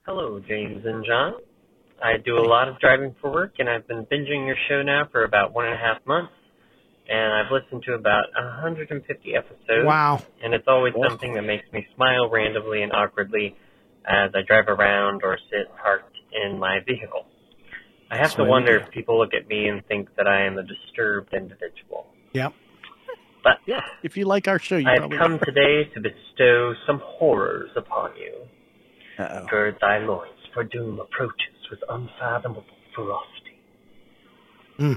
Hello, 0.05 0.39
James 0.39 0.85
and 0.85 1.03
John. 1.03 1.33
I 2.03 2.17
do 2.23 2.37
a 2.37 2.45
lot 2.45 2.67
of 2.69 2.79
driving 2.79 3.15
for 3.19 3.31
work, 3.31 3.55
and 3.59 3.67
I've 3.67 3.87
been 3.87 4.05
binging 4.05 4.45
your 4.45 4.55
show 4.69 4.81
now 4.83 5.07
for 5.11 5.23
about 5.23 5.53
one 5.53 5.65
and 5.65 5.73
a 5.73 5.77
half 5.77 6.05
months. 6.05 6.33
And 7.09 7.33
I've 7.33 7.51
listened 7.51 7.83
to 7.83 7.93
about 7.93 8.25
150 8.35 9.35
episodes. 9.35 9.85
Wow. 9.85 10.21
And 10.41 10.53
it's 10.53 10.67
always 10.67 10.93
something 11.07 11.33
that 11.33 11.41
makes 11.41 11.65
me 11.73 11.85
smile 11.95 12.29
randomly 12.29 12.83
and 12.83 12.93
awkwardly 12.93 13.55
as 14.05 14.31
I 14.33 14.41
drive 14.47 14.67
around 14.67 15.21
or 15.23 15.37
sit 15.49 15.67
parked 15.77 16.10
in 16.33 16.59
my 16.59 16.79
vehicle. 16.85 17.25
I 18.09 18.17
have 18.17 18.35
to 18.35 18.43
wonder 18.43 18.77
if 18.77 18.89
people 18.91 19.17
look 19.17 19.33
at 19.33 19.47
me 19.47 19.67
and 19.67 19.85
think 19.85 20.09
that 20.17 20.27
I 20.27 20.45
am 20.45 20.57
a 20.57 20.63
disturbed 20.63 21.33
individual. 21.33 22.07
Yep. 22.33 22.53
But 23.43 23.57
yeah, 23.65 23.81
if 24.03 24.17
you 24.17 24.25
like 24.25 24.47
our 24.47 24.59
show, 24.59 24.77
you 24.77 24.87
I've 24.87 25.09
come 25.09 25.39
today 25.45 25.89
to 25.93 26.01
bestow 26.01 26.73
some 26.85 27.01
horrors 27.03 27.71
upon 27.75 28.11
you. 28.17 28.33
Uh-oh. 29.17 29.45
Gird 29.49 29.77
thy 29.81 29.99
loins, 29.99 30.29
for 30.53 30.63
doom 30.63 30.99
approaches 30.99 31.55
with 31.69 31.79
unfathomable 31.89 32.65
ferocity. 32.95 33.61
Hmm. 34.77 34.93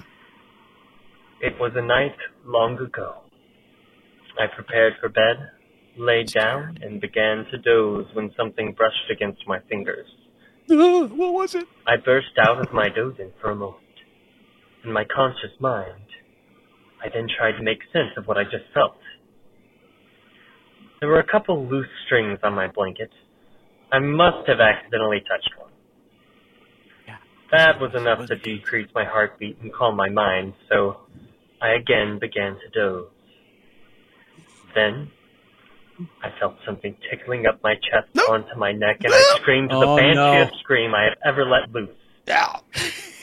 It 1.40 1.58
was 1.60 1.72
a 1.76 1.82
night 1.82 2.16
long 2.44 2.78
ago. 2.78 3.20
I 4.38 4.46
prepared 4.54 4.94
for 5.00 5.08
bed, 5.08 5.50
laid 5.96 6.32
down, 6.32 6.78
and 6.82 7.00
began 7.00 7.44
to 7.50 7.58
doze 7.58 8.06
when 8.14 8.32
something 8.36 8.72
brushed 8.72 9.10
against 9.10 9.46
my 9.46 9.60
fingers. 9.68 10.06
Uh, 10.70 11.06
what 11.08 11.32
was 11.32 11.54
it? 11.54 11.66
I 11.86 11.96
burst 11.96 12.38
out 12.38 12.60
of 12.60 12.72
my 12.72 12.88
dozing 12.88 13.32
for 13.40 13.50
a 13.50 13.54
moment. 13.54 13.82
In 14.84 14.92
my 14.92 15.04
conscious 15.04 15.52
mind, 15.60 16.06
I 17.02 17.08
then 17.12 17.26
tried 17.38 17.58
to 17.58 17.62
make 17.62 17.78
sense 17.92 18.10
of 18.16 18.26
what 18.26 18.38
I 18.38 18.44
just 18.44 18.64
felt. 18.72 18.96
There 21.00 21.08
were 21.08 21.20
a 21.20 21.26
couple 21.30 21.66
loose 21.66 21.88
strings 22.06 22.38
on 22.42 22.54
my 22.54 22.68
blanket. 22.68 23.10
I 23.92 23.98
must 23.98 24.48
have 24.48 24.60
accidentally 24.60 25.20
touched 25.20 25.50
one. 25.58 25.70
That 27.52 27.80
was 27.80 27.94
enough 27.94 28.26
to 28.26 28.36
decrease 28.36 28.88
my 28.94 29.04
heartbeat 29.04 29.58
and 29.60 29.72
calm 29.72 29.96
my 29.96 30.08
mind, 30.08 30.54
so 30.68 31.02
I 31.62 31.74
again 31.74 32.18
began 32.18 32.56
to 32.56 32.68
doze. 32.74 33.06
Then, 34.74 35.10
I 36.22 36.28
felt 36.40 36.56
something 36.66 36.96
tickling 37.10 37.46
up 37.46 37.60
my 37.62 37.74
chest 37.74 38.28
onto 38.28 38.56
my 38.58 38.72
neck, 38.72 38.98
and 39.04 39.12
I 39.14 39.36
screamed 39.40 39.70
the 39.70 39.76
Oh, 39.76 39.96
banshee 39.96 40.14
no. 40.14 40.50
scream 40.60 40.94
I 40.94 41.04
have 41.04 41.18
ever 41.24 41.44
let 41.44 41.70
loose. 41.72 41.90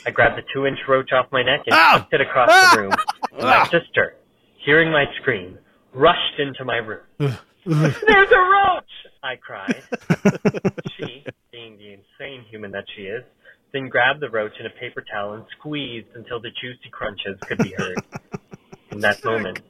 I 0.04 0.10
grabbed 0.10 0.36
the 0.38 0.42
two 0.52 0.66
inch 0.66 0.78
roach 0.88 1.12
off 1.12 1.26
my 1.30 1.42
neck 1.42 1.60
and 1.66 1.74
chucked 1.74 2.12
it 2.12 2.20
across 2.20 2.48
the 2.74 2.80
room. 2.80 2.92
And 3.32 3.42
my 3.42 3.64
sister, 3.68 4.14
hearing 4.64 4.90
my 4.90 5.04
scream, 5.20 5.58
rushed 5.92 6.38
into 6.38 6.64
my 6.64 6.76
room. 6.78 7.02
There's 7.18 8.30
a 8.32 8.38
roach! 8.38 8.84
I 9.22 9.36
cried. 9.36 9.82
she, 10.96 11.24
being 11.52 11.78
the 11.78 11.92
insane 11.92 12.44
human 12.50 12.72
that 12.72 12.84
she 12.96 13.02
is, 13.02 13.22
then 13.72 13.88
grabbed 13.88 14.20
the 14.20 14.28
roach 14.30 14.52
in 14.58 14.66
a 14.66 14.70
paper 14.70 15.04
towel 15.12 15.34
and 15.34 15.44
squeezed 15.58 16.08
until 16.14 16.40
the 16.40 16.50
juicy 16.60 16.90
crunches 16.90 17.38
could 17.42 17.58
be 17.58 17.72
heard. 17.76 18.02
In 18.90 18.98
that 19.00 19.24
moment, 19.24 19.60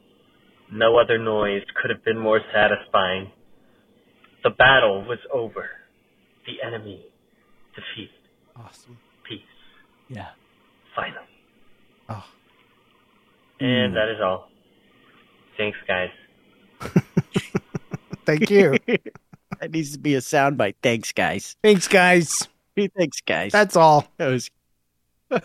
no 0.73 0.99
other 0.99 1.19
noise 1.19 1.63
could 1.81 1.91
have 1.91 2.05
been 2.05 2.19
more 2.19 2.41
satisfying. 2.55 3.31
The 4.43 4.51
battle 4.51 5.05
was 5.07 5.19
over. 5.33 5.69
The 6.47 6.67
enemy 6.67 7.05
defeated. 7.75 8.15
Awesome. 8.57 8.99
Peace. 9.29 9.41
Yeah. 10.09 10.29
Final. 10.97 11.23
Oh. 12.09 12.25
And 13.61 13.93
Hmm. 13.93 13.95
that 13.95 14.09
is 14.09 14.21
all. 14.21 14.51
Thanks, 15.57 15.79
guys. 15.87 16.11
Thank 18.25 18.51
you. 18.51 18.77
that 19.61 19.71
needs 19.71 19.93
to 19.93 19.99
be 19.99 20.15
a 20.15 20.19
soundbite. 20.21 20.75
Thanks, 20.83 21.13
guys. 21.13 21.57
Thanks, 21.63 21.87
guys. 21.89 22.49
Thanks, 22.77 23.21
guys. 23.21 23.53
That's 23.53 23.77
all. 23.77 24.07
It 24.19 24.25
was. 24.25 24.51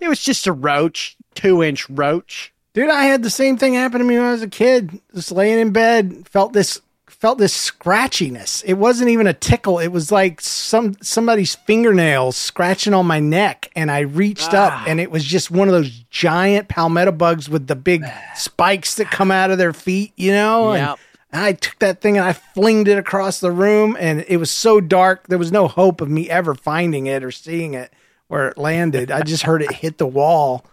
It 0.00 0.08
was 0.08 0.22
just 0.22 0.46
a 0.46 0.52
roach, 0.52 1.16
two 1.34 1.62
inch 1.62 1.88
roach. 1.88 2.52
Dude, 2.72 2.88
I 2.90 3.04
had 3.04 3.22
the 3.22 3.30
same 3.30 3.56
thing 3.56 3.74
happen 3.74 3.98
to 3.98 4.04
me 4.04 4.16
when 4.16 4.26
I 4.26 4.32
was 4.32 4.42
a 4.42 4.48
kid. 4.48 5.00
Just 5.14 5.32
laying 5.32 5.58
in 5.58 5.72
bed, 5.72 6.28
felt 6.28 6.52
this 6.52 6.80
felt 7.06 7.36
this 7.38 7.70
scratchiness. 7.70 8.62
It 8.64 8.74
wasn't 8.74 9.10
even 9.10 9.26
a 9.26 9.34
tickle. 9.34 9.78
It 9.78 9.88
was 9.88 10.10
like 10.12 10.40
some 10.40 10.94
somebody's 11.02 11.54
fingernails 11.54 12.36
scratching 12.36 12.94
on 12.94 13.06
my 13.06 13.18
neck, 13.18 13.70
and 13.74 13.90
I 13.90 14.00
reached 14.00 14.54
up, 14.54 14.86
and 14.86 15.00
it 15.00 15.10
was 15.10 15.24
just 15.24 15.50
one 15.50 15.68
of 15.68 15.74
those 15.74 15.90
giant 16.10 16.68
palmetto 16.68 17.12
bugs 17.12 17.48
with 17.50 17.66
the 17.66 17.76
big 17.76 18.04
spikes 18.36 18.94
that 18.94 19.10
come 19.10 19.30
out 19.30 19.50
of 19.50 19.58
their 19.58 19.72
feet. 19.72 20.12
You 20.16 20.30
know, 20.30 20.72
Yep. 20.74 20.98
and 21.32 21.44
I 21.44 21.52
took 21.54 21.78
that 21.80 22.00
thing 22.00 22.16
and 22.16 22.24
I 22.26 22.32
flinged 22.32 22.86
it 22.88 22.96
across 22.98 23.40
the 23.40 23.50
room, 23.52 23.96
and 23.98 24.24
it 24.28 24.36
was 24.36 24.50
so 24.50 24.80
dark. 24.80 25.26
There 25.26 25.38
was 25.38 25.50
no 25.52 25.66
hope 25.66 26.00
of 26.00 26.08
me 26.08 26.30
ever 26.30 26.54
finding 26.54 27.06
it 27.06 27.24
or 27.24 27.32
seeing 27.32 27.74
it 27.74 27.92
where 28.28 28.48
it 28.48 28.56
landed. 28.56 29.10
I 29.10 29.22
just 29.22 29.42
heard 29.42 29.60
it 29.60 29.72
hit 29.72 29.98
the 29.98 30.06
wall, 30.06 30.64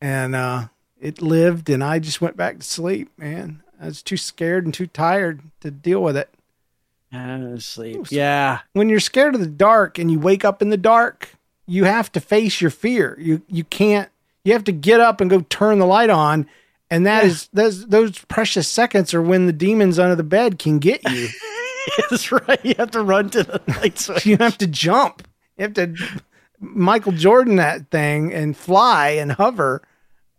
and 0.00 0.34
uh, 0.34 0.64
it 1.04 1.20
lived, 1.20 1.68
and 1.68 1.84
I 1.84 1.98
just 1.98 2.22
went 2.22 2.34
back 2.34 2.58
to 2.58 2.64
sleep. 2.64 3.10
Man, 3.18 3.62
I 3.78 3.84
was 3.84 4.02
too 4.02 4.16
scared 4.16 4.64
and 4.64 4.72
too 4.72 4.86
tired 4.86 5.42
to 5.60 5.70
deal 5.70 6.02
with 6.02 6.16
it. 6.16 6.30
Uh, 7.12 7.18
Honestly, 7.18 8.00
yeah. 8.08 8.60
When 8.72 8.88
you're 8.88 9.00
scared 9.00 9.34
of 9.34 9.42
the 9.42 9.46
dark 9.46 9.98
and 9.98 10.10
you 10.10 10.18
wake 10.18 10.46
up 10.46 10.62
in 10.62 10.70
the 10.70 10.78
dark, 10.78 11.28
you 11.66 11.84
have 11.84 12.10
to 12.12 12.20
face 12.20 12.62
your 12.62 12.70
fear. 12.70 13.16
You 13.20 13.42
you 13.48 13.64
can't. 13.64 14.08
You 14.44 14.54
have 14.54 14.64
to 14.64 14.72
get 14.72 14.98
up 14.98 15.20
and 15.20 15.28
go 15.28 15.42
turn 15.42 15.78
the 15.78 15.86
light 15.86 16.08
on. 16.10 16.46
And 16.90 17.04
that 17.04 17.24
is 17.24 17.48
those 17.52 17.86
those 17.86 18.18
precious 18.24 18.66
seconds 18.66 19.12
are 19.12 19.22
when 19.22 19.44
the 19.46 19.52
demons 19.52 19.98
under 19.98 20.16
the 20.16 20.22
bed 20.22 20.58
can 20.58 20.78
get 20.78 21.02
you. 21.10 21.28
That's 22.10 22.32
right. 22.32 22.60
You 22.64 22.74
have 22.78 22.92
to 22.92 23.02
run 23.02 23.28
to 23.30 23.42
the 23.42 23.60
light 23.80 23.98
switch. 23.98 24.24
you 24.24 24.38
have 24.38 24.56
to 24.56 24.66
jump. 24.66 25.28
You 25.58 25.64
have 25.64 25.74
to 25.74 25.94
Michael 26.60 27.12
Jordan 27.12 27.56
that 27.56 27.90
thing 27.90 28.32
and 28.32 28.56
fly 28.56 29.10
and 29.10 29.32
hover 29.32 29.82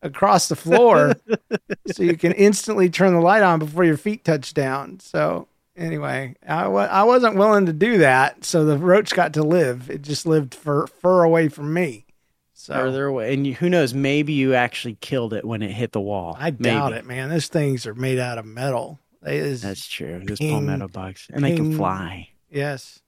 across 0.06 0.48
the 0.48 0.56
floor 0.56 1.16
so 1.92 2.04
you 2.04 2.16
can 2.16 2.32
instantly 2.34 2.90
turn 2.90 3.14
the 3.14 3.20
light 3.20 3.44
on 3.44 3.60
before 3.60 3.84
your 3.84 3.98
feet 3.98 4.24
touch 4.24 4.54
down. 4.54 5.00
So 5.00 5.48
anyway, 5.76 6.36
I 6.48 6.66
I 6.66 7.04
wasn't 7.04 7.36
willing 7.36 7.66
to 7.66 7.74
do 7.74 7.98
that, 8.00 8.46
so 8.46 8.64
the 8.64 8.78
roach 8.78 9.14
got 9.14 9.34
to 9.34 9.44
live. 9.44 9.90
It 9.90 10.02
just 10.02 10.26
lived 10.26 10.54
fur 10.56 10.88
fur 10.88 11.24
away 11.24 11.50
from 11.50 11.74
me. 11.74 12.06
So 12.54 12.74
Further 12.74 13.08
away, 13.08 13.34
and 13.34 13.46
you, 13.46 13.54
who 13.54 13.70
knows? 13.70 13.94
Maybe 13.94 14.32
you 14.32 14.56
actually 14.56 14.96
killed 15.02 15.34
it 15.34 15.44
when 15.44 15.62
it 15.62 15.72
hit 15.72 15.92
the 15.92 16.00
wall. 16.00 16.38
I 16.40 16.52
doubt 16.52 16.94
it, 16.94 17.06
man. 17.06 17.30
Those 17.30 17.48
things 17.48 17.86
are 17.86 17.94
made 17.94 18.18
out 18.18 18.38
of 18.38 18.46
metal. 18.46 19.00
They 19.22 19.38
is 19.38 19.62
That's 19.62 19.88
true. 19.88 20.22
Those 20.24 20.40
palmetto 20.40 20.88
bugs, 20.88 21.28
and 21.34 21.44
they 21.44 21.56
can 21.56 21.76
fly. 21.76 22.30
Yes. 22.50 23.00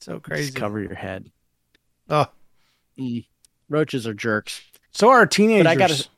So 0.00 0.20
crazy. 0.20 0.46
Just 0.46 0.56
cover 0.56 0.80
your 0.80 0.94
head. 0.94 1.30
Oh. 2.10 2.26
Mm. 2.98 3.24
Roaches 3.68 4.06
are 4.06 4.14
jerks. 4.14 4.62
So 4.92 5.08
are 5.10 5.26
teenagers. 5.26 6.08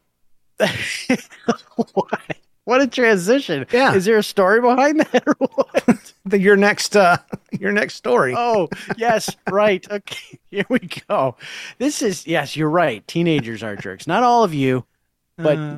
But 0.58 0.68
I 0.68 0.68
gotta. 0.68 1.18
what? 1.94 2.20
What 2.64 2.82
a 2.82 2.86
transition! 2.86 3.66
Yeah. 3.72 3.94
Is 3.94 4.04
there 4.04 4.18
a 4.18 4.22
story 4.22 4.60
behind 4.60 5.00
that? 5.00 5.24
Or 5.26 5.34
what? 5.40 6.12
the, 6.24 6.38
your 6.38 6.56
next 6.56 6.94
uh 6.94 7.16
your 7.58 7.72
next 7.72 7.94
story. 7.94 8.34
Oh, 8.36 8.68
yes, 8.96 9.34
right. 9.50 9.84
Okay, 9.90 10.38
here 10.50 10.66
we 10.68 10.78
go. 11.08 11.36
This 11.78 12.00
is 12.02 12.26
yes, 12.26 12.56
you're 12.56 12.70
right. 12.70 13.04
Teenagers 13.08 13.62
are 13.62 13.74
jerks. 13.76 14.06
Not 14.06 14.22
all 14.22 14.44
of 14.44 14.54
you, 14.54 14.84
but 15.36 15.58
Uh, 15.58 15.76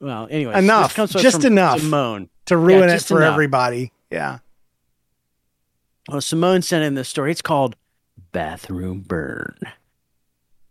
well, 0.00 0.26
anyway, 0.30 0.58
enough. 0.58 0.96
Just 0.96 1.44
enough 1.44 1.80
Simone 1.80 2.28
to 2.46 2.56
ruin 2.56 2.88
Yeah, 2.88 2.96
it 2.96 3.02
for 3.02 3.18
enough. 3.18 3.34
everybody. 3.34 3.92
Yeah. 4.10 4.38
Well, 6.08 6.20
Simone 6.20 6.62
sent 6.62 6.82
in 6.84 6.94
this 6.94 7.08
story. 7.08 7.30
It's 7.30 7.42
called 7.42 7.76
Bathroom 8.32 9.00
Burn. 9.00 9.58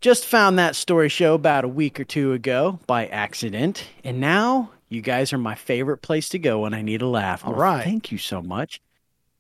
Just 0.02 0.26
found 0.26 0.58
that 0.58 0.76
story 0.76 1.10
show 1.10 1.36
about 1.36 1.64
a 1.64 1.68
week 1.68 2.00
or 2.00 2.04
two 2.04 2.34
ago 2.34 2.80
by 2.88 3.06
accident, 3.08 3.86
and 4.04 4.20
now 4.20 4.72
you 4.90 5.00
guys 5.02 5.32
are 5.32 5.38
my 5.38 5.54
favorite 5.54 6.00
place 6.02 6.28
to 6.30 6.40
go 6.40 6.60
when 6.62 6.74
I 6.74 6.82
need 6.82 7.04
a 7.04 7.08
laugh. 7.08 7.46
All 7.46 7.52
Well, 7.54 7.62
right. 7.62 7.84
Thank 7.84 8.12
you 8.12 8.18
so 8.18 8.42
much. 8.42 8.82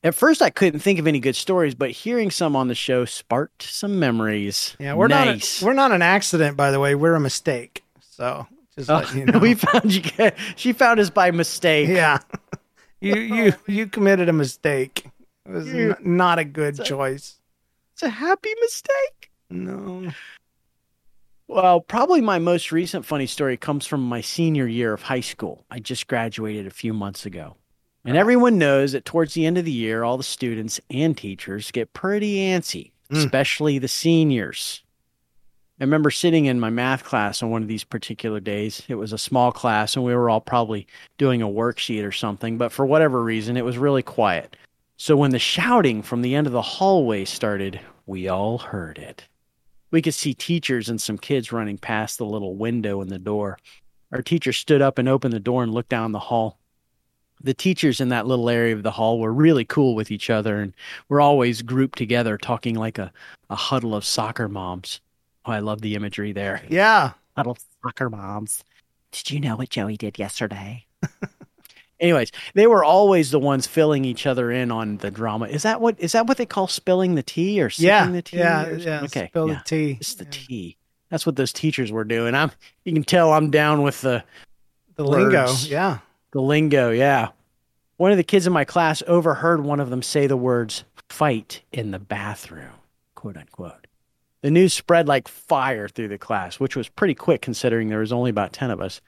At 0.03 0.13
first, 0.15 0.39
I 0.41 0.51
couldn't 0.51 0.79
think 0.81 0.99
of 0.99 1.07
any 1.07 1.19
good 1.19 1.35
stories, 1.35 1.73
but 1.73 1.89
hearing 1.91 2.29
some 2.31 2.55
on 2.55 2.67
the 2.67 2.75
show 2.75 3.05
sparked 3.05 3.63
some 3.63 3.99
memories. 3.99 4.75
Yeah, 4.79 4.93
we're 4.93 5.07
nice. 5.07 5.61
not 5.61 5.63
a, 5.63 5.65
we're 5.65 5.73
not 5.73 5.91
an 5.91 6.01
accident, 6.03 6.57
by 6.57 6.69
the 6.71 6.79
way. 6.79 6.93
We're 6.95 7.15
a 7.15 7.19
mistake. 7.19 7.83
So 7.99 8.45
just 8.75 8.89
Oh, 8.89 9.03
you 9.15 9.25
know. 9.25 9.39
we 9.39 9.55
found 9.55 9.93
you. 9.93 10.31
She 10.55 10.73
found 10.73 10.99
us 10.99 11.09
by 11.09 11.31
mistake. 11.31 11.89
yeah, 11.89 12.19
you 13.01 13.15
you 13.15 13.53
you 13.67 13.87
committed 13.87 14.29
a 14.29 14.33
mistake. 14.33 15.05
It 15.47 15.51
was 15.51 15.67
You- 15.73 15.95
not 16.01 16.37
a 16.37 16.43
good 16.45 16.83
choice. 16.83 17.39
It's 17.93 18.03
a 18.03 18.09
happy 18.09 18.53
mistake. 18.61 19.31
No. 19.49 20.11
Well, 21.51 21.81
probably 21.81 22.21
my 22.21 22.39
most 22.39 22.71
recent 22.71 23.05
funny 23.05 23.25
story 23.27 23.57
comes 23.57 23.85
from 23.85 24.07
my 24.07 24.21
senior 24.21 24.67
year 24.67 24.93
of 24.93 25.01
high 25.01 25.19
school. 25.19 25.65
I 25.69 25.79
just 25.79 26.07
graduated 26.07 26.65
a 26.65 26.69
few 26.69 26.93
months 26.93 27.25
ago. 27.25 27.57
And 28.05 28.15
everyone 28.15 28.57
knows 28.57 28.93
that 28.93 29.03
towards 29.03 29.33
the 29.33 29.45
end 29.45 29.57
of 29.57 29.65
the 29.65 29.71
year, 29.71 30.05
all 30.05 30.15
the 30.15 30.23
students 30.23 30.79
and 30.89 31.15
teachers 31.15 31.69
get 31.71 31.91
pretty 31.91 32.37
antsy, 32.37 32.91
Mm. 33.09 33.17
especially 33.17 33.79
the 33.79 33.89
seniors. 33.89 34.81
I 35.77 35.83
remember 35.83 36.09
sitting 36.09 36.45
in 36.45 36.57
my 36.57 36.69
math 36.69 37.03
class 37.03 37.43
on 37.43 37.49
one 37.49 37.61
of 37.61 37.67
these 37.67 37.83
particular 37.83 38.39
days. 38.39 38.83
It 38.87 38.95
was 38.95 39.11
a 39.11 39.17
small 39.17 39.51
class, 39.51 39.97
and 39.97 40.05
we 40.05 40.15
were 40.15 40.29
all 40.29 40.39
probably 40.39 40.87
doing 41.17 41.41
a 41.41 41.49
worksheet 41.49 42.07
or 42.07 42.13
something, 42.13 42.57
but 42.57 42.71
for 42.71 42.85
whatever 42.85 43.21
reason, 43.21 43.57
it 43.57 43.65
was 43.65 43.77
really 43.77 44.03
quiet. 44.03 44.55
So 44.95 45.17
when 45.17 45.31
the 45.31 45.39
shouting 45.39 46.01
from 46.01 46.21
the 46.21 46.33
end 46.33 46.47
of 46.47 46.53
the 46.53 46.61
hallway 46.61 47.25
started, 47.25 47.81
we 48.05 48.29
all 48.29 48.57
heard 48.57 48.97
it. 48.97 49.27
We 49.91 50.01
could 50.01 50.13
see 50.13 50.33
teachers 50.33 50.89
and 50.89 51.01
some 51.01 51.17
kids 51.17 51.51
running 51.51 51.77
past 51.77 52.17
the 52.17 52.25
little 52.25 52.55
window 52.55 53.01
in 53.01 53.09
the 53.09 53.19
door. 53.19 53.57
Our 54.11 54.21
teacher 54.21 54.53
stood 54.53 54.81
up 54.81 54.97
and 54.97 55.07
opened 55.07 55.33
the 55.33 55.39
door 55.39 55.63
and 55.63 55.73
looked 55.73 55.89
down 55.89 56.11
the 56.11 56.19
hall. 56.19 56.57
The 57.43 57.53
teachers 57.53 57.99
in 57.99 58.09
that 58.09 58.27
little 58.27 58.49
area 58.49 58.75
of 58.75 58.83
the 58.83 58.91
hall 58.91 59.19
were 59.19 59.33
really 59.33 59.65
cool 59.65 59.95
with 59.95 60.11
each 60.11 60.29
other 60.29 60.59
and 60.59 60.73
were 61.09 61.21
always 61.21 61.61
grouped 61.61 61.97
together 61.97 62.37
talking 62.37 62.75
like 62.75 62.97
a, 62.97 63.11
a 63.49 63.55
huddle 63.55 63.95
of 63.95 64.05
soccer 64.05 64.47
moms. 64.47 65.01
Oh, 65.45 65.51
I 65.51 65.59
love 65.59 65.81
the 65.81 65.95
imagery 65.95 66.33
there. 66.33 66.61
Yeah. 66.69 67.13
Huddle 67.35 67.57
soccer 67.83 68.09
moms. 68.09 68.63
Did 69.11 69.31
you 69.31 69.39
know 69.39 69.55
what 69.55 69.69
Joey 69.69 69.97
did 69.97 70.19
yesterday? 70.19 70.85
Anyways, 72.01 72.31
they 72.55 72.65
were 72.67 72.83
always 72.83 73.31
the 73.31 73.39
ones 73.39 73.67
filling 73.67 74.03
each 74.03 74.25
other 74.25 74.51
in 74.51 74.71
on 74.71 74.97
the 74.97 75.11
drama. 75.11 75.45
Is 75.45 75.63
that 75.63 75.79
what 75.79 75.97
is 75.99 76.11
that 76.13 76.25
what 76.27 76.37
they 76.37 76.45
call 76.47 76.67
spilling 76.67 77.15
the 77.15 77.23
tea 77.23 77.61
or 77.61 77.69
sipping 77.69 77.87
Yeah, 77.87 78.07
the 78.07 78.21
tea? 78.23 78.37
yeah, 78.37 78.69
yeah, 78.71 79.01
Okay, 79.03 79.27
spill 79.29 79.47
the 79.47 79.61
tea. 79.63 79.97
It's 80.01 80.15
the 80.15 80.25
tea. 80.25 80.77
That's 81.09 81.25
what 81.25 81.35
those 81.35 81.53
teachers 81.53 81.91
were 81.91 82.03
doing. 82.03 82.33
I'm. 82.35 82.51
You 82.85 82.93
can 82.93 83.03
tell 83.03 83.31
I'm 83.33 83.51
down 83.51 83.83
with 83.83 84.01
the 84.01 84.23
The 84.95 85.05
lingo. 85.05 85.53
Yeah. 85.65 85.99
The 86.31 86.41
lingo, 86.41 86.89
yeah. 86.89 87.29
One 87.97 88.11
of 88.11 88.17
the 88.17 88.23
kids 88.23 88.47
in 88.47 88.53
my 88.53 88.65
class 88.65 89.03
overheard 89.05 89.63
one 89.63 89.79
of 89.79 89.89
them 89.91 90.01
say 90.01 90.25
the 90.25 90.37
words 90.37 90.83
fight 91.09 91.61
in 91.71 91.91
the 91.91 91.99
bathroom, 91.99 92.71
quote 93.13 93.37
unquote. 93.37 93.85
The 94.41 94.49
news 94.49 94.73
spread 94.73 95.07
like 95.07 95.27
fire 95.27 95.87
through 95.87 96.07
the 96.07 96.17
class, 96.17 96.59
which 96.59 96.75
was 96.75 96.89
pretty 96.89 97.13
quick 97.13 97.41
considering 97.43 97.89
there 97.89 97.99
was 97.99 98.11
only 98.13 98.31
about 98.31 98.53
10 98.53 98.71
of 98.71 98.81
us. 98.81 99.01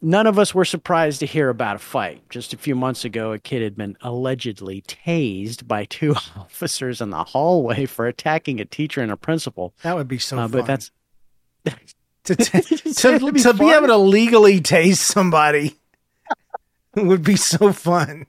None 0.00 0.28
of 0.28 0.38
us 0.38 0.54
were 0.54 0.64
surprised 0.64 1.18
to 1.20 1.26
hear 1.26 1.48
about 1.48 1.76
a 1.76 1.80
fight. 1.80 2.22
Just 2.30 2.52
a 2.52 2.56
few 2.56 2.76
months 2.76 3.04
ago, 3.04 3.32
a 3.32 3.38
kid 3.38 3.62
had 3.62 3.76
been 3.76 3.96
allegedly 4.00 4.82
tased 4.82 5.66
by 5.66 5.86
two 5.86 6.14
officers 6.36 7.00
in 7.00 7.10
the 7.10 7.24
hallway 7.24 7.84
for 7.84 8.06
attacking 8.06 8.60
a 8.60 8.64
teacher 8.64 9.00
and 9.02 9.10
a 9.10 9.16
principal. 9.16 9.74
That 9.82 9.96
would 9.96 10.06
be 10.08 10.18
so 10.18 10.38
Uh, 10.38 10.48
fun. 10.48 10.50
but 10.52 10.66
that's 10.66 10.90
to 12.24 12.36
to, 12.36 13.18
to, 13.18 13.32
be 13.32 13.40
to 13.40 13.52
be 13.54 13.70
able 13.70 13.88
to 13.88 13.96
legally 13.96 14.60
tase 14.60 14.96
somebody 14.98 15.74
would 16.94 17.22
be 17.24 17.36
so 17.36 17.72
fun. 17.72 18.26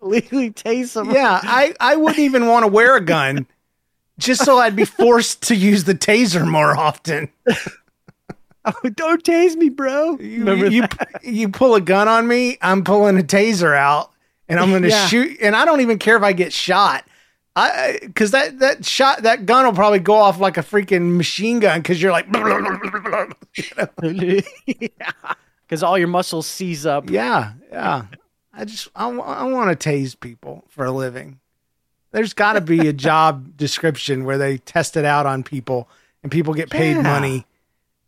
legally 0.00 0.50
tase 0.50 0.88
somebody? 0.88 1.18
Yeah, 1.18 1.40
I, 1.42 1.74
I 1.78 1.96
wouldn't 1.96 2.20
even 2.20 2.46
want 2.46 2.64
to 2.64 2.68
wear 2.72 2.96
a 2.96 3.00
gun 3.02 3.46
just 4.18 4.44
so 4.44 4.58
I'd 4.58 4.76
be 4.76 4.84
forced 4.84 5.42
to 5.48 5.54
use 5.54 5.84
the 5.84 5.94
taser 5.94 6.46
more 6.46 6.76
often. 6.76 7.30
Oh, 8.84 8.88
don't 8.96 9.22
tase 9.24 9.56
me, 9.56 9.68
bro. 9.68 10.18
You, 10.18 10.54
you, 10.66 10.84
you 11.22 11.48
pull 11.48 11.74
a 11.74 11.80
gun 11.80 12.08
on 12.08 12.26
me, 12.26 12.58
I'm 12.62 12.84
pulling 12.84 13.18
a 13.18 13.22
taser 13.22 13.76
out 13.76 14.10
and 14.48 14.58
I'm 14.60 14.70
going 14.70 14.82
to 14.82 14.88
Yeah. 14.88 15.06
shoot. 15.06 15.38
And 15.40 15.54
I 15.56 15.64
don't 15.64 15.80
even 15.80 15.98
care 15.98 16.16
if 16.16 16.22
I 16.22 16.32
get 16.32 16.52
shot. 16.52 17.04
I 17.56 17.98
because 18.02 18.30
that 18.30 18.60
that 18.60 18.84
shot 18.84 19.24
that 19.24 19.44
gun 19.44 19.66
will 19.66 19.72
probably 19.72 19.98
go 19.98 20.14
off 20.14 20.38
like 20.38 20.56
a 20.56 20.62
freaking 20.62 21.16
machine 21.16 21.58
gun 21.58 21.80
because 21.80 22.00
you're 22.00 22.12
like 22.12 22.30
Because 25.66 25.82
all 25.82 25.98
your 25.98 26.08
muscles 26.08 26.46
seize 26.46 26.86
up. 26.86 27.10
Yeah, 27.10 27.52
yeah. 27.70 28.06
I 28.52 28.64
just 28.64 28.88
I, 28.94 29.06
want 29.08 29.78
to 29.80 29.88
tase 29.90 30.18
people 30.18 30.64
for 30.68 30.84
a 30.84 30.92
living. 30.92 31.40
There's 32.12 32.34
got 32.34 32.54
to 32.54 32.60
be 32.60 32.88
a 32.88 32.92
job 32.92 33.56
description 33.56 34.24
where 34.24 34.38
they 34.38 34.58
test 34.58 34.96
it 34.96 35.04
out 35.04 35.26
on 35.26 35.42
people 35.44 35.88
and 36.22 36.30
people 36.32 36.54
get 36.54 36.70
paid 36.70 36.96
Yeah. 36.96 37.02
money. 37.02 37.46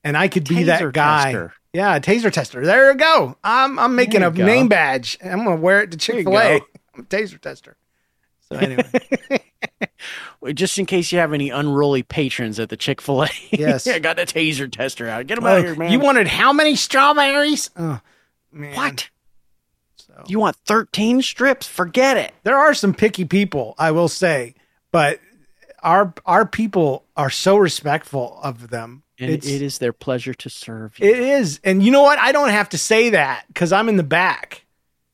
And 0.04 0.16
I 0.16 0.28
could 0.28 0.48
be 0.48 0.64
that 0.64 0.92
guy. 0.92 1.24
tester. 1.24 1.52
Yeah, 1.72 1.94
a 1.96 2.00
taser 2.00 2.30
tester. 2.32 2.64
There 2.66 2.90
you 2.92 2.98
go. 2.98 3.36
I'm 3.44 3.78
I'm 3.78 3.94
making 3.96 4.22
a 4.22 4.30
go. 4.30 4.44
name 4.44 4.68
badge. 4.68 5.16
I'm 5.24 5.44
gonna 5.44 5.56
wear 5.56 5.82
it 5.82 5.90
to 5.92 5.96
Chick 5.96 6.24
Fil 6.24 6.38
A. 6.38 6.54
I'm 6.94 7.00
a 7.00 7.02
taser 7.04 7.40
tester. 7.40 7.76
So 8.50 8.56
anyway, 8.58 8.84
Just 10.54 10.78
in 10.78 10.84
case 10.86 11.12
you 11.12 11.18
have 11.20 11.32
any 11.32 11.48
unruly 11.50 12.02
patrons 12.02 12.58
at 12.60 12.68
the 12.68 12.76
Chick 12.76 13.00
Fil 13.00 13.24
A. 13.24 13.28
Yes. 13.52 13.86
I 13.86 13.98
got 14.00 14.16
the 14.16 14.26
taser 14.26 14.70
tester 14.70 15.08
out. 15.08 15.26
Get 15.26 15.38
out 15.38 15.44
Oh, 15.44 15.56
of 15.58 15.64
here, 15.64 15.74
man. 15.76 15.92
you 15.92 16.00
wanted 16.00 16.26
how 16.26 16.52
many 16.52 16.74
strawberries? 16.76 17.70
Oh, 17.76 18.00
man. 18.50 18.74
what? 18.76 19.08
You 20.26 20.38
want 20.40 20.56
thirteen 20.66 21.22
strips? 21.22 21.66
Forget 21.66 22.16
it. 22.18 22.34
there 22.42 22.58
are 22.58 22.74
some 22.74 22.92
picky 22.92 23.24
people, 23.24 23.74
I 23.78 23.92
will 23.92 24.08
say, 24.08 24.54
but 24.90 25.20
our 25.82 26.12
our 26.26 26.44
people 26.44 27.04
are 27.16 27.30
so 27.30 27.56
respectful 27.56 28.38
of 28.42 28.68
them. 28.68 29.01
And 29.20 29.30
It's- 29.30 29.50
it 29.52 29.62
is 29.62 29.78
their 29.78 29.92
pleasure 29.92 30.34
to 30.34 30.48
serve 30.50 30.98
you. 30.98 31.08
It 31.08 31.18
is, 31.18 31.60
and 31.64 31.82
you 31.82 31.90
know 31.90 32.02
what? 32.02 32.18
I 32.18 32.32
don't 32.32 32.48
have 32.48 32.70
to 32.70 32.78
say 32.78 33.10
that 33.10 33.44
because 33.48 33.72
I'm 33.72 33.88
in 33.88 33.96
the 33.96 34.02
back. 34.02 34.64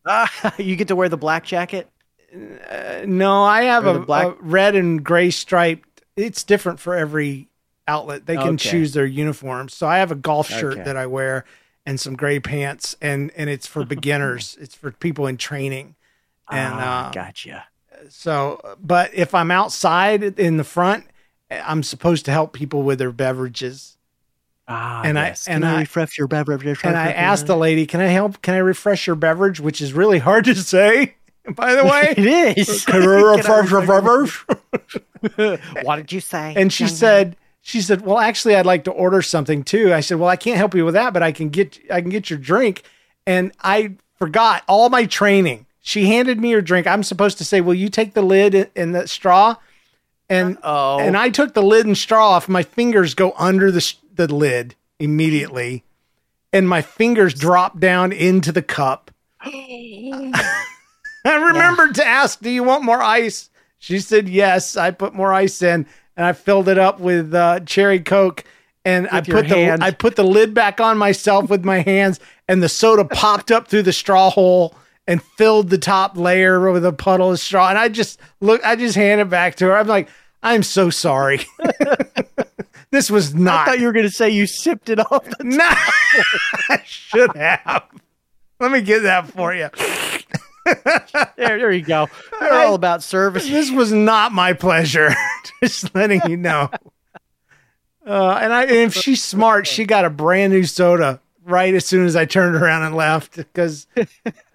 Ah, 0.06 0.54
you 0.58 0.76
get 0.76 0.88
to 0.88 0.96
wear 0.96 1.08
the 1.08 1.16
black 1.16 1.44
jacket. 1.44 1.88
Uh, 2.34 3.02
no, 3.06 3.42
I 3.42 3.62
have 3.62 3.86
a, 3.86 3.98
black- 4.00 4.26
a 4.26 4.36
red 4.40 4.74
and 4.76 5.02
gray 5.04 5.30
striped. 5.30 6.02
It's 6.16 6.44
different 6.44 6.78
for 6.80 6.94
every 6.94 7.48
outlet. 7.86 8.26
They 8.26 8.36
can 8.36 8.54
Okay. 8.54 8.70
choose 8.70 8.92
their 8.92 9.06
uniforms. 9.06 9.74
So 9.74 9.86
I 9.86 9.98
have 9.98 10.10
a 10.12 10.14
golf 10.16 10.48
shirt 10.48 10.74
Okay. 10.74 10.82
that 10.84 10.96
I 10.96 11.06
wear 11.06 11.44
and 11.86 11.98
some 11.98 12.16
gray 12.16 12.38
pants, 12.38 12.96
and 13.00 13.30
and 13.36 13.48
it's 13.50 13.66
for 13.66 13.84
beginners. 13.96 14.56
it's 14.60 14.74
for 14.74 14.90
people 14.92 15.26
in 15.26 15.36
training. 15.38 15.94
And 16.50 16.74
Ah, 16.76 17.08
uh, 17.08 17.12
gotcha. 17.12 17.66
So, 18.10 18.60
but 18.80 19.12
if 19.14 19.34
I'm 19.34 19.50
outside 19.50 20.22
in 20.38 20.56
the 20.56 20.64
front, 20.64 21.04
I'm 21.50 21.82
supposed 21.82 22.24
to 22.26 22.30
help 22.30 22.52
people 22.52 22.82
with 22.82 22.98
their 22.98 23.12
beverages. 23.12 23.96
Ah, 24.66 25.00
and 25.02 25.18
I- 25.18 25.28
yes. 25.28 25.48
and 25.48 25.64
Can 25.64 25.74
I- 25.74 25.80
refresh 25.80 26.18
your 26.18 26.26
beverage. 26.28 26.62
And 26.84 26.96
I 26.96 27.12
asked 27.12 27.46
the 27.46 27.56
lady, 27.56 27.86
"Can 27.86 28.00
I 28.00 28.08
help? 28.08 28.42
Can 28.42 28.54
I 28.54 28.58
refresh 28.58 29.06
your 29.06 29.16
beverage?" 29.16 29.60
Which 29.60 29.80
is 29.80 29.92
really 29.94 30.18
hard 30.18 30.44
to 30.44 30.54
say, 30.54 31.14
by 31.54 31.74
the 31.74 31.84
way. 31.86 32.14
it 32.16 32.58
is. 32.58 32.84
Can 32.86 33.02
I 33.02 33.06
refresh 33.06 33.70
your 33.70 33.86
beverage? 33.86 34.44
what 35.82 35.96
did 35.96 36.12
you 36.12 36.20
say? 36.20 36.52
And 36.56 36.72
she 36.72 36.86
said, 36.86 37.36
"She 37.62 37.80
said, 37.80 38.02
well, 38.02 38.18
actually, 38.18 38.56
I'd 38.56 38.66
like 38.66 38.84
to 38.84 38.90
order 38.90 39.22
something 39.22 39.62
too." 39.62 39.92
I 39.94 40.00
said, 40.00 40.18
"Well, 40.18 40.28
I 40.28 40.36
can't 40.36 40.58
help 40.58 40.74
you 40.74 40.84
with 40.84 40.94
that, 40.94 41.12
but 41.14 41.22
I 41.22 41.32
can 41.32 41.48
get 41.48 41.78
I 41.90 42.00
can 42.02 42.10
get 42.10 42.28
your 42.30 42.38
drink." 42.38 42.82
And 43.26 43.52
I 43.62 43.92
forgot 44.18 44.64
all 44.68 44.90
my 44.90 45.06
training. 45.06 45.64
She 45.80 46.06
handed 46.06 46.38
me 46.38 46.50
her 46.52 46.60
drink. 46.60 46.86
I'm 46.86 47.02
supposed 47.02 47.38
to 47.38 47.44
say, 47.44 47.62
"Will 47.62 47.74
you 47.74 47.88
take 47.88 48.12
the 48.12 48.22
lid 48.22 48.70
and 48.76 48.94
the 48.94 49.08
straw?" 49.08 49.56
And 50.30 50.58
oh, 50.62 50.98
and 50.98 51.16
I 51.16 51.30
took 51.30 51.54
the 51.54 51.62
lid 51.62 51.86
and 51.86 51.96
straw 51.96 52.30
off. 52.32 52.48
My 52.48 52.62
fingers 52.62 53.14
go 53.14 53.32
under 53.38 53.70
the 53.70 53.94
the 54.14 54.32
lid 54.32 54.74
immediately, 54.98 55.84
and 56.52 56.68
my 56.68 56.82
fingers 56.82 57.32
drop 57.32 57.78
down 57.80 58.12
into 58.12 58.52
the 58.52 58.62
cup. 58.62 59.10
I 59.40 60.32
remembered 61.24 61.94
to 61.94 62.06
ask, 62.06 62.40
"Do 62.40 62.50
you 62.50 62.62
want 62.62 62.84
more 62.84 63.00
ice?" 63.00 63.48
She 63.78 64.00
said 64.00 64.28
yes. 64.28 64.76
I 64.76 64.90
put 64.90 65.14
more 65.14 65.32
ice 65.32 65.62
in, 65.62 65.86
and 66.16 66.26
I 66.26 66.32
filled 66.34 66.68
it 66.68 66.78
up 66.78 67.00
with 67.00 67.34
uh, 67.34 67.60
cherry 67.60 68.00
coke. 68.00 68.44
And 68.84 69.08
I 69.08 69.20
With 69.20 69.28
your 69.28 69.36
put 69.38 69.48
the. 69.48 69.78
I 69.80 69.90
put 69.92 70.16
the 70.16 70.24
lid 70.24 70.52
back 70.52 70.80
on 70.80 70.98
myself 70.98 71.48
with 71.48 71.64
my 71.64 71.80
hands, 71.80 72.20
and 72.48 72.62
the 72.62 72.68
soda 72.68 73.04
popped 73.04 73.50
up 73.50 73.68
through 73.68 73.82
the 73.82 73.92
straw 73.92 74.30
hole 74.30 74.74
and 75.08 75.22
filled 75.22 75.70
the 75.70 75.78
top 75.78 76.18
layer 76.18 76.70
with 76.70 76.84
a 76.84 76.92
puddle 76.92 77.32
of 77.32 77.40
straw. 77.40 77.70
And 77.70 77.78
I 77.78 77.88
just 77.88 78.20
look, 78.40 78.64
I 78.64 78.76
just 78.76 78.94
hand 78.94 79.22
it 79.22 79.30
back 79.30 79.56
to 79.56 79.64
her. 79.64 79.76
I'm 79.76 79.88
like, 79.88 80.08
I'm 80.42 80.62
so 80.62 80.90
sorry. 80.90 81.40
this 82.90 83.10
was 83.10 83.34
not. 83.34 83.62
I 83.62 83.64
thought 83.64 83.80
you 83.80 83.86
were 83.86 83.92
going 83.92 84.04
to 84.04 84.14
say 84.14 84.28
you 84.28 84.46
sipped 84.46 84.90
it 84.90 85.00
off. 85.00 85.24
The 85.24 85.44
no, 85.44 85.64
I 86.68 86.82
should 86.84 87.34
have. 87.34 87.84
Let 88.60 88.70
me 88.70 88.82
get 88.82 89.00
that 89.04 89.28
for 89.30 89.54
you. 89.54 89.70
there, 91.36 91.58
there 91.58 91.72
you 91.72 91.82
go. 91.82 92.08
They're 92.38 92.52
all 92.52 92.74
about 92.74 93.02
service. 93.02 93.48
This 93.48 93.70
was 93.70 93.90
not 93.90 94.32
my 94.32 94.52
pleasure. 94.52 95.14
Just 95.62 95.94
letting 95.94 96.20
you 96.28 96.36
know. 96.36 96.70
Uh, 98.06 98.38
and 98.42 98.52
I, 98.52 98.62
and 98.64 98.72
if 98.72 98.94
she's 98.94 99.24
smart, 99.24 99.66
she 99.66 99.84
got 99.84 100.04
a 100.04 100.10
brand 100.10 100.52
new 100.52 100.64
soda 100.64 101.20
right 101.44 101.72
as 101.72 101.86
soon 101.86 102.04
as 102.04 102.14
I 102.14 102.26
turned 102.26 102.56
around 102.56 102.82
and 102.82 102.94
left 102.94 103.36
because 103.36 103.86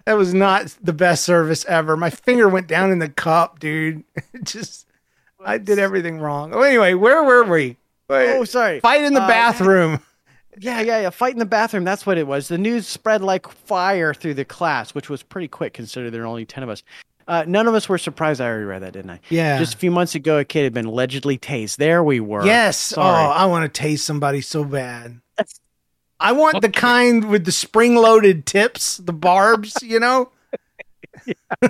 that 0.06 0.14
was 0.16 0.34
not 0.34 0.74
the 0.82 0.92
best 0.92 1.24
service 1.24 1.64
ever. 1.66 1.96
My 1.96 2.10
finger 2.10 2.48
went 2.48 2.66
down 2.66 2.90
in 2.92 2.98
the 2.98 3.08
cup, 3.08 3.58
dude. 3.58 4.04
Just, 4.42 4.86
I 5.44 5.58
did 5.58 5.78
everything 5.78 6.18
wrong. 6.18 6.50
Well, 6.50 6.64
anyway, 6.64 6.94
where 6.94 7.22
were 7.22 7.44
we? 7.44 7.76
Oh, 8.10 8.44
sorry. 8.44 8.80
Fight 8.80 9.02
in 9.02 9.14
the 9.14 9.22
Uh, 9.22 9.28
bathroom. 9.28 10.00
Yeah, 10.56 10.82
yeah, 10.82 11.00
yeah. 11.00 11.10
Fight 11.10 11.32
in 11.32 11.40
the 11.40 11.46
bathroom. 11.46 11.82
That's 11.82 12.06
what 12.06 12.16
it 12.16 12.28
was. 12.28 12.46
The 12.46 12.58
news 12.58 12.86
spread 12.86 13.22
like 13.22 13.48
fire 13.48 14.14
through 14.14 14.34
the 14.34 14.44
class, 14.44 14.94
which 14.94 15.10
was 15.10 15.20
pretty 15.20 15.48
quick 15.48 15.72
considering 15.72 16.12
there 16.12 16.20
were 16.20 16.28
only 16.28 16.44
10 16.46 16.62
of 16.62 16.68
us. 16.68 16.84
Uh, 17.26 17.44
none 17.48 17.66
of 17.66 17.74
us 17.74 17.88
were 17.88 17.98
surprised. 17.98 18.40
I 18.40 18.46
already 18.46 18.64
read 18.64 18.82
that, 18.82 18.92
didn't 18.92 19.10
I? 19.10 19.20
Yeah. 19.30 19.58
Just 19.58 19.74
a 19.74 19.78
few 19.78 19.90
months 19.90 20.14
ago, 20.14 20.38
a 20.38 20.44
kid 20.44 20.62
had 20.62 20.72
been 20.72 20.84
allegedly 20.86 21.38
tased. 21.38 21.78
There 21.78 22.04
we 22.04 22.20
were. 22.20 22.46
Yes. 22.46 22.76
Sorry. 22.78 23.04
Oh, 23.26 23.30
I 23.32 23.46
want 23.46 23.64
to 23.64 23.80
taste 23.82 24.04
somebody 24.06 24.42
so 24.42 24.62
bad. 24.62 25.20
I 26.20 26.32
want 26.32 26.62
the 26.62 26.70
kind 26.70 27.28
with 27.28 27.44
the 27.44 27.52
spring 27.52 27.96
loaded 27.96 28.46
tips, 28.46 28.98
the 28.98 29.12
barbs, 29.12 29.82
you 29.82 30.00
know? 30.00 30.30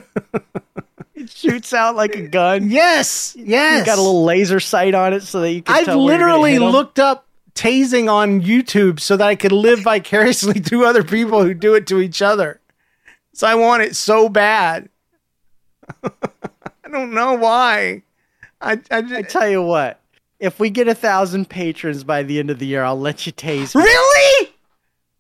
it 1.14 1.30
shoots 1.30 1.72
out 1.72 1.96
like 1.96 2.14
a 2.14 2.28
gun. 2.28 2.70
Yes, 2.70 3.34
yes. 3.38 3.80
You 3.80 3.86
got 3.86 3.98
a 3.98 4.02
little 4.02 4.24
laser 4.24 4.60
sight 4.60 4.94
on 4.94 5.12
it 5.12 5.22
so 5.22 5.40
that 5.40 5.50
you 5.50 5.62
can. 5.62 5.74
I've 5.74 5.84
tell 5.86 6.04
where 6.04 6.18
you're 6.18 6.28
gonna 6.28 6.38
literally 6.40 6.58
looked 6.58 6.98
up 6.98 7.26
tasing 7.54 8.10
on 8.10 8.42
YouTube 8.42 9.00
so 9.00 9.16
that 9.16 9.26
I 9.26 9.36
could 9.36 9.52
live 9.52 9.80
vicariously 9.80 10.60
through 10.60 10.86
other 10.86 11.04
people 11.04 11.42
who 11.42 11.54
do 11.54 11.74
it 11.74 11.86
to 11.88 12.00
each 12.00 12.20
other. 12.20 12.60
So 13.32 13.46
I 13.46 13.54
want 13.54 13.82
it 13.82 13.96
so 13.96 14.28
bad. 14.28 14.88
I 16.04 16.88
don't 16.90 17.12
know 17.12 17.34
why. 17.34 18.02
I 18.60 18.80
I, 18.90 19.02
just, 19.02 19.14
I 19.14 19.22
tell 19.22 19.48
you 19.48 19.62
what, 19.62 20.00
if 20.38 20.58
we 20.60 20.70
get 20.70 20.88
a 20.88 20.94
thousand 20.94 21.48
patrons 21.48 22.04
by 22.04 22.22
the 22.22 22.38
end 22.38 22.50
of 22.50 22.58
the 22.58 22.66
year, 22.66 22.82
I'll 22.84 22.98
let 22.98 23.26
you 23.26 23.32
tase. 23.32 23.74
me. 23.74 23.82
Really? 23.82 24.50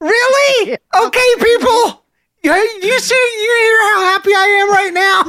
Really? 0.00 0.78
Okay, 0.96 1.34
people. 1.38 2.04
You, 2.42 2.52
you 2.52 3.00
see, 3.00 3.14
you 3.14 3.56
hear 3.62 3.82
how 3.90 4.00
happy 4.02 4.30
I 4.30 4.46
am 4.62 4.70
right 4.70 4.92
now? 4.92 5.22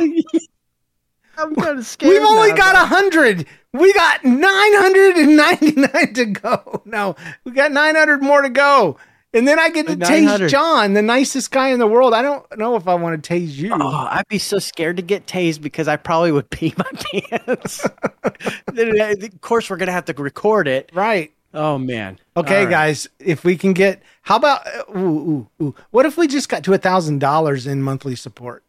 I'm 1.37 1.55
kind 1.55 1.79
of 1.79 1.85
scared. 1.85 2.11
We've 2.13 2.21
only 2.21 2.49
now, 2.49 2.57
got 2.57 2.75
a 2.75 2.85
hundred. 2.85 3.45
We 3.73 3.93
got 3.93 4.23
999 4.23 6.13
to 6.13 6.25
go. 6.25 6.81
No, 6.85 7.15
we 7.43 7.51
got 7.51 7.71
900 7.71 8.21
more 8.21 8.41
to 8.41 8.49
go. 8.49 8.97
And 9.35 9.45
then 9.45 9.59
I 9.59 9.69
get 9.69 9.85
to 9.87 9.97
tase 9.97 10.49
John, 10.49 10.93
the 10.93 11.01
nicest 11.01 11.51
guy 11.51 11.67
in 11.67 11.79
the 11.79 11.87
world. 11.87 12.13
I 12.13 12.21
don't 12.21 12.45
know 12.57 12.77
if 12.77 12.87
I 12.87 12.95
want 12.95 13.21
to 13.21 13.33
tase 13.33 13.53
you. 13.55 13.73
Oh, 13.73 14.07
I'd 14.09 14.27
be 14.29 14.39
so 14.39 14.59
scared 14.59 14.95
to 14.95 15.03
get 15.03 15.27
tased 15.27 15.61
because 15.61 15.89
I 15.89 15.97
probably 15.97 16.31
would 16.31 16.49
pee 16.49 16.73
my 16.77 17.21
pants. 17.29 17.83
Uh, 17.83 18.31
of 18.73 19.41
course, 19.41 19.69
we're 19.69 19.75
gonna 19.75 19.91
have 19.91 20.05
to 20.05 20.13
record 20.13 20.69
it. 20.69 20.89
Right. 20.93 21.33
Oh 21.53 21.77
man. 21.77 22.17
Okay, 22.37 22.63
right. 22.63 22.69
guys, 22.69 23.09
if 23.19 23.43
we 23.43 23.57
can 23.57 23.73
get, 23.73 24.01
how 24.21 24.37
about, 24.37 24.65
uh, 24.67 24.97
ooh, 24.97 25.47
ooh, 25.61 25.63
ooh. 25.63 25.75
what 25.91 26.05
if 26.05 26.17
we 26.17 26.27
just 26.27 26.47
got 26.47 26.63
to 26.63 26.73
a 26.73 26.77
thousand 26.77 27.19
dollars 27.19 27.67
in 27.67 27.81
monthly 27.81 28.15
support? 28.15 28.63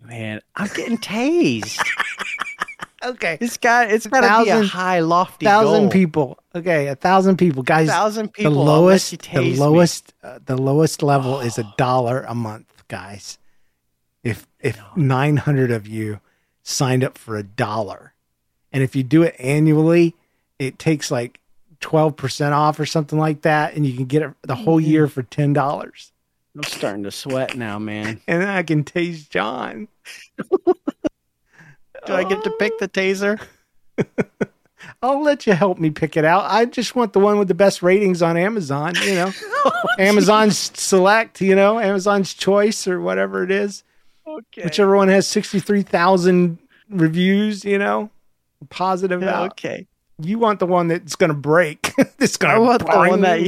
Man, 0.00 0.40
I'm 0.54 0.68
getting 0.68 0.98
tased. 0.98 1.84
Okay. 3.10 3.36
This 3.40 3.56
guy, 3.56 3.84
it's 3.86 4.06
gotta 4.06 4.26
be 4.44 4.50
a 4.50 4.54
Thousand- 4.54 4.68
high, 4.68 5.00
lofty 5.00 5.46
thousand 5.46 5.82
goal. 5.84 5.90
people. 5.90 6.38
Okay, 6.54 6.88
a 6.88 6.94
thousand 6.96 7.36
people, 7.36 7.62
guys. 7.62 7.88
A 7.88 7.92
Thousand 7.92 8.32
people, 8.32 8.52
The 8.52 8.58
lowest, 8.58 9.10
the 9.32 9.54
lowest, 9.58 10.14
uh, 10.22 10.38
the 10.44 10.56
lowest 10.56 11.02
level 11.02 11.40
is 11.40 11.58
a 11.58 11.72
dollar 11.76 12.24
a 12.28 12.34
month, 12.34 12.84
guys. 12.88 13.38
If 14.24 14.46
if 14.60 14.78
nine 14.96 15.36
hundred 15.36 15.70
of 15.70 15.86
you 15.86 16.20
signed 16.62 17.04
up 17.04 17.16
for 17.18 17.36
a 17.36 17.42
dollar, 17.44 18.12
and 18.72 18.82
if 18.82 18.96
you 18.96 19.02
do 19.04 19.22
it 19.22 19.36
annually, 19.38 20.14
it 20.58 20.78
takes 20.78 21.10
like 21.10 21.38
twelve 21.80 22.16
percent 22.16 22.54
off 22.54 22.80
or 22.80 22.86
something 22.86 23.18
like 23.18 23.42
that, 23.42 23.74
and 23.74 23.86
you 23.86 23.94
can 23.94 24.06
get 24.06 24.22
it 24.22 24.30
the 24.42 24.56
whole 24.56 24.80
Mm-hmm. 24.80 24.90
year 24.90 25.06
for 25.08 25.22
ten 25.22 25.52
dollars. 25.52 26.12
I'm 26.56 26.62
starting 26.64 27.02
to 27.04 27.10
sweat 27.10 27.54
now, 27.56 27.78
man. 27.78 28.20
And 28.26 28.42
I 28.42 28.62
can 28.62 28.82
taste 28.82 29.30
John. 29.30 29.86
Do 32.06 32.14
I 32.14 32.24
get 32.24 32.42
to 32.44 32.50
pick 32.58 32.78
the 32.78 32.88
taser? 32.88 33.40
I'll 35.02 35.22
let 35.22 35.46
you 35.46 35.52
help 35.52 35.78
me 35.78 35.90
pick 35.90 36.16
it 36.16 36.24
out. 36.24 36.44
I 36.50 36.64
just 36.64 36.94
want 36.94 37.12
the 37.12 37.20
one 37.20 37.38
with 37.38 37.48
the 37.48 37.54
best 37.54 37.82
ratings 37.82 38.22
on 38.22 38.36
Amazon, 38.36 38.94
you 39.04 39.14
know. 39.14 39.32
Oh, 39.68 39.72
Amazon's 39.98 40.56
select, 40.56 41.40
you 41.40 41.56
know, 41.56 41.80
Amazon's 41.80 42.32
choice 42.32 42.86
or 42.86 43.00
whatever 43.00 43.42
it 43.42 43.50
is. 43.50 43.82
Okay. 44.24 44.62
Whichever 44.62 44.94
one 44.94 45.08
has 45.08 45.26
63,000 45.26 46.58
reviews, 46.88 47.64
you 47.64 47.76
know, 47.76 48.10
positive 48.70 49.24
out. 49.24 49.50
okay. 49.52 49.88
You 50.22 50.38
want 50.38 50.60
the 50.60 50.66
one 50.66 50.86
that's 50.86 51.16
going 51.16 51.30
to 51.30 51.36
break. 51.36 51.92
that's 52.18 52.36
going 52.36 52.52
I 52.52 52.58
to 52.58 52.60
want 52.60 52.78
the 52.86 52.96
one 52.96 53.22
that 53.22 53.40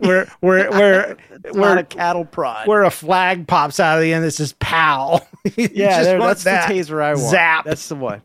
where 0.00 0.26
where 0.40 0.70
where 0.70 1.16
where 1.52 1.78
a 1.78 1.84
cattle 1.84 2.24
prod. 2.24 2.66
where 2.66 2.84
a 2.84 2.90
flag 2.90 3.46
pops 3.46 3.78
out 3.78 3.98
of 3.98 4.02
the 4.02 4.12
end 4.12 4.24
that 4.24 4.32
says 4.32 4.52
"pal." 4.54 5.26
Yeah, 5.56 5.88
just 5.88 6.04
there, 6.04 6.18
that's 6.18 6.44
that. 6.44 6.68
the 6.68 6.74
taser 6.74 7.02
I 7.02 7.14
want. 7.14 7.30
Zap. 7.30 7.64
That's 7.64 7.88
the 7.88 7.94
one. 7.94 8.22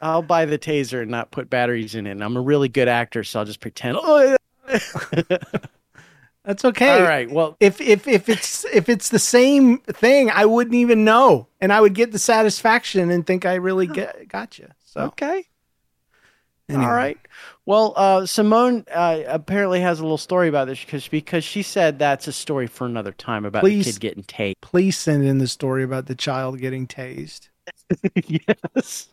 I'll 0.00 0.22
buy 0.22 0.46
the 0.46 0.58
taser 0.58 1.02
and 1.02 1.10
not 1.10 1.30
put 1.30 1.50
batteries 1.50 1.94
in 1.94 2.06
it. 2.06 2.12
And 2.12 2.24
I'm 2.24 2.36
a 2.36 2.40
really 2.40 2.68
good 2.68 2.88
actor, 2.88 3.22
so 3.24 3.40
I'll 3.40 3.44
just 3.44 3.60
pretend. 3.60 3.98
Oh. 4.00 4.36
That's 6.44 6.64
okay. 6.64 6.88
All 6.88 7.02
right. 7.02 7.30
Well, 7.30 7.56
if 7.60 7.80
if 7.82 8.08
if 8.08 8.30
it's 8.30 8.64
if 8.66 8.88
it's 8.88 9.10
the 9.10 9.18
same 9.18 9.78
thing, 9.80 10.30
I 10.30 10.46
wouldn't 10.46 10.74
even 10.74 11.04
know, 11.04 11.48
and 11.60 11.70
I 11.72 11.80
would 11.82 11.94
get 11.94 12.12
the 12.12 12.18
satisfaction 12.18 13.10
and 13.10 13.26
think 13.26 13.44
I 13.44 13.56
really 13.56 13.86
get, 13.86 14.28
got 14.28 14.58
you. 14.58 14.68
So 14.86 15.00
okay. 15.02 15.44
Anyway. 16.70 16.84
All 16.84 16.92
right. 16.92 17.18
Well, 17.68 17.92
uh, 17.96 18.24
Simone 18.24 18.86
uh, 18.90 19.24
apparently 19.26 19.82
has 19.82 20.00
a 20.00 20.02
little 20.02 20.16
story 20.16 20.48
about 20.48 20.68
this 20.68 20.82
because 20.82 21.06
because 21.06 21.44
she 21.44 21.62
said 21.62 21.98
that's 21.98 22.26
a 22.26 22.32
story 22.32 22.66
for 22.66 22.86
another 22.86 23.12
time 23.12 23.44
about 23.44 23.60
Please. 23.60 23.84
the 23.84 23.92
kid 23.92 24.00
getting 24.00 24.24
tased. 24.24 24.54
please 24.62 24.96
send 24.96 25.22
in 25.22 25.36
the 25.36 25.46
story 25.46 25.82
about 25.82 26.06
the 26.06 26.14
child 26.14 26.60
getting 26.60 26.86
tased. 26.86 27.50
yes. 28.26 29.08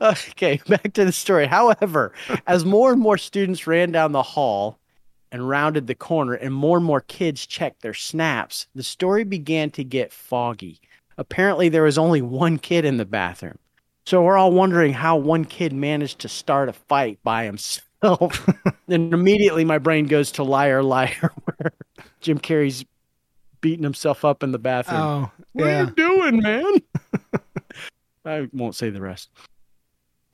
Okay, 0.00 0.60
back 0.66 0.92
to 0.94 1.04
the 1.04 1.12
story. 1.12 1.46
However, 1.46 2.12
as 2.48 2.64
more 2.64 2.90
and 2.90 3.00
more 3.00 3.16
students 3.16 3.64
ran 3.64 3.92
down 3.92 4.10
the 4.10 4.24
hall 4.24 4.80
and 5.30 5.48
rounded 5.48 5.86
the 5.86 5.94
corner, 5.94 6.34
and 6.34 6.52
more 6.52 6.78
and 6.78 6.86
more 6.86 7.02
kids 7.02 7.46
checked 7.46 7.82
their 7.82 7.94
snaps, 7.94 8.66
the 8.74 8.82
story 8.82 9.22
began 9.22 9.70
to 9.70 9.84
get 9.84 10.12
foggy. 10.12 10.80
Apparently, 11.16 11.68
there 11.68 11.84
was 11.84 11.96
only 11.96 12.22
one 12.22 12.58
kid 12.58 12.84
in 12.84 12.96
the 12.96 13.04
bathroom. 13.04 13.60
So 14.10 14.20
we're 14.24 14.36
all 14.36 14.50
wondering 14.50 14.92
how 14.92 15.14
one 15.18 15.44
kid 15.44 15.72
managed 15.72 16.18
to 16.22 16.28
start 16.28 16.68
a 16.68 16.72
fight 16.72 17.20
by 17.22 17.44
himself. 17.44 18.44
and 18.88 19.14
immediately 19.14 19.64
my 19.64 19.78
brain 19.78 20.06
goes 20.06 20.32
to 20.32 20.42
Liar 20.42 20.82
Liar, 20.82 21.30
where 21.44 21.70
Jim 22.20 22.40
Carrey's 22.40 22.84
beating 23.60 23.84
himself 23.84 24.24
up 24.24 24.42
in 24.42 24.50
the 24.50 24.58
bathroom. 24.58 25.00
Oh, 25.00 25.30
What 25.52 25.64
yeah. 25.64 25.78
are 25.78 25.84
you 25.84 25.90
doing, 25.92 26.42
man? 26.42 26.74
I 28.24 28.48
won't 28.52 28.74
say 28.74 28.90
the 28.90 29.00
rest. 29.00 29.30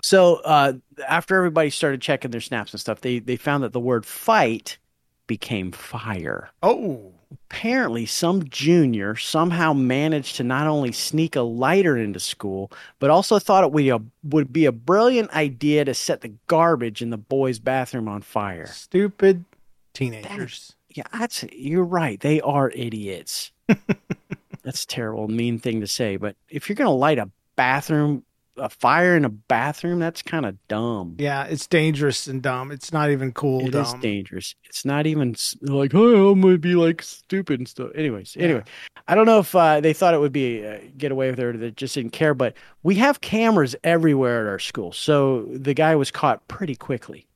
So 0.02 0.36
uh, 0.36 0.72
after 1.06 1.36
everybody 1.36 1.68
started 1.68 2.00
checking 2.00 2.30
their 2.30 2.40
snaps 2.40 2.72
and 2.72 2.80
stuff, 2.80 3.02
they 3.02 3.18
they 3.18 3.36
found 3.36 3.62
that 3.62 3.74
the 3.74 3.80
word 3.80 4.06
fight 4.06 4.78
became 5.26 5.70
fire. 5.70 6.48
Oh, 6.62 7.12
Apparently, 7.32 8.06
some 8.06 8.48
junior 8.48 9.16
somehow 9.16 9.72
managed 9.72 10.36
to 10.36 10.44
not 10.44 10.66
only 10.66 10.92
sneak 10.92 11.34
a 11.34 11.40
lighter 11.40 11.96
into 11.96 12.20
school, 12.20 12.70
but 12.98 13.10
also 13.10 13.38
thought 13.38 13.64
it 13.64 13.72
would 13.72 13.82
be 13.82 13.88
a, 13.90 14.00
would 14.22 14.52
be 14.52 14.64
a 14.64 14.72
brilliant 14.72 15.30
idea 15.32 15.84
to 15.84 15.94
set 15.94 16.20
the 16.20 16.32
garbage 16.46 17.02
in 17.02 17.10
the 17.10 17.16
boys' 17.16 17.58
bathroom 17.58 18.08
on 18.08 18.22
fire. 18.22 18.66
stupid 18.66 19.44
teenagers. 19.92 20.76
Yeah, 20.90 21.04
that's 21.12 21.44
you're 21.52 21.84
right. 21.84 22.20
They 22.20 22.40
are 22.40 22.70
idiots. 22.70 23.52
that's 24.62 24.84
a 24.84 24.86
terrible, 24.86 25.28
mean 25.28 25.58
thing 25.58 25.80
to 25.80 25.86
say. 25.86 26.16
But 26.16 26.36
if 26.48 26.68
you're 26.68 26.76
gonna 26.76 26.94
light 26.94 27.18
a 27.18 27.30
bathroom, 27.56 28.24
a 28.56 28.68
fire 28.68 29.16
in 29.16 29.24
a 29.24 29.28
bathroom, 29.28 29.98
that's 29.98 30.22
kind 30.22 30.46
of 30.46 30.56
dumb. 30.68 31.16
Yeah, 31.18 31.44
it's 31.44 31.66
dangerous 31.66 32.26
and 32.26 32.42
dumb. 32.42 32.70
It's 32.70 32.92
not 32.92 33.10
even 33.10 33.32
cool. 33.32 33.60
It 33.60 33.74
is 33.74 33.92
dumb. 33.92 34.00
dangerous. 34.00 34.54
It's 34.64 34.84
not 34.84 35.06
even 35.06 35.36
like, 35.62 35.94
oh, 35.94 36.30
I'm 36.30 36.40
gonna 36.40 36.58
be 36.58 36.74
like 36.74 37.02
stupid 37.02 37.60
and 37.60 37.68
stuff. 37.68 37.90
Anyways, 37.94 38.36
anyway, 38.38 38.62
I 39.08 39.14
don't 39.14 39.26
know 39.26 39.38
if 39.38 39.54
uh, 39.54 39.80
they 39.80 39.92
thought 39.92 40.14
it 40.14 40.20
would 40.20 40.32
be 40.32 40.66
uh, 40.66 40.78
get 40.96 41.12
away 41.12 41.30
with 41.30 41.38
it 41.38 41.44
or 41.44 41.56
they 41.56 41.70
just 41.70 41.94
didn't 41.94 42.12
care. 42.12 42.34
But 42.34 42.54
we 42.82 42.94
have 42.96 43.20
cameras 43.20 43.76
everywhere 43.84 44.42
at 44.42 44.50
our 44.50 44.58
school, 44.58 44.92
so 44.92 45.42
the 45.52 45.74
guy 45.74 45.94
was 45.94 46.10
caught 46.10 46.46
pretty 46.48 46.76
quickly. 46.76 47.26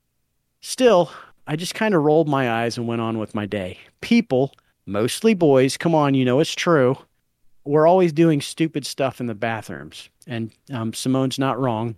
Still, 0.61 1.11
I 1.47 1.57
just 1.57 1.75
kind 1.75 1.95
of 1.95 2.03
rolled 2.03 2.29
my 2.29 2.51
eyes 2.51 2.77
and 2.77 2.87
went 2.87 3.01
on 3.01 3.19
with 3.19 3.35
my 3.35 3.47
day. 3.47 3.79
People, 4.01 4.53
mostly 4.87 5.35
boys, 5.35 5.77
come 5.77 5.95
on, 5.95 6.15
you 6.15 6.25
know 6.25 6.41
it's 6.41 6.55
true. 6.55 6.97
We're 7.71 7.87
always 7.87 8.13
doing 8.13 8.41
stupid 8.41 8.85
stuff 8.85 9.21
in 9.21 9.27
the 9.27 9.35
bathrooms, 9.35 10.09
and 10.27 10.51
um, 10.73 10.93
Simone's 10.93 11.39
not 11.39 11.57
wrong. 11.61 11.95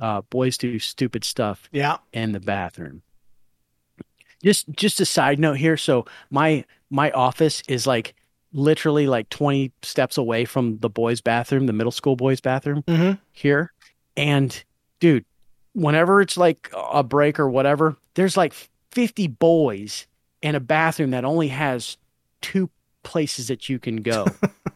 Uh, 0.00 0.22
boys 0.22 0.58
do 0.58 0.78
stupid 0.80 1.22
stuff 1.22 1.68
Yeah. 1.70 1.98
in 2.12 2.32
the 2.32 2.40
bathroom. 2.40 3.02
Just 4.42 4.68
just 4.70 5.00
a 5.00 5.04
side 5.04 5.38
note 5.38 5.58
here. 5.58 5.76
So 5.76 6.06
my 6.30 6.64
my 6.90 7.12
office 7.12 7.62
is 7.68 7.86
like 7.86 8.14
literally 8.52 9.06
like 9.06 9.28
20 9.30 9.70
steps 9.82 10.18
away 10.18 10.44
from 10.44 10.78
the 10.78 10.90
boys' 10.90 11.20
bathroom, 11.20 11.66
the 11.66 11.72
middle 11.72 11.92
school 11.92 12.16
boys' 12.16 12.40
bathroom 12.40 12.82
Mhm. 12.88 13.18
here. 13.30 13.72
And 14.16 14.62
dude, 14.98 15.24
whenever 15.72 16.20
it's 16.20 16.36
like 16.36 16.68
a 16.74 17.04
break 17.04 17.38
or 17.38 17.48
whatever, 17.48 17.96
there's 18.14 18.36
like 18.36 18.52
50 18.90 19.28
boys 19.28 20.06
in 20.42 20.54
a 20.56 20.60
bathroom 20.60 21.10
that 21.12 21.24
only 21.24 21.48
has 21.48 21.96
two 22.40 22.68
places 23.04 23.46
that 23.48 23.68
you 23.68 23.78
can 23.78 23.96
go. 24.02 24.26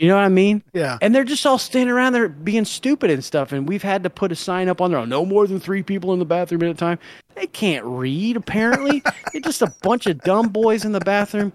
you 0.00 0.08
know 0.08 0.16
what 0.16 0.24
I 0.24 0.30
mean? 0.30 0.62
Yeah. 0.72 0.96
And 1.02 1.14
they're 1.14 1.24
just 1.24 1.44
all 1.44 1.58
standing 1.58 1.92
around 1.92 2.14
there 2.14 2.26
being 2.26 2.64
stupid 2.64 3.10
and 3.10 3.22
stuff. 3.22 3.52
And 3.52 3.68
we've 3.68 3.82
had 3.82 4.02
to 4.04 4.10
put 4.10 4.32
a 4.32 4.34
sign 4.34 4.70
up 4.70 4.80
on 4.80 4.92
there, 4.92 5.06
no 5.06 5.26
more 5.26 5.46
than 5.46 5.60
three 5.60 5.82
people 5.82 6.14
in 6.14 6.18
the 6.18 6.24
bathroom 6.24 6.62
at 6.62 6.70
a 6.70 6.74
time. 6.74 6.98
They 7.34 7.46
can't 7.46 7.84
read, 7.84 8.38
apparently. 8.38 9.02
they're 9.32 9.42
just 9.42 9.60
a 9.60 9.70
bunch 9.82 10.06
of 10.06 10.18
dumb 10.22 10.48
boys 10.48 10.86
in 10.86 10.92
the 10.92 11.00
bathroom. 11.00 11.52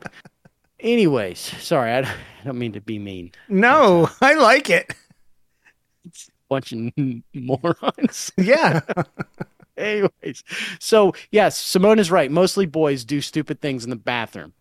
Anyways, 0.80 1.40
sorry, 1.40 1.92
I 1.92 2.08
don't 2.44 2.60
mean 2.60 2.74
to 2.74 2.82
be 2.82 3.00
mean. 3.00 3.32
No, 3.50 4.04
uh, 4.04 4.10
I 4.22 4.34
like 4.36 4.70
it. 4.70 4.94
It's 6.06 6.28
a 6.28 6.32
Bunch 6.48 6.72
of 6.72 6.94
morons. 7.34 8.32
Yeah. 8.38 8.82
Anyways, 9.78 10.44
so 10.80 11.14
yes, 11.32 11.58
Simone 11.58 11.98
is 11.98 12.12
right. 12.12 12.32
Mostly 12.32 12.68
boys 12.68 13.04
do 13.04 13.22
stupid 13.22 13.60
things 13.60 13.84
in 13.84 13.90
the 13.90 13.96
bathroom. 13.96 14.54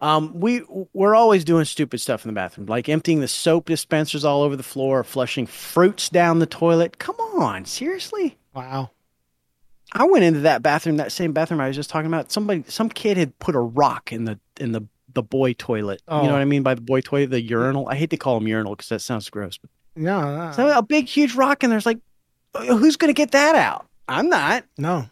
Um, 0.00 0.38
we 0.38 0.62
we're 0.92 1.14
always 1.14 1.44
doing 1.44 1.64
stupid 1.64 2.00
stuff 2.00 2.24
in 2.24 2.28
the 2.28 2.34
bathroom, 2.34 2.66
like 2.66 2.88
emptying 2.88 3.20
the 3.20 3.28
soap 3.28 3.66
dispensers 3.66 4.24
all 4.24 4.42
over 4.42 4.54
the 4.56 4.62
floor, 4.62 5.02
flushing 5.04 5.46
fruits 5.46 6.08
down 6.10 6.38
the 6.38 6.46
toilet. 6.46 6.98
Come 6.98 7.16
on, 7.16 7.64
seriously? 7.64 8.36
Wow. 8.54 8.90
I 9.92 10.04
went 10.04 10.24
into 10.24 10.40
that 10.40 10.62
bathroom, 10.62 10.96
that 10.98 11.12
same 11.12 11.32
bathroom 11.32 11.60
I 11.60 11.68
was 11.68 11.76
just 11.76 11.88
talking 11.88 12.08
about. 12.08 12.30
Somebody, 12.32 12.64
some 12.68 12.88
kid 12.90 13.16
had 13.16 13.38
put 13.38 13.54
a 13.54 13.60
rock 13.60 14.12
in 14.12 14.24
the 14.24 14.38
in 14.60 14.72
the 14.72 14.82
the 15.14 15.22
boy 15.22 15.54
toilet. 15.54 16.02
You 16.08 16.14
Oh. 16.14 16.26
know 16.26 16.32
what 16.32 16.42
I 16.42 16.44
mean 16.44 16.62
by 16.62 16.74
the 16.74 16.80
boy 16.82 17.00
toilet, 17.00 17.30
the 17.30 17.40
urinal. 17.40 17.88
I 17.88 17.94
hate 17.94 18.10
to 18.10 18.16
call 18.18 18.38
them 18.38 18.46
urinal 18.48 18.74
because 18.74 18.90
that 18.90 19.00
sounds 19.00 19.30
gross. 19.30 19.56
But 19.56 19.70
No, 19.94 20.20
no. 20.48 20.52
so 20.52 20.76
a 20.76 20.82
big, 20.82 21.06
huge 21.06 21.34
rock, 21.34 21.62
and 21.62 21.72
there's 21.72 21.86
like, 21.86 21.98
who's 22.54 22.96
going 22.96 23.08
to 23.08 23.14
get 23.16 23.30
that 23.30 23.54
out? 23.54 23.86
I'm 24.08 24.28
not. 24.28 24.64
No. 24.76 25.06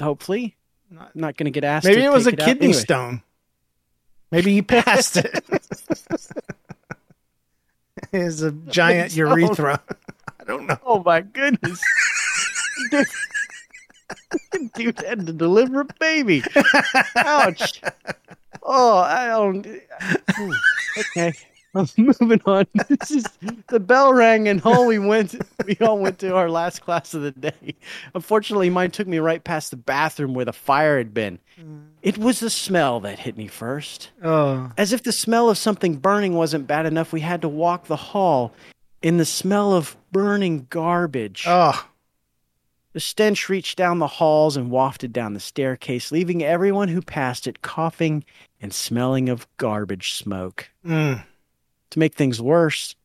Hopefully, 0.00 0.56
not, 0.90 1.16
not 1.16 1.36
going 1.36 1.46
to 1.46 1.50
get 1.50 1.64
asked. 1.64 1.84
Maybe 1.86 2.02
it 2.04 2.12
was 2.12 2.26
a 2.28 2.30
out. 2.32 2.38
kidney 2.38 2.66
Anyway. 2.66 2.72
stone. 2.80 3.22
Maybe 4.30 4.54
he 4.54 4.62
passed. 4.62 5.18
It's 8.12 8.40
a 8.42 8.52
giant 8.52 9.10
Stone. 9.12 9.28
urethra. 9.40 9.82
I 10.40 10.44
don't 10.44 10.66
know. 10.66 10.78
Oh 10.84 11.02
my 11.02 11.20
goodness. 11.20 11.82
Dude 14.74 14.98
had 15.00 15.26
to 15.26 15.32
deliver 15.32 15.80
a 15.80 15.86
baby. 15.98 16.42
Ouch. 17.16 17.82
Oh, 18.70 18.98
I 18.98 19.28
don't. 19.28 19.66
Okay, 20.98 21.32
I'm 21.74 21.86
moving 21.96 22.40
on. 22.46 22.66
This 22.88 23.10
is 23.10 23.24
the 23.68 23.80
bell 23.80 24.12
rang 24.12 24.48
and 24.48 24.60
home 24.60 24.86
we 24.86 24.98
went. 24.98 25.34
We 25.66 25.76
all 25.80 25.98
went 25.98 26.18
to 26.20 26.34
our 26.34 26.50
last 26.50 26.80
class 26.80 27.14
of 27.14 27.22
the 27.22 27.32
day. 27.32 27.74
Unfortunately, 28.14 28.70
mine 28.70 28.90
took 28.90 29.06
me 29.06 29.18
right 29.18 29.42
past 29.42 29.70
the 29.70 29.76
bathroom 29.76 30.34
where 30.34 30.44
the 30.44 30.52
fire 30.52 30.98
had 30.98 31.12
been. 31.12 31.38
It 32.02 32.18
was 32.18 32.40
the 32.40 32.50
smell 32.50 33.00
that 33.00 33.18
hit 33.18 33.36
me 33.36 33.46
first. 33.46 34.10
Oh. 34.22 34.70
As 34.78 34.92
if 34.92 35.02
the 35.02 35.12
smell 35.12 35.50
of 35.50 35.58
something 35.58 35.96
burning 35.96 36.34
wasn't 36.34 36.66
bad 36.66 36.86
enough, 36.86 37.12
we 37.12 37.20
had 37.20 37.42
to 37.42 37.48
walk 37.48 37.86
the 37.86 37.96
hall 37.96 38.54
in 39.02 39.18
the 39.18 39.24
smell 39.24 39.74
of 39.74 39.96
burning 40.12 40.66
garbage. 40.70 41.44
Oh. 41.46 41.86
The 42.94 43.00
stench 43.00 43.48
reached 43.48 43.76
down 43.76 43.98
the 43.98 44.06
halls 44.06 44.56
and 44.56 44.70
wafted 44.70 45.12
down 45.12 45.34
the 45.34 45.40
staircase, 45.40 46.10
leaving 46.10 46.42
everyone 46.42 46.88
who 46.88 47.02
passed 47.02 47.46
it 47.46 47.62
coughing 47.62 48.24
and 48.60 48.72
smelling 48.72 49.28
of 49.28 49.46
garbage 49.56 50.14
smoke. 50.14 50.70
Mm. 50.84 51.22
To 51.90 51.98
make 51.98 52.14
things 52.14 52.40
worse, 52.40 52.96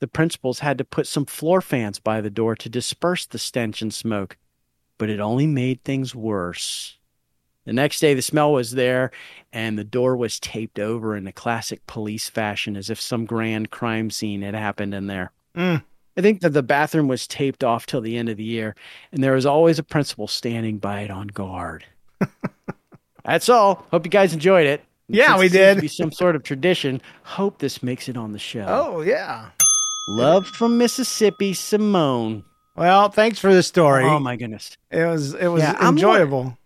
the 0.00 0.08
principals 0.08 0.60
had 0.60 0.78
to 0.78 0.84
put 0.84 1.06
some 1.06 1.26
floor 1.26 1.60
fans 1.60 1.98
by 1.98 2.20
the 2.20 2.30
door 2.30 2.54
to 2.56 2.68
disperse 2.68 3.26
the 3.26 3.38
stench 3.38 3.82
and 3.82 3.92
smoke, 3.92 4.36
but 4.98 5.10
it 5.10 5.20
only 5.20 5.46
made 5.46 5.82
things 5.82 6.14
worse. 6.14 6.98
The 7.64 7.72
next 7.72 8.00
day, 8.00 8.12
the 8.12 8.20
smell 8.20 8.52
was 8.52 8.72
there, 8.72 9.10
and 9.52 9.78
the 9.78 9.84
door 9.84 10.16
was 10.16 10.38
taped 10.38 10.78
over 10.78 11.16
in 11.16 11.26
a 11.26 11.32
classic 11.32 11.86
police 11.86 12.28
fashion 12.28 12.76
as 12.76 12.90
if 12.90 13.00
some 13.00 13.24
grand 13.24 13.70
crime 13.70 14.10
scene 14.10 14.42
had 14.42 14.54
happened 14.54 14.92
in 14.92 15.06
there. 15.06 15.32
Mm. 15.56 15.82
I 16.16 16.20
think 16.20 16.42
that 16.42 16.50
the 16.50 16.62
bathroom 16.62 17.08
was 17.08 17.26
taped 17.26 17.64
off 17.64 17.86
till 17.86 18.02
the 18.02 18.18
end 18.18 18.28
of 18.28 18.36
the 18.36 18.44
year, 18.44 18.76
and 19.10 19.24
there 19.24 19.32
was 19.32 19.46
always 19.46 19.78
a 19.78 19.82
principal 19.82 20.28
standing 20.28 20.78
by 20.78 21.00
it 21.00 21.10
on 21.10 21.28
guard. 21.28 21.86
That's 23.24 23.48
all. 23.48 23.86
Hope 23.90 24.04
you 24.04 24.10
guys 24.10 24.34
enjoyed 24.34 24.66
it. 24.66 24.84
Yeah, 25.08 25.36
Since 25.36 25.38
we 25.40 25.46
it 25.46 25.50
seems 25.50 25.52
to 25.52 25.74
did. 25.74 25.80
Be 25.82 25.88
some 25.88 26.12
sort 26.12 26.36
of 26.36 26.42
tradition. 26.42 27.02
Hope 27.24 27.58
this 27.58 27.82
makes 27.82 28.08
it 28.08 28.16
on 28.16 28.32
the 28.32 28.38
show. 28.38 28.64
Oh, 28.68 29.00
yeah. 29.02 29.50
Love 30.08 30.46
from 30.46 30.78
Mississippi, 30.78 31.52
Simone. 31.54 32.44
Well, 32.76 33.08
thanks 33.10 33.38
for 33.38 33.52
the 33.54 33.62
story. 33.62 34.04
Oh 34.04 34.18
my 34.18 34.36
goodness. 34.36 34.76
It 34.90 35.04
was 35.06 35.34
it 35.34 35.46
was 35.48 35.62
Yeah, 35.62 35.88
enjoyable. 35.88 36.58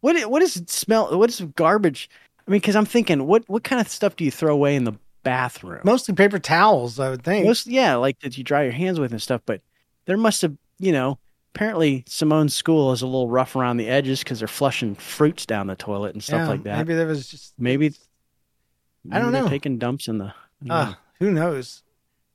What 0.00 0.16
i- 0.16 0.24
what 0.26 0.40
does 0.40 0.56
it 0.56 0.70
smell? 0.70 1.18
What 1.18 1.28
is 1.30 1.40
garbage? 1.56 2.08
I 2.46 2.50
mean, 2.50 2.60
because 2.60 2.76
I'm 2.76 2.84
thinking, 2.86 3.26
what 3.26 3.42
what 3.48 3.64
kind 3.64 3.80
of 3.80 3.88
stuff 3.88 4.14
do 4.16 4.24
you 4.24 4.30
throw 4.30 4.52
away 4.54 4.76
in 4.76 4.84
the 4.84 4.92
bathroom? 5.24 5.80
Mostly 5.84 6.14
paper 6.14 6.38
towels, 6.38 7.00
I 7.00 7.10
would 7.10 7.24
think. 7.24 7.44
Most, 7.44 7.66
yeah, 7.66 7.96
like 7.96 8.20
that 8.20 8.38
you 8.38 8.44
dry 8.44 8.62
your 8.62 8.72
hands 8.72 9.00
with 9.00 9.10
and 9.12 9.20
stuff. 9.20 9.40
But 9.44 9.62
there 10.06 10.16
must 10.16 10.42
have, 10.42 10.54
you 10.78 10.92
know, 10.92 11.18
apparently 11.56 12.04
Simone's 12.06 12.54
school 12.54 12.92
is 12.92 13.00
a 13.02 13.06
little 13.06 13.28
rough 13.28 13.56
around 13.56 13.78
the 13.78 13.88
edges 13.88 14.20
because 14.20 14.38
they're 14.40 14.48
flushing 14.48 14.94
fruits 14.94 15.46
down 15.46 15.66
the 15.66 15.74
toilet 15.74 16.12
and 16.14 16.22
stuff 16.22 16.40
Yeah, 16.40 16.48
like 16.48 16.62
that. 16.64 16.76
Maybe 16.76 16.94
there 16.94 17.06
was 17.06 17.28
just 17.28 17.54
maybe, 17.58 17.94
I 19.10 19.18
don't 19.18 19.32
know. 19.32 19.48
taking 19.48 19.78
dumps 19.78 20.06
in 20.08 20.18
the. 20.18 20.34
Don't 20.62 20.70
uh, 20.70 20.84
know. 20.90 20.94
who 21.18 21.30
knows? 21.30 21.82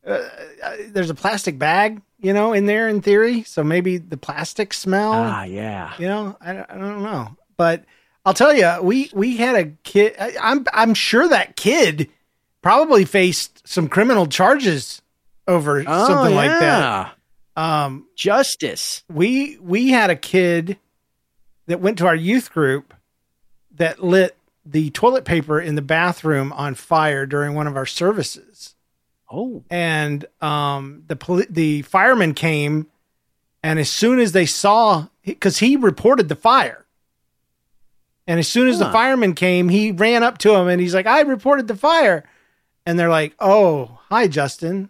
Uh, 0.05 0.27
uh, 0.63 0.75
there's 0.87 1.11
a 1.11 1.15
plastic 1.15 1.59
bag, 1.59 2.01
you 2.19 2.33
know, 2.33 2.53
in 2.53 2.65
there 2.65 2.87
in 2.87 3.01
theory. 3.01 3.43
So 3.43 3.63
maybe 3.63 3.97
the 3.99 4.17
plastic 4.17 4.73
smell. 4.73 5.11
ah, 5.13 5.43
yeah. 5.43 5.93
You 5.99 6.07
know, 6.07 6.37
I, 6.41 6.53
don't- 6.53 6.71
I 6.71 6.77
don't 6.79 7.03
know, 7.03 7.37
but 7.57 7.85
I'll 8.25 8.33
tell 8.33 8.53
you, 8.53 8.79
we 8.81 9.11
we 9.13 9.37
had 9.37 9.55
a 9.55 9.65
kid. 9.83 10.15
I, 10.19 10.33
I'm 10.41 10.65
I'm 10.73 10.93
sure 10.95 11.27
that 11.27 11.55
kid 11.55 12.09
probably 12.63 13.05
faced 13.05 13.67
some 13.67 13.87
criminal 13.87 14.25
charges 14.25 15.01
over 15.47 15.83
Oh, 15.85 16.07
something 16.07 16.35
like 16.35 16.49
yeah. 16.49 16.59
that. 16.59 17.13
Um, 17.55 18.07
Justice. 18.15 19.03
we 19.09 19.57
we 19.59 19.89
had 19.89 20.09
a 20.09 20.15
kid 20.15 20.77
that 21.67 21.81
went 21.81 21.97
to 21.99 22.07
our 22.07 22.15
youth 22.15 22.51
group 22.51 22.93
that 23.75 24.01
lit 24.03 24.37
the 24.65 24.89
toilet 24.91 25.25
paper 25.25 25.59
in 25.59 25.75
the 25.75 25.81
bathroom 25.81 26.53
on 26.53 26.75
fire 26.75 27.25
during 27.25 27.53
one 27.55 27.67
of 27.67 27.75
our 27.75 27.85
services. 27.85 28.75
Oh, 29.29 29.63
and 29.69 30.25
um, 30.41 31.03
the 31.07 31.15
poli- 31.15 31.47
the 31.49 31.81
firemen 31.83 32.33
came, 32.33 32.87
and 33.63 33.79
as 33.79 33.89
soon 33.89 34.19
as 34.19 34.33
they 34.33 34.45
saw, 34.45 35.07
because 35.25 35.57
he 35.59 35.75
reported 35.77 36.29
the 36.29 36.35
fire, 36.35 36.85
and 38.27 38.39
as 38.39 38.47
soon 38.47 38.67
as 38.67 38.77
the 38.79 38.85
Huh. 38.85 38.91
fireman 38.91 39.33
came, 39.33 39.69
he 39.69 39.91
ran 39.91 40.21
up 40.23 40.37
to 40.39 40.53
him 40.55 40.67
and 40.67 40.79
he's 40.81 40.93
like, 40.93 41.07
"I 41.07 41.21
reported 41.21 41.67
the 41.67 41.75
fire," 41.75 42.23
and 42.85 42.99
they're 42.99 43.09
like, 43.09 43.33
"Oh, 43.39 43.99
hi, 44.09 44.27
Justin," 44.27 44.89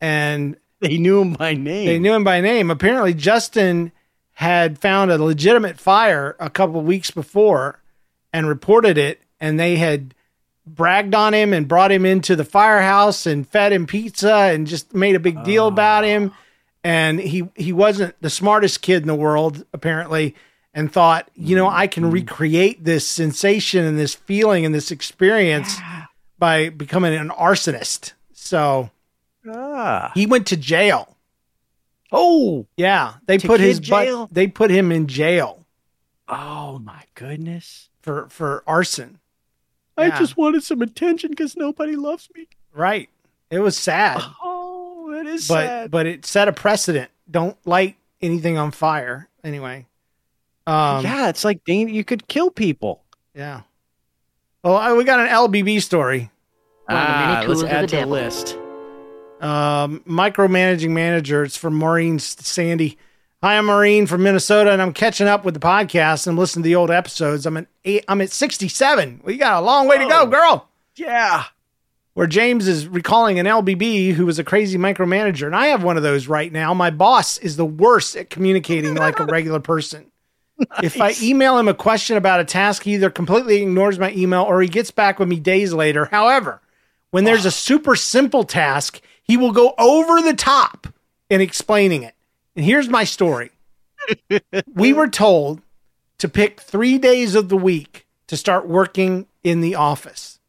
and 0.00 0.56
they 0.88 0.98
knew 0.98 1.20
him 1.20 1.34
by 1.34 1.54
name. 1.54 1.86
They 1.86 1.98
knew 1.98 2.14
him 2.14 2.24
by 2.24 2.40
name. 2.40 2.70
Apparently, 2.70 3.14
Justin 3.14 3.92
had 4.32 4.78
found 4.78 5.10
a 5.10 5.22
legitimate 5.22 5.78
fire 5.78 6.36
a 6.40 6.48
couple 6.48 6.80
weeks 6.80 7.10
before 7.10 7.80
and 8.32 8.48
reported 8.48 8.96
it, 8.96 9.20
and 9.38 9.60
they 9.60 9.76
had 9.76 10.14
bragged 10.66 11.14
on 11.14 11.34
him 11.34 11.52
and 11.52 11.68
brought 11.68 11.92
him 11.92 12.06
into 12.06 12.36
the 12.36 12.44
firehouse 12.44 13.26
and 13.26 13.48
fed 13.48 13.72
him 13.72 13.86
pizza 13.86 14.34
and 14.34 14.66
just 14.66 14.94
made 14.94 15.14
a 15.14 15.20
big 15.20 15.42
deal 15.44 15.64
ah. 15.64 15.68
about 15.68 16.04
him. 16.04 16.32
And 16.82 17.20
he 17.20 17.46
he 17.56 17.74
wasn't 17.74 18.14
the 18.22 18.30
smartest 18.30 18.80
kid 18.80 19.02
in 19.02 19.08
the 19.08 19.14
world 19.14 19.66
apparently, 19.74 20.34
and 20.72 20.90
thought, 20.90 21.30
you 21.34 21.54
know, 21.54 21.68
I 21.68 21.86
can 21.86 22.04
mm-hmm. 22.04 22.12
recreate 22.12 22.84
this 22.84 23.06
sensation 23.06 23.84
and 23.84 23.98
this 23.98 24.14
feeling 24.14 24.64
and 24.64 24.74
this 24.74 24.90
experience 24.90 25.76
by 26.38 26.70
becoming 26.70 27.14
an 27.14 27.28
arsonist. 27.28 28.12
So 28.32 28.90
Ah. 29.48 30.12
he 30.14 30.26
went 30.26 30.46
to 30.48 30.56
jail. 30.56 31.16
Oh, 32.12 32.66
yeah. 32.76 33.14
They 33.26 33.38
To 33.38 33.46
put 33.46 33.60
his 33.60 33.78
jail? 33.78 34.26
butt, 34.26 34.34
they 34.34 34.46
put 34.48 34.70
him 34.70 34.90
in 34.90 35.06
jail 35.06 35.64
Oh 36.28 36.78
my 36.80 37.02
goodness. 37.14 37.88
for 38.02 38.28
for 38.28 38.62
arson. 38.66 39.18
I 39.96 40.06
Yeah. 40.06 40.18
just 40.18 40.36
wanted 40.36 40.62
some 40.64 40.82
attention 40.82 41.30
because 41.30 41.56
nobody 41.56 41.94
loves 41.96 42.28
me. 42.34 42.48
Right. 42.72 43.08
It 43.50 43.58
was 43.60 43.76
sad, 43.76 44.20
Oh, 44.42 45.10
that 45.12 45.26
is 45.26 45.46
but 45.48 45.66
sad. 45.66 45.90
but 45.90 46.06
it 46.06 46.24
set 46.26 46.48
a 46.48 46.52
precedent. 46.52 47.10
Don't 47.30 47.56
light 47.66 47.96
anything 48.22 48.56
on 48.58 48.70
fire. 48.70 49.28
Anyway. 49.44 49.86
Um, 50.66 51.02
yeah, 51.04 51.28
it's 51.28 51.44
like 51.44 51.64
dang, 51.64 51.88
you 51.88 52.04
could 52.04 52.28
kill 52.28 52.50
people. 52.50 53.02
Yeah. 53.34 53.62
Well, 54.62 54.76
I- 54.76 54.92
we 54.92 55.04
got 55.04 55.20
an 55.20 55.28
LBB 55.28 55.80
story. 55.80 56.30
Ah, 56.88 57.44
let's 57.46 57.62
add 57.62 57.88
to 57.90 57.96
the 57.96 58.06
list. 58.06 58.56
Um, 59.40 60.00
micromanaging 60.06 60.90
manager. 60.90 61.42
It's 61.42 61.56
from 61.56 61.74
Maureen 61.74 62.18
Sandy. 62.18 62.98
Hi, 63.42 63.56
I'm 63.56 63.66
Maureen 63.66 64.06
from 64.06 64.22
Minnesota, 64.22 64.70
and 64.70 64.82
I'm 64.82 64.92
catching 64.92 65.26
up 65.26 65.46
with 65.46 65.54
the 65.54 65.60
podcast 65.60 66.26
and 66.26 66.38
listening 66.38 66.62
to 66.62 66.68
the 66.68 66.74
old 66.74 66.90
episodes. 66.90 67.46
I'm 67.46 67.56
at 67.56 67.66
eight, 67.86 68.04
I'm 68.06 68.20
at 68.20 68.30
67. 68.30 69.22
We 69.24 69.38
got 69.38 69.62
a 69.62 69.64
long 69.64 69.88
way 69.88 69.96
to 69.96 70.06
go, 70.06 70.26
girl. 70.26 70.68
Yeah. 70.94 71.44
Where 72.12 72.26
James 72.26 72.68
is 72.68 72.86
recalling 72.86 73.38
an 73.38 73.46
LBB 73.46 74.12
who 74.12 74.26
was 74.26 74.38
a 74.38 74.44
crazy 74.44 74.76
micromanager, 74.76 75.46
and 75.46 75.56
I 75.56 75.68
have 75.68 75.82
one 75.82 75.96
of 75.96 76.02
those 76.02 76.26
right 76.26 76.52
now. 76.52 76.74
My 76.74 76.90
boss 76.90 77.38
is 77.38 77.56
the 77.56 77.64
worst 77.64 78.14
at 78.14 78.28
communicating 78.28 78.94
like 78.94 79.18
a 79.20 79.24
regular 79.24 79.60
person. 79.60 80.06
If 80.82 81.00
I 81.00 81.14
email 81.22 81.58
him 81.58 81.68
a 81.68 81.72
question 81.72 82.18
about 82.18 82.40
a 82.40 82.44
task, 82.44 82.82
he 82.82 82.92
either 82.92 83.08
completely 83.08 83.62
ignores 83.62 83.98
my 83.98 84.12
email 84.12 84.42
or 84.42 84.60
he 84.60 84.68
gets 84.68 84.90
back 84.90 85.18
with 85.18 85.26
me 85.26 85.40
days 85.40 85.72
later. 85.72 86.04
However, 86.04 86.60
when 87.10 87.24
there's 87.24 87.46
a 87.46 87.50
super 87.50 87.96
simple 87.96 88.44
task, 88.44 89.00
he 89.30 89.36
will 89.36 89.52
go 89.52 89.74
over 89.78 90.20
the 90.22 90.34
top 90.34 90.88
in 91.28 91.40
explaining 91.40 92.02
it. 92.02 92.16
And 92.56 92.64
here's 92.64 92.88
my 92.88 93.04
story. 93.04 93.52
we 94.74 94.92
were 94.92 95.06
told 95.06 95.62
to 96.18 96.28
pick 96.28 96.60
three 96.60 96.98
days 96.98 97.36
of 97.36 97.48
the 97.48 97.56
week 97.56 98.08
to 98.26 98.36
start 98.36 98.66
working 98.66 99.28
in 99.44 99.60
the 99.60 99.76
office. 99.76 100.40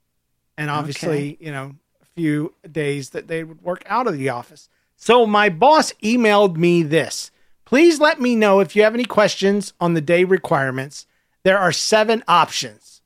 And 0.58 0.72
obviously, 0.72 1.38
you 1.40 1.52
know, 1.52 1.76
a 2.02 2.06
few 2.16 2.56
days 2.72 3.12
that 3.12 3.28
they 3.28 3.44
would 3.44 3.62
work 3.62 3.84
out 3.86 4.08
of 4.08 4.18
the 4.18 4.30
office. 4.30 4.68
So 4.96 5.28
my 5.28 5.50
boss 5.50 5.94
emailed 6.02 6.56
me 6.56 6.82
this. 6.82 7.30
Please 7.66 8.00
let 8.00 8.20
me 8.20 8.36
know 8.36 8.62
if 8.62 8.76
you 8.76 8.82
have 8.82 8.96
any 8.96 9.06
questions 9.06 9.74
on 9.80 9.94
the 9.94 10.02
day 10.02 10.24
requirements. 10.24 11.06
There 11.44 11.60
are 11.60 11.72
seven 11.72 12.24
options. 12.28 13.04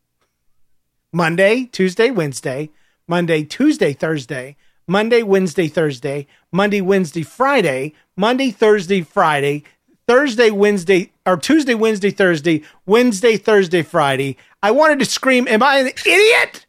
Monday, 1.11 1.65
Tuesday, 1.65 2.11
Wednesday, 2.11 2.69
Monday, 3.09 3.43
Tuesday, 3.43 3.91
Thursday, 3.91 4.55
Monday, 4.87 5.23
Wednesday, 5.23 5.67
Thursday, 5.67 6.27
Monday, 6.51 6.81
Wednesday, 6.81 7.23
Friday, 7.23 7.93
Monday, 8.15 8.51
Thursday, 8.51 9.01
Friday, 9.01 9.63
Thursday, 10.07 10.51
Wednesday, 10.51 11.11
or 11.25 11.37
Tuesday, 11.37 11.73
Wednesday, 11.73 12.11
Thursday, 12.11 12.61
Wednesday, 12.85 13.37
Thursday, 13.37 13.81
Friday. 13.81 14.37
I 14.61 14.71
wanted 14.71 14.99
to 14.99 15.05
scream, 15.05 15.47
Am 15.47 15.63
I 15.63 15.77
an 15.79 15.87
idiot? 16.05 16.65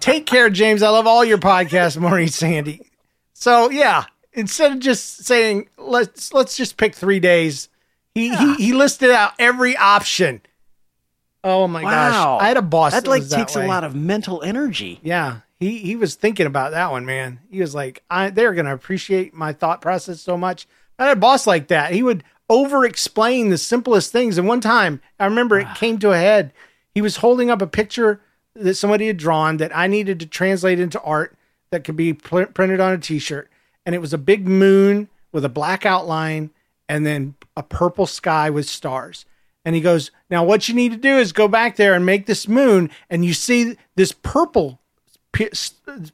Take 0.00 0.26
care, 0.26 0.50
James. 0.50 0.82
I 0.82 0.88
love 0.90 1.06
all 1.06 1.24
your 1.24 1.38
podcasts, 1.38 1.96
Maurice 1.98 2.36
Sandy. 2.36 2.80
So 3.32 3.70
yeah, 3.70 4.04
instead 4.32 4.72
of 4.72 4.78
just 4.80 5.24
saying 5.24 5.68
let's 5.78 6.32
let's 6.32 6.56
just 6.56 6.76
pick 6.76 6.94
three 6.94 7.20
days, 7.20 7.68
he 8.14 8.34
he, 8.34 8.54
he 8.56 8.72
listed 8.72 9.10
out 9.10 9.32
every 9.38 9.76
option. 9.76 10.42
Oh 11.44 11.66
my 11.68 11.82
Wow. 11.82 11.90
gosh. 12.38 12.42
I 12.44 12.48
had 12.48 12.56
a 12.56 12.62
boss 12.62 12.92
That 12.92 13.04
that, 13.04 13.10
like 13.10 13.28
takes 13.28 13.54
that 13.54 13.64
a 13.64 13.66
lot 13.66 13.84
of 13.84 13.94
mental 13.94 14.42
energy. 14.42 15.00
Yeah, 15.02 15.38
he 15.58 15.78
he 15.78 15.96
was 15.96 16.14
thinking 16.14 16.46
about 16.46 16.72
that 16.72 16.90
one, 16.90 17.06
man. 17.06 17.40
He 17.50 17.60
was 17.60 17.74
like, 17.74 18.02
I, 18.10 18.30
they're 18.30 18.54
gonna 18.54 18.74
appreciate 18.74 19.34
my 19.34 19.52
thought 19.52 19.80
process 19.80 20.20
so 20.20 20.36
much. 20.36 20.66
I 20.98 21.06
had 21.08 21.16
a 21.16 21.20
boss 21.20 21.46
like 21.46 21.68
that. 21.68 21.92
He 21.92 22.02
would 22.02 22.24
over 22.48 22.84
explain 22.84 23.50
the 23.50 23.58
simplest 23.58 24.12
things. 24.12 24.38
And 24.38 24.46
one 24.46 24.60
time, 24.60 25.00
I 25.18 25.24
remember 25.24 25.58
it 25.58 25.66
ah. 25.68 25.74
came 25.74 25.98
to 25.98 26.12
a 26.12 26.18
head. 26.18 26.52
He 26.94 27.02
was 27.02 27.18
holding 27.18 27.50
up 27.50 27.60
a 27.60 27.66
picture 27.66 28.20
that 28.54 28.74
somebody 28.74 29.06
had 29.06 29.16
drawn 29.16 29.58
that 29.58 29.76
I 29.76 29.86
needed 29.86 30.20
to 30.20 30.26
translate 30.26 30.80
into 30.80 31.00
art 31.02 31.36
that 31.70 31.84
could 31.84 31.96
be 31.96 32.14
pl- 32.14 32.46
printed 32.46 32.80
on 32.80 32.92
a 32.92 32.98
T-shirt, 32.98 33.50
and 33.84 33.94
it 33.94 34.00
was 34.00 34.14
a 34.14 34.18
big 34.18 34.46
moon 34.46 35.08
with 35.32 35.44
a 35.44 35.50
black 35.50 35.84
outline 35.84 36.50
and 36.88 37.04
then 37.04 37.34
a 37.56 37.62
purple 37.62 38.06
sky 38.06 38.48
with 38.48 38.68
stars. 38.68 39.26
And 39.64 39.74
he 39.74 39.80
goes, 39.80 40.10
Now, 40.30 40.44
what 40.44 40.68
you 40.68 40.74
need 40.74 40.92
to 40.92 40.98
do 40.98 41.18
is 41.18 41.32
go 41.32 41.48
back 41.48 41.76
there 41.76 41.94
and 41.94 42.06
make 42.06 42.26
this 42.26 42.46
moon, 42.46 42.90
and 43.10 43.24
you 43.24 43.34
see 43.34 43.76
this 43.96 44.12
purple 44.12 44.80
p- 45.36 45.50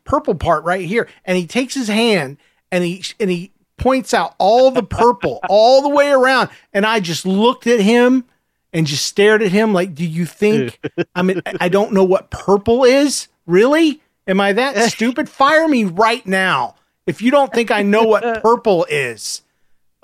purple 0.04 0.34
part 0.34 0.64
right 0.64 0.84
here. 0.84 1.08
And 1.24 1.38
he 1.38 1.46
takes 1.46 1.74
his 1.74 1.88
hand 1.88 2.38
and 2.70 2.82
he 2.82 3.04
and 3.20 3.30
he 3.30 3.52
points 3.76 4.12
out 4.12 4.34
all 4.38 4.70
the 4.70 4.82
purple 4.82 5.40
all 5.48 5.82
the 5.82 5.88
way 5.88 6.10
around. 6.10 6.50
And 6.72 6.84
I 6.84 7.00
just 7.00 7.24
looked 7.24 7.66
at 7.66 7.80
him 7.80 8.24
and 8.72 8.86
just 8.86 9.06
stared 9.06 9.42
at 9.42 9.52
him 9.52 9.72
like, 9.72 9.94
Do 9.94 10.04
you 10.04 10.26
think 10.26 10.78
I 11.14 11.22
mean 11.22 11.40
I 11.60 11.68
don't 11.68 11.92
know 11.92 12.04
what 12.04 12.30
purple 12.30 12.84
is? 12.84 13.28
Really? 13.46 14.02
Am 14.26 14.40
I 14.40 14.52
that 14.52 14.76
stupid? 14.90 15.28
Fire 15.28 15.68
me 15.68 15.84
right 15.84 16.26
now. 16.26 16.74
If 17.06 17.22
you 17.22 17.30
don't 17.30 17.52
think 17.52 17.70
I 17.70 17.82
know 17.82 18.04
what 18.04 18.42
purple 18.42 18.86
is. 18.88 19.42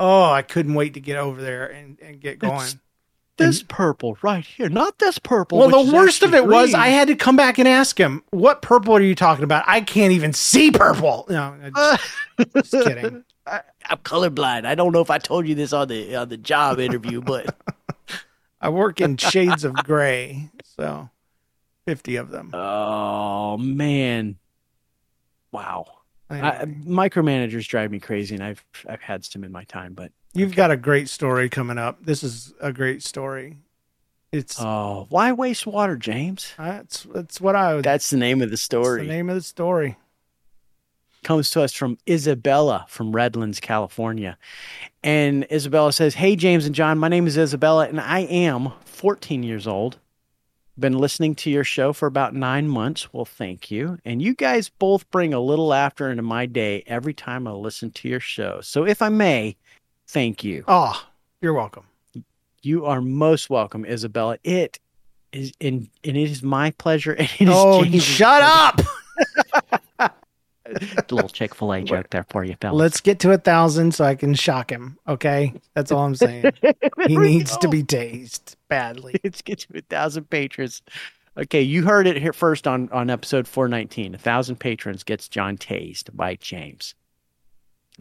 Oh, 0.01 0.31
I 0.31 0.43
couldn't 0.43 0.75
wait 0.75 0.95
to 0.95 1.01
get 1.01 1.17
over 1.17 1.41
there 1.41 1.67
and, 1.67 1.99
and 2.01 2.21
get 2.21 2.39
going. 2.39 2.69
This 3.39 3.65
purple 3.67 4.19
right 4.23 4.45
here, 4.45 4.69
not 4.69 4.99
this 4.99 5.19
purple. 5.19 5.59
Well, 5.59 5.85
the 5.85 5.93
worst 5.93 6.23
of 6.23 6.35
it 6.35 6.47
was. 6.47 6.75
I 6.75 6.89
had 6.89 7.09
to 7.09 7.17
come 7.17 7.37
back 7.37 7.59
and 7.59 7.67
ask 7.69 7.99
him, 7.99 8.23
"What 8.31 8.63
purple 8.63 8.97
are 8.97 9.01
you 9.01 9.15
talking 9.15 9.45
about? 9.45 9.65
I 9.67 9.81
can't 9.81 10.13
even 10.13 10.33
see 10.33 10.71
purple." 10.71 11.27
No, 11.29 11.57
just, 11.75 12.03
just 12.71 12.73
kidding. 12.73 13.25
I, 13.47 13.61
I'm 13.89 13.99
colorblind. 13.99 14.67
I 14.67 14.75
don't 14.75 14.93
know 14.93 15.01
if 15.01 15.11
I 15.11 15.19
told 15.19 15.47
you 15.47 15.55
this 15.55 15.73
on 15.73 15.89
the 15.89 16.17
on 16.17 16.29
the 16.29 16.37
job 16.37 16.81
interview, 16.81 17.21
but 17.21 17.55
I 18.61 18.69
work 18.69 19.01
in 19.01 19.17
shades 19.17 19.65
of 19.65 19.75
gray, 19.75 20.51
so 20.63 21.09
fifty 21.87 22.17
of 22.17 22.31
them. 22.31 22.51
oh 22.53 23.57
man, 23.57 24.37
wow. 25.53 25.87
I, 26.31 26.67
micromanagers 26.67 27.67
drive 27.67 27.91
me 27.91 28.01
crazy, 28.01 28.35
and 28.35 28.45
I've 28.45 28.63
I've 28.87 29.01
had 29.01 29.25
some 29.25 29.45
in 29.45 29.53
my 29.53 29.65
time, 29.65 29.95
but 29.95 30.13
You've 30.39 30.55
got 30.55 30.71
a 30.71 30.77
great 30.77 31.09
story 31.09 31.49
coming 31.49 31.79
up. 31.79 32.05
This 32.05 32.23
is 32.23 32.55
a 32.61 32.73
great 32.73 33.03
story. 33.03 33.59
It's 34.31 34.61
oh, 34.61 35.07
why 35.09 35.33
waste 35.33 35.67
water, 35.67 35.97
James? 35.97 36.53
That's 36.59 37.05
that's 37.05 37.41
what 37.41 37.57
I. 37.57 37.81
That's 37.81 38.11
the 38.11 38.19
name 38.19 38.43
of 38.43 38.49
the 38.49 38.53
That's 38.53 38.63
story. 38.63 39.03
the 39.03 39.13
name 39.13 39.31
of 39.31 39.37
the 39.37 39.43
story. 39.43 39.97
comes 41.25 41.51
to 41.51 41.63
us 41.63 41.73
from 41.73 41.99
Isabella 42.09 42.85
from 42.89 43.13
Redlands, 43.13 43.59
California. 43.59 44.37
And 45.03 45.47
Isabella 45.51 45.93
says, 45.93 46.15
Hey, 46.15 46.37
James 46.37 46.67
and 46.67 46.75
John, 46.75 46.99
my 46.99 47.09
name 47.09 47.27
is 47.27 47.39
Isabella, 47.39 47.89
and 47.89 48.01
I 48.01 48.21
am 48.21 48.73
14 48.85 49.43
years 49.43 49.67
old. 49.67 49.99
Been 50.79 50.97
listening 50.99 51.35
to 51.37 51.51
your 51.51 51.65
show 51.65 51.93
for 51.93 52.07
about 52.07 52.35
nine 52.35 52.69
months. 52.69 53.13
Well, 53.13 53.25
thank 53.25 53.69
you. 53.71 53.99
And 54.05 54.23
you 54.23 54.35
guys 54.35 54.69
both 54.69 55.11
bring 55.11 55.35
a 55.35 55.41
little 55.41 55.67
laughter 55.67 56.09
into 56.09 56.23
my 56.23 56.47
day 56.47 56.85
every 56.87 57.15
time 57.15 57.49
I 57.49 57.53
listen 57.53 57.91
to 57.93 58.09
your 58.09 58.21
show. 58.21 58.61
So, 58.61 58.87
if 58.87 59.03
I 59.03 59.09
may, 59.09 59.57
thank 60.09 60.43
you. 60.45 60.65
Oh, 60.69 61.01
you're 61.41 61.55
welcome. 61.55 61.85
You 62.63 62.87
are 62.87 63.01
most 63.01 63.49
welcome, 63.51 63.85
Isabella. 63.85 64.39
It 64.43 64.79
is, 65.33 65.53
and, 65.61 65.89
and 66.05 66.17
it 66.17 66.31
is 66.31 66.43
my 66.43 66.71
pleasure. 66.73 67.13
And 67.13 67.29
it 67.39 67.43
is 67.43 67.49
Oh, 67.51 67.85
James's 67.85 68.03
shut 68.05 68.43
pleasure. 68.43 68.89
up! 70.01 70.15
A 70.67 70.75
little 71.11 71.31
Chick 71.31 71.55
fil 71.55 71.73
A 71.73 71.83
joke 71.83 72.11
there 72.11 72.27
for 72.29 72.45
you, 72.45 72.55
fellas. 72.61 72.79
Let's 72.79 73.01
get 73.01 73.21
to 73.21 73.31
a 73.33 73.39
thousand 73.39 73.95
so 73.95 74.05
I 74.05 74.15
can 74.15 74.35
shock 74.35 74.71
him. 74.71 74.99
Okay, 75.09 75.55
that's 75.75 75.91
all 75.91 76.05
I'm 76.05 76.15
saying. 76.15 76.53
he 76.61 76.73
There 76.83 76.93
we 77.07 77.17
needs 77.17 77.57
to 77.57 77.69
be 77.69 77.83
tased 77.83 78.55
badly. 78.69 79.15
Let's 79.25 79.41
get 79.41 79.61
to 79.61 79.79
a 79.79 79.81
thousand 79.81 80.29
patrons. 80.29 80.83
Okay, 81.39 81.63
you 81.63 81.85
heard 81.87 82.07
it 82.07 82.19
here 82.19 82.35
first 82.35 82.67
on 82.67 82.91
on 82.91 83.09
episode 83.09 83.49
four 83.49 83.67
nineteen. 83.67 84.15
A 84.15 84.19
thousand 84.19 84.57
patrons 84.57 85.05
gets 85.05 85.27
John 85.27 85.57
tased 85.57 86.15
by 86.15 86.35
James. 86.35 86.95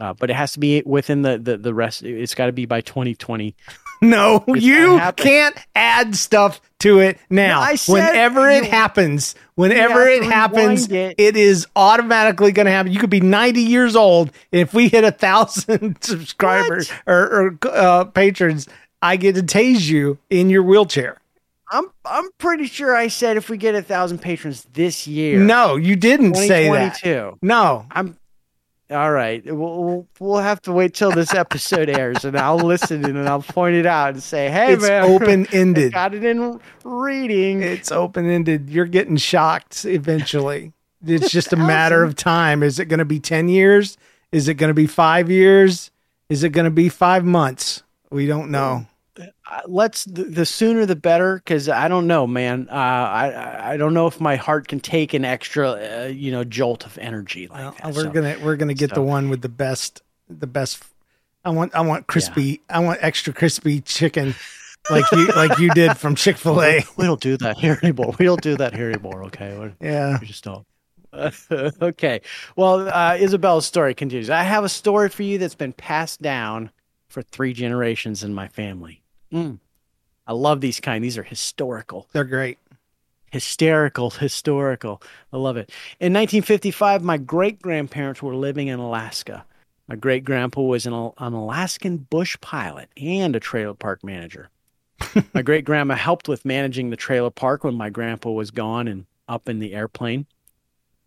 Uh, 0.00 0.14
but 0.14 0.30
it 0.30 0.34
has 0.36 0.52
to 0.52 0.60
be 0.60 0.82
within 0.86 1.22
the 1.22 1.38
the, 1.38 1.56
the 1.56 1.74
rest. 1.74 2.02
It's 2.02 2.34
got 2.34 2.46
to 2.46 2.52
be 2.52 2.66
by 2.66 2.80
twenty 2.80 3.14
twenty. 3.14 3.54
No, 4.00 4.44
It's 4.46 4.62
you 4.62 5.00
can't 5.16 5.56
add 5.74 6.14
stuff 6.14 6.60
to 6.78 7.00
it 7.00 7.18
now. 7.28 7.58
No, 7.58 7.66
I 7.66 7.74
said 7.74 7.92
whenever 7.94 8.48
it 8.48 8.62
you- 8.62 8.70
happens, 8.70 9.34
whenever 9.56 10.06
it 10.06 10.22
happens, 10.22 10.88
rewind 10.88 11.14
it 11.18 11.36
is 11.36 11.66
automatically 11.74 12.52
going 12.52 12.66
to 12.66 12.70
happen. 12.70 12.92
You 12.92 13.00
could 13.00 13.10
be 13.10 13.18
90 13.18 13.60
years 13.60 13.96
old. 13.96 14.30
If 14.52 14.72
we 14.72 14.88
hit 14.88 15.02
a 15.02 15.10
thousand 15.10 15.96
subscribers 16.00 16.92
or, 17.08 17.16
or 17.16 17.58
uh, 17.72 18.04
patrons, 18.04 18.68
I 19.02 19.16
get 19.16 19.34
to 19.34 19.42
tase 19.42 19.88
you 19.88 20.18
in 20.30 20.48
your 20.48 20.62
wheelchair. 20.62 21.20
I'm 21.68 21.86
I'm 22.04 22.30
pretty 22.38 22.66
sure 22.66 22.94
I 22.94 23.08
said 23.08 23.36
if 23.36 23.50
we 23.50 23.56
get 23.56 23.74
a 23.74 23.82
thousand 23.82 24.18
patrons 24.18 24.64
this 24.74 25.08
year. 25.08 25.40
No, 25.40 25.74
you 25.74 25.96
didn't 25.96 26.36
say 26.36 26.70
that. 26.70 26.94
2022. 27.00 27.38
No, 27.42 27.84
I'm 27.90 28.16
all 28.90 29.12
right. 29.12 29.44
We'll, 29.44 30.06
we'll 30.18 30.38
have 30.40 30.62
to 30.62 30.72
wait 30.72 30.94
till 30.94 31.10
this 31.10 31.34
episode 31.34 31.90
airs, 31.90 32.24
and 32.24 32.38
I'll 32.38 32.56
listen 32.56 33.04
and 33.04 33.28
I'll 33.28 33.42
point 33.42 33.76
it 33.76 33.86
out 33.86 34.14
and 34.14 34.22
say, 34.22 34.50
"Hey, 34.50 34.72
it's 34.72 34.82
man, 34.82 35.04
open 35.10 35.46
ended. 35.52 35.92
got 35.92 36.14
it 36.14 36.24
in 36.24 36.58
reading." 36.84 37.62
It's 37.62 37.92
open 37.92 38.28
ended. 38.28 38.70
You're 38.70 38.86
getting 38.86 39.16
shocked 39.16 39.84
eventually. 39.84 40.72
It's 41.06 41.30
just 41.30 41.52
a 41.52 41.56
matter 41.74 42.02
of 42.02 42.16
time. 42.16 42.62
Is 42.62 42.78
it 42.78 42.86
going 42.86 42.98
to 42.98 43.04
be 43.04 43.20
10 43.20 43.48
years? 43.48 43.96
Is 44.32 44.48
it 44.48 44.54
going 44.54 44.68
to 44.68 44.74
be 44.74 44.86
five 44.86 45.30
years? 45.30 45.90
Is 46.28 46.42
it 46.42 46.50
going 46.50 46.64
to 46.64 46.70
be 46.70 46.88
five 46.88 47.24
months? 47.24 47.82
We 48.10 48.26
don't 48.26 48.50
know. 48.50 48.86
Uh, 49.18 49.60
let's 49.66 50.04
the, 50.04 50.24
the 50.24 50.46
sooner 50.46 50.86
the 50.86 50.94
better 50.96 51.36
because 51.36 51.68
I 51.68 51.88
don't 51.88 52.06
know, 52.06 52.26
man. 52.26 52.68
Uh, 52.70 52.74
I 52.74 53.72
I- 53.72 53.76
don't 53.76 53.94
know 53.94 54.06
if 54.06 54.20
my 54.20 54.36
heart 54.36 54.68
can 54.68 54.80
take 54.80 55.14
an 55.14 55.24
extra, 55.24 55.70
uh, 55.70 56.06
you 56.06 56.30
know, 56.30 56.44
jolt 56.44 56.86
of 56.86 56.96
energy 56.98 57.48
like 57.48 57.76
that. 57.78 57.86
we're 57.94 58.02
So- 58.04 58.10
gonna 58.10 58.36
we're 58.42 58.56
gonna 58.56 58.74
get 58.74 58.94
the 58.94 59.02
one 59.02 59.28
with 59.28 59.42
the 59.42 59.48
best 59.48 60.02
the 60.28 60.46
best. 60.46 60.82
I 61.44 61.50
want 61.50 61.74
I 61.74 61.80
want 61.80 62.06
crispy. 62.06 62.60
I 62.70 62.78
want 62.80 62.98
extra 63.02 63.32
crispy 63.32 63.80
chicken, 63.80 64.34
like 64.90 65.04
you 65.12 65.26
like 65.28 65.58
you 65.58 65.70
did 65.70 65.96
from 65.96 66.14
Chick 66.22 66.36
Fil 66.36 66.62
A. 66.62 66.84
We 66.96 67.04
don't 67.04 67.20
do 67.20 67.36
that 67.38 67.56
here 67.58 67.78
anymore. 67.82 68.14
We 68.18 68.24
don't 68.26 68.42
do 68.42 68.56
that 68.56 68.74
here 68.74 68.90
anymore. 68.90 69.24
Okay. 69.24 69.56
We're- 69.58 69.74
Yeah. 69.80 70.18
We 70.20 70.26
just 70.26 70.44
don't. 70.44 70.66
okay. 71.82 72.20
Well, 72.56 72.88
uh, 72.88 73.16
Isabella's 73.18 73.64
story 73.66 73.94
continues. 73.94 74.28
I 74.30 74.42
have 74.42 74.64
a 74.64 74.68
story 74.68 75.08
for 75.08 75.22
you 75.22 75.38
that's 75.38 75.54
been 75.54 75.72
passed 75.72 76.20
down 76.20 76.70
for 77.08 77.22
three 77.22 77.54
generations 77.54 78.22
in 78.22 78.34
my 78.34 78.48
family. 78.48 79.02
Mm. 79.32 79.58
I 80.26 80.32
love 80.32 80.60
these 80.60 80.80
kind. 80.80 81.02
These 81.02 81.18
are 81.18 81.22
historical. 81.22 82.08
They're 82.12 82.24
great. 82.24 82.58
Hysterical, 83.30 84.10
historical. 84.10 85.02
I 85.32 85.36
love 85.36 85.56
it. 85.56 85.70
In 86.00 86.12
1955, 86.12 87.02
my 87.02 87.18
great 87.18 87.60
grandparents 87.60 88.22
were 88.22 88.34
living 88.34 88.68
in 88.68 88.78
Alaska. 88.78 89.44
My 89.86 89.96
great 89.96 90.24
grandpa 90.24 90.60
was 90.60 90.86
an, 90.86 90.92
an 90.92 91.32
Alaskan 91.32 91.98
bush 92.10 92.36
pilot 92.40 92.90
and 92.96 93.34
a 93.34 93.40
trailer 93.40 93.74
park 93.74 94.04
manager. 94.04 94.50
my 95.34 95.42
great 95.42 95.64
grandma 95.64 95.94
helped 95.94 96.28
with 96.28 96.44
managing 96.44 96.90
the 96.90 96.96
trailer 96.96 97.30
park 97.30 97.64
when 97.64 97.74
my 97.74 97.88
grandpa 97.88 98.30
was 98.30 98.50
gone 98.50 98.88
and 98.88 99.06
up 99.28 99.48
in 99.48 99.58
the 99.58 99.74
airplane. 99.74 100.26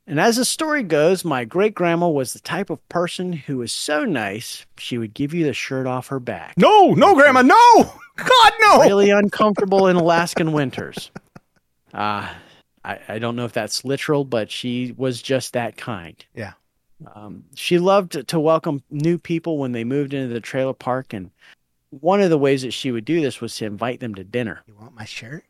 And 0.07 0.19
as 0.19 0.37
the 0.37 0.45
story 0.45 0.83
goes, 0.83 1.23
my 1.23 1.45
great 1.45 1.75
grandma 1.75 2.09
was 2.09 2.33
the 2.33 2.39
type 2.39 2.69
of 2.69 2.87
person 2.89 3.33
who 3.33 3.57
was 3.57 3.71
so 3.71 4.03
nice, 4.03 4.65
she 4.77 4.97
would 4.97 5.13
give 5.13 5.33
you 5.33 5.45
the 5.45 5.53
shirt 5.53 5.85
off 5.87 6.07
her 6.07 6.19
back. 6.19 6.55
No, 6.57 6.93
no, 6.93 7.13
Grandma, 7.15 7.43
no, 7.43 7.55
God, 8.15 8.53
no. 8.61 8.81
Really 8.81 9.11
uncomfortable 9.11 9.87
in 9.87 9.95
Alaskan 9.95 10.51
winters. 10.53 11.11
Uh, 11.93 12.27
I, 12.83 12.99
I 13.07 13.19
don't 13.19 13.35
know 13.35 13.45
if 13.45 13.53
that's 13.53 13.85
literal, 13.85 14.25
but 14.25 14.49
she 14.49 14.93
was 14.97 15.21
just 15.21 15.53
that 15.53 15.77
kind. 15.77 16.23
Yeah. 16.33 16.53
Um, 17.15 17.45
she 17.55 17.79
loved 17.79 18.27
to 18.27 18.39
welcome 18.39 18.83
new 18.89 19.17
people 19.17 19.57
when 19.57 19.71
they 19.71 19.83
moved 19.83 20.13
into 20.13 20.33
the 20.33 20.41
trailer 20.41 20.73
park. 20.73 21.13
And 21.13 21.31
one 21.89 22.21
of 22.21 22.29
the 22.29 22.37
ways 22.37 22.61
that 22.63 22.71
she 22.71 22.91
would 22.91 23.05
do 23.05 23.21
this 23.21 23.41
was 23.41 23.55
to 23.55 23.65
invite 23.65 23.99
them 23.99 24.15
to 24.15 24.23
dinner. 24.23 24.61
You 24.67 24.75
want 24.79 24.95
my 24.95 25.05
shirt? 25.05 25.43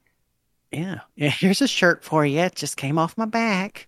Yeah. 0.71 0.99
yeah. 1.15 1.29
Here's 1.39 1.61
a 1.61 1.67
shirt 1.67 2.03
for 2.03 2.25
you. 2.25 2.39
It 2.39 2.55
just 2.55 2.77
came 2.77 2.97
off 2.97 3.17
my 3.17 3.25
back. 3.25 3.87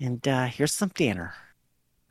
And 0.00 0.26
uh, 0.26 0.46
here's 0.46 0.72
some 0.72 0.90
dinner. 0.94 1.34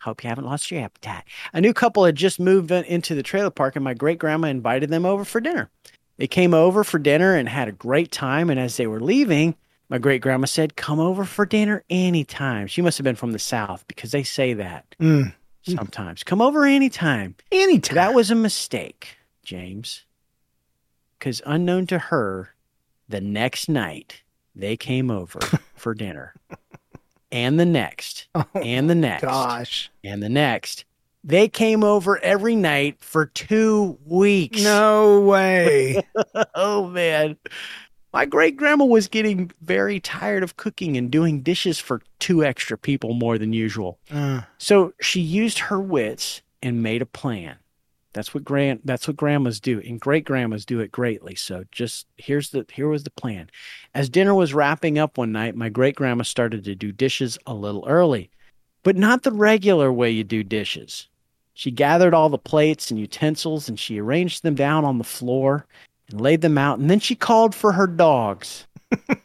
Hope 0.02 0.24
you 0.24 0.30
haven't 0.30 0.46
lost 0.46 0.72
your 0.72 0.82
appetite. 0.82 1.24
A 1.54 1.60
new 1.60 1.74
couple 1.74 2.06
had 2.06 2.16
just 2.16 2.40
moved 2.40 2.72
into 2.72 3.16
the 3.16 3.24
trailer 3.24 3.50
park, 3.50 3.76
and 3.76 3.84
my 3.84 3.94
great 3.94 4.20
grandma 4.20 4.48
invited 4.48 4.90
them 4.90 5.06
over 5.06 5.26
for 5.26 5.42
dinner. 5.42 5.70
They 6.18 6.28
came 6.28 6.54
over 6.54 6.84
for 6.84 7.00
dinner 7.00 7.36
and 7.36 7.50
had 7.50 7.68
a 7.68 7.72
great 7.74 8.12
time. 8.12 8.50
And 8.50 8.60
as 8.60 8.78
they 8.78 8.88
were 8.88 9.02
leaving, 9.02 9.56
my 9.90 9.98
great 9.98 10.22
grandma 10.22 10.46
said, 10.46 10.76
Come 10.76 11.00
over 11.00 11.26
for 11.26 11.46
dinner 11.46 11.84
anytime. 11.90 12.68
She 12.68 12.82
must 12.82 12.98
have 12.98 13.04
been 13.04 13.16
from 13.16 13.32
the 13.32 13.40
South 13.40 13.86
because 13.88 14.12
they 14.12 14.24
say 14.24 14.54
that 14.54 14.86
Mm. 15.00 15.34
sometimes. 15.64 16.24
Come 16.24 16.42
over 16.42 16.66
anytime. 16.66 17.36
Anytime. 17.52 17.96
That 17.96 18.14
was 18.14 18.32
a 18.32 18.36
mistake, 18.36 19.18
James. 19.44 20.06
Because 21.18 21.42
unknown 21.46 21.88
to 21.88 22.00
her, 22.00 22.54
the 23.10 23.20
next 23.22 23.68
night 23.68 24.22
they 24.56 24.78
came 24.78 25.10
over 25.12 25.40
for 25.76 25.94
dinner. 25.94 26.34
And 27.32 27.60
the 27.60 27.66
next, 27.66 28.28
and 28.56 28.90
the 28.90 28.96
next, 28.96 29.24
Gosh. 29.24 29.92
and 30.04 30.22
the 30.24 30.30
next. 30.30 30.86
They 31.24 31.48
came 31.50 31.84
over 31.84 32.18
every 32.20 32.56
night 32.56 32.96
for 33.00 33.26
two 33.28 34.00
weeks. 34.06 34.64
No 34.64 35.20
way. 35.20 36.02
oh, 36.56 36.88
man. 36.88 37.38
My 38.12 38.26
great 38.26 38.56
grandma 38.58 38.86
was 38.86 39.08
getting 39.08 39.52
very 39.62 40.00
tired 40.00 40.42
of 40.42 40.58
cooking 40.58 40.98
and 40.98 41.12
doing 41.12 41.42
dishes 41.42 41.78
for 41.78 42.02
two 42.18 42.44
extra 42.44 42.78
people 42.78 43.14
more 43.14 43.38
than 43.38 43.54
usual. 43.54 44.00
Uh, 44.10 44.42
So 44.58 44.94
she 45.00 45.22
used 45.22 45.60
her 45.60 45.80
wits 45.80 46.42
and 46.64 46.82
made 46.82 47.04
a 47.04 47.06
plan. 47.06 47.58
That's 48.14 48.34
what 48.34 48.44
grand 48.44 48.82
that's 48.86 49.08
what 49.08 49.18
grandmas 49.18 49.60
do, 49.60 49.80
and 49.82 50.00
great 50.00 50.26
grandmas 50.26 50.66
do 50.66 50.80
it 50.80 50.92
greatly. 50.92 51.36
So 51.36 51.64
just 51.72 52.08
here's 52.18 52.50
the 52.50 52.66
here 52.72 52.88
was 52.88 53.04
the 53.04 53.12
plan. 53.12 53.50
As 53.94 54.10
dinner 54.10 54.34
was 54.34 54.54
wrapping 54.54 54.98
up 54.98 55.18
one 55.18 55.32
night, 55.32 55.56
my 55.56 55.70
great 55.70 55.96
grandma 55.96 56.24
started 56.24 56.64
to 56.64 56.76
do 56.76 56.92
dishes 56.92 57.38
a 57.46 57.54
little 57.54 57.86
early, 57.88 58.32
but 58.84 58.96
not 58.96 59.22
the 59.22 59.32
regular 59.32 59.94
way 59.94 60.10
you 60.10 60.24
do 60.24 60.44
dishes. 60.44 61.08
She 61.54 61.70
gathered 61.70 62.14
all 62.14 62.30
the 62.30 62.38
plates 62.38 62.90
and 62.90 63.00
utensils 63.00 63.70
and 63.70 63.80
she 63.80 64.00
arranged 64.00 64.42
them 64.42 64.56
down 64.56 64.86
on 64.86 64.98
the 64.98 65.04
floor 65.04 65.68
and 66.10 66.20
laid 66.20 66.42
them 66.42 66.58
out, 66.58 66.80
and 66.80 66.90
then 66.90 67.00
she 67.00 67.16
called 67.16 67.54
for 67.54 67.74
her 67.74 67.86
dogs. 67.86 68.66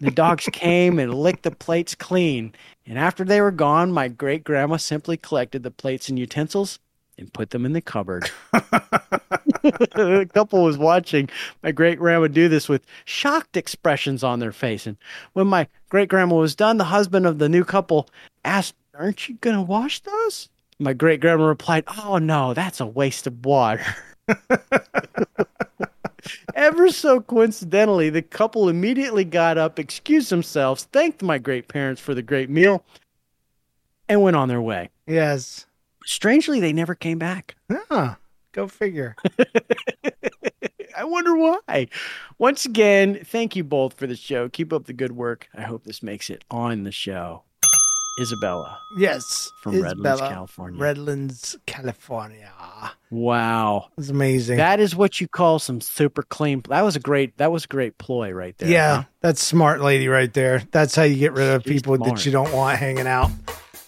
the 0.00 0.10
dogs 0.10 0.46
came 0.52 0.98
and 0.98 1.14
licked 1.14 1.44
the 1.44 1.50
plates 1.50 1.94
clean. 1.94 2.54
And 2.86 2.98
after 2.98 3.24
they 3.24 3.40
were 3.40 3.50
gone, 3.50 3.92
my 3.92 4.08
great 4.08 4.44
grandma 4.44 4.76
simply 4.76 5.16
collected 5.16 5.62
the 5.62 5.70
plates 5.70 6.10
and 6.10 6.18
utensils 6.18 6.80
and 7.18 7.32
put 7.32 7.50
them 7.50 7.64
in 7.64 7.72
the 7.72 7.80
cupboard. 7.80 8.30
a 8.52 10.26
couple 10.32 10.62
was 10.64 10.76
watching 10.78 11.28
my 11.62 11.72
great 11.72 11.98
grandma 11.98 12.28
do 12.28 12.48
this 12.48 12.68
with 12.68 12.84
shocked 13.04 13.56
expressions 13.56 14.22
on 14.24 14.40
their 14.40 14.52
face. 14.52 14.86
And 14.86 14.96
when 15.32 15.46
my 15.46 15.68
great 15.88 16.08
grandma 16.08 16.36
was 16.36 16.54
done, 16.54 16.76
the 16.76 16.84
husband 16.84 17.26
of 17.26 17.38
the 17.38 17.48
new 17.48 17.64
couple 17.64 18.08
asked, 18.44 18.74
Aren't 18.98 19.28
you 19.28 19.36
going 19.36 19.56
to 19.56 19.62
wash 19.62 20.00
those? 20.00 20.48
My 20.78 20.92
great 20.92 21.20
grandma 21.20 21.46
replied, 21.46 21.84
Oh, 21.98 22.18
no, 22.18 22.54
that's 22.54 22.80
a 22.80 22.86
waste 22.86 23.26
of 23.26 23.44
water. 23.44 23.84
Ever 26.54 26.88
so 26.90 27.20
coincidentally, 27.20 28.08
the 28.10 28.22
couple 28.22 28.68
immediately 28.68 29.24
got 29.24 29.58
up, 29.58 29.78
excused 29.78 30.30
themselves, 30.30 30.84
thanked 30.84 31.22
my 31.22 31.38
great 31.38 31.68
parents 31.68 32.00
for 32.00 32.14
the 32.14 32.22
great 32.22 32.48
meal, 32.48 32.82
and 34.08 34.22
went 34.22 34.36
on 34.36 34.48
their 34.48 34.62
way. 34.62 34.90
yes. 35.06 35.66
Strangely, 36.04 36.60
they 36.60 36.72
never 36.72 36.94
came 36.94 37.18
back. 37.18 37.56
Huh. 37.70 38.16
Go 38.52 38.68
figure. 38.68 39.16
I 40.96 41.04
wonder 41.04 41.36
why. 41.36 41.88
Once 42.38 42.64
again, 42.64 43.20
thank 43.24 43.56
you 43.56 43.64
both 43.64 43.94
for 43.94 44.06
the 44.06 44.14
show. 44.16 44.48
Keep 44.48 44.72
up 44.72 44.84
the 44.84 44.92
good 44.92 45.12
work. 45.12 45.48
I 45.54 45.62
hope 45.62 45.84
this 45.84 46.02
makes 46.02 46.30
it 46.30 46.44
on 46.50 46.84
the 46.84 46.92
show. 46.92 47.42
Isabella. 48.20 48.78
Yes. 48.96 49.50
From 49.60 49.80
Redlands, 49.80 50.20
California. 50.20 50.80
Redlands, 50.80 51.56
California. 51.66 52.52
Wow. 53.10 53.88
It's 53.98 54.08
amazing. 54.08 54.58
That 54.58 54.78
is 54.78 54.94
what 54.94 55.20
you 55.20 55.26
call 55.26 55.58
some 55.58 55.80
super 55.80 56.22
clean. 56.22 56.62
That 56.68 56.82
was 56.82 56.94
a 56.94 57.00
great 57.00 57.36
that 57.38 57.50
was 57.50 57.64
a 57.64 57.68
great 57.68 57.98
ploy 57.98 58.30
right 58.30 58.56
there. 58.58 58.68
yeah, 58.68 58.96
huh? 58.96 59.02
that's 59.20 59.42
smart 59.42 59.80
lady 59.80 60.06
right 60.06 60.32
there. 60.32 60.62
That's 60.70 60.94
how 60.94 61.02
you 61.02 61.16
get 61.16 61.32
rid 61.32 61.48
of 61.48 61.64
people 61.64 61.96
smart. 61.96 62.10
that 62.10 62.24
you 62.26 62.30
don't 62.30 62.52
want 62.52 62.78
hanging 62.78 63.08
out. 63.08 63.30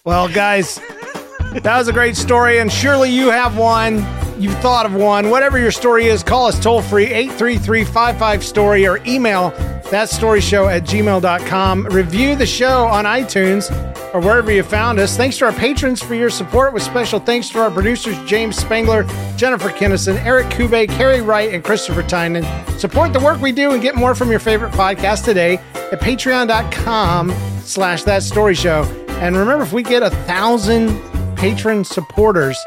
Well, 0.04 0.28
guys, 0.28 0.80
that 1.62 1.78
was 1.78 1.88
a 1.88 1.92
great 1.92 2.16
story, 2.16 2.58
and 2.58 2.70
surely 2.70 3.10
you 3.10 3.30
have 3.30 3.56
one. 3.56 4.04
You've 4.38 4.58
thought 4.58 4.84
of 4.84 4.94
one. 4.94 5.30
Whatever 5.30 5.58
your 5.58 5.70
story 5.70 6.06
is, 6.06 6.22
call 6.22 6.46
us 6.46 6.60
toll 6.60 6.82
free 6.82 7.06
833 7.06 7.84
55 7.84 8.44
story 8.44 8.86
or 8.86 8.98
email 9.06 9.50
that 9.90 10.10
story 10.10 10.40
show 10.40 10.68
at 10.68 10.82
gmail.com. 10.82 11.86
Review 11.86 12.34
the 12.36 12.44
show 12.44 12.86
on 12.86 13.04
iTunes 13.04 13.70
or 14.12 14.20
wherever 14.20 14.50
you 14.52 14.62
found 14.62 14.98
us. 14.98 15.16
Thanks 15.16 15.38
to 15.38 15.46
our 15.46 15.52
patrons 15.52 16.02
for 16.02 16.14
your 16.14 16.28
support, 16.28 16.74
with 16.74 16.82
special 16.82 17.18
thanks 17.18 17.48
to 17.50 17.60
our 17.60 17.70
producers 17.70 18.18
James 18.24 18.56
Spangler, 18.56 19.04
Jennifer 19.36 19.70
Kinnison, 19.70 20.16
Eric 20.18 20.46
Kube, 20.48 20.88
Carrie 20.90 21.22
Wright, 21.22 21.54
and 21.54 21.64
Christopher 21.64 22.02
Tynan. 22.02 22.44
Support 22.78 23.12
the 23.12 23.20
work 23.20 23.40
we 23.40 23.52
do 23.52 23.72
and 23.72 23.80
get 23.80 23.94
more 23.94 24.14
from 24.14 24.30
your 24.30 24.40
favorite 24.40 24.72
podcast 24.72 25.24
today 25.24 25.58
at 25.74 26.00
patreon.com 26.00 27.30
slash 27.62 28.02
that 28.02 28.22
story 28.22 28.54
show. 28.54 28.82
And 29.20 29.36
remember, 29.36 29.64
if 29.64 29.72
we 29.72 29.82
get 29.82 30.02
a 30.02 30.10
thousand 30.10 31.00
patron 31.36 31.84
supporters, 31.84 32.58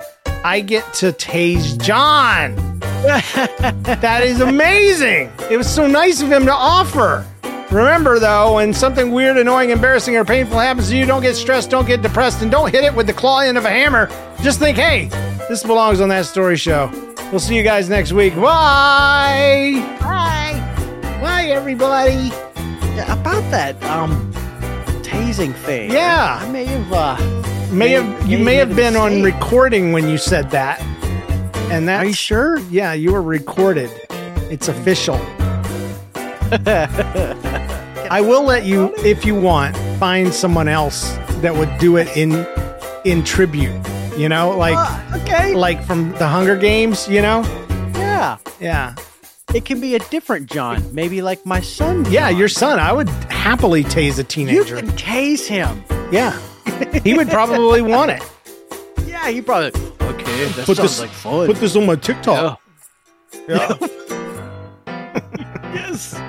I 0.43 0.61
get 0.61 0.93
to 0.95 1.11
tase 1.11 1.81
John. 1.81 2.55
that 3.01 4.21
is 4.23 4.41
amazing. 4.41 5.31
It 5.49 5.57
was 5.57 5.69
so 5.69 5.87
nice 5.87 6.21
of 6.21 6.31
him 6.31 6.45
to 6.45 6.53
offer. 6.53 7.25
Remember, 7.71 8.19
though, 8.19 8.55
when 8.55 8.73
something 8.73 9.11
weird, 9.11 9.37
annoying, 9.37 9.69
embarrassing, 9.69 10.15
or 10.15 10.25
painful 10.25 10.57
happens 10.57 10.89
to 10.89 10.97
you, 10.97 11.05
don't 11.05 11.21
get 11.21 11.35
stressed, 11.35 11.69
don't 11.69 11.85
get 11.85 12.01
depressed, 12.01 12.41
and 12.41 12.49
don't 12.49 12.71
hit 12.71 12.83
it 12.83 12.93
with 12.93 13.05
the 13.05 13.13
claw 13.13 13.39
end 13.39 13.57
of 13.57 13.65
a 13.65 13.69
hammer. 13.69 14.09
Just 14.41 14.59
think, 14.59 14.77
hey, 14.77 15.09
this 15.47 15.63
belongs 15.63 16.01
on 16.01 16.09
that 16.09 16.25
story 16.25 16.57
show. 16.57 16.89
We'll 17.31 17.39
see 17.39 17.55
you 17.55 17.63
guys 17.63 17.89
next 17.89 18.11
week. 18.11 18.35
Bye. 18.35 19.97
Bye. 19.99 20.59
Bye, 21.21 21.45
everybody. 21.51 22.31
Yeah, 22.95 23.13
about 23.21 23.49
that 23.51 23.81
um 23.83 24.33
tasing 25.03 25.53
thing. 25.53 25.91
Yeah. 25.91 26.39
I, 26.41 26.45
I 26.45 26.51
may 26.51 26.65
have 26.65 26.91
uh 26.91 27.38
May 27.71 27.89
have 27.91 28.27
you 28.27 28.39
may 28.39 28.55
have 28.55 28.75
been 28.75 28.95
on 28.95 29.21
recording 29.21 29.91
when 29.91 30.09
you 30.09 30.17
said 30.17 30.49
that, 30.51 30.81
and 31.71 31.87
that. 31.87 32.03
Are 32.03 32.05
you 32.07 32.13
sure? 32.13 32.59
Yeah, 32.71 32.93
you 32.93 33.11
were 33.13 33.21
recorded. 33.21 33.91
It's 34.49 34.67
official. 34.67 35.15
I 38.11 38.21
will 38.21 38.43
let 38.43 38.65
you, 38.65 38.91
if 38.97 39.23
you 39.23 39.35
want, 39.35 39.77
find 39.99 40.33
someone 40.33 40.67
else 40.67 41.11
that 41.41 41.53
would 41.55 41.69
do 41.77 41.97
it 41.97 42.07
in 42.17 42.45
in 43.05 43.23
tribute. 43.23 43.75
You 44.17 44.29
know, 44.29 44.57
like 44.57 44.75
ah, 44.75 45.21
okay, 45.21 45.53
like 45.53 45.83
from 45.83 46.11
the 46.13 46.27
Hunger 46.27 46.57
Games. 46.57 47.07
You 47.07 47.21
know, 47.21 47.43
Yeah. 47.93 48.37
yeah, 48.59 48.95
It 49.53 49.63
can 49.65 49.79
be 49.79 49.93
a 49.95 49.99
different 49.99 50.49
John. 50.49 50.83
Maybe 50.93 51.21
like 51.21 51.45
my 51.45 51.61
son. 51.61 52.05
yeah. 52.09 52.29
Your 52.29 52.49
son, 52.49 52.79
I 52.79 52.91
would 52.91 53.09
happily 53.29 53.83
tase 53.83 54.17
a 54.17 54.23
teenager. 54.23 54.75
You 54.77 54.81
can 54.81 54.89
tase 54.97 55.45
him. 55.45 55.83
Yeah, 56.11 56.35
he 57.03 57.13
would 57.13 57.29
probably 57.29 57.81
want 57.81 58.11
it. 58.11 58.23
Yeah, 59.05 59.29
he 59.29 59.41
probably 59.41 59.71
Okay, 60.01 60.45
that 60.45 60.65
Put 60.65 60.77
sounds 60.77 60.79
this- 60.79 60.99
like 61.01 61.09
fun. 61.09 61.47
Put 61.47 61.57
this 61.57 61.75
on 61.75 61.85
my 61.85 61.95
TikTok. 61.95 62.59
Yeah. 63.47 63.77
yes. 65.73 66.19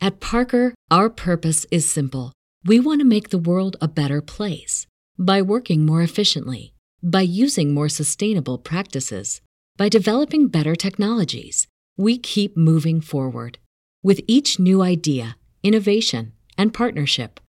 At 0.00 0.20
Parker, 0.20 0.74
our 0.90 1.08
purpose 1.08 1.66
is 1.70 1.88
simple. 1.88 2.32
We 2.64 2.80
want 2.80 3.00
to 3.00 3.06
make 3.06 3.30
the 3.30 3.38
world 3.38 3.76
a 3.80 3.88
better 3.88 4.20
place 4.20 4.86
by 5.18 5.40
working 5.40 5.86
more 5.86 6.02
efficiently, 6.02 6.74
by 7.02 7.22
using 7.22 7.72
more 7.72 7.88
sustainable 7.88 8.58
practices, 8.58 9.40
by 9.76 9.88
developing 9.88 10.48
better 10.48 10.76
technologies. 10.76 11.66
We 11.96 12.18
keep 12.18 12.56
moving 12.56 13.00
forward. 13.00 13.58
With 14.02 14.20
each 14.28 14.58
new 14.58 14.82
idea, 14.82 15.36
innovation, 15.62 16.32
and 16.58 16.74
partnership, 16.74 17.40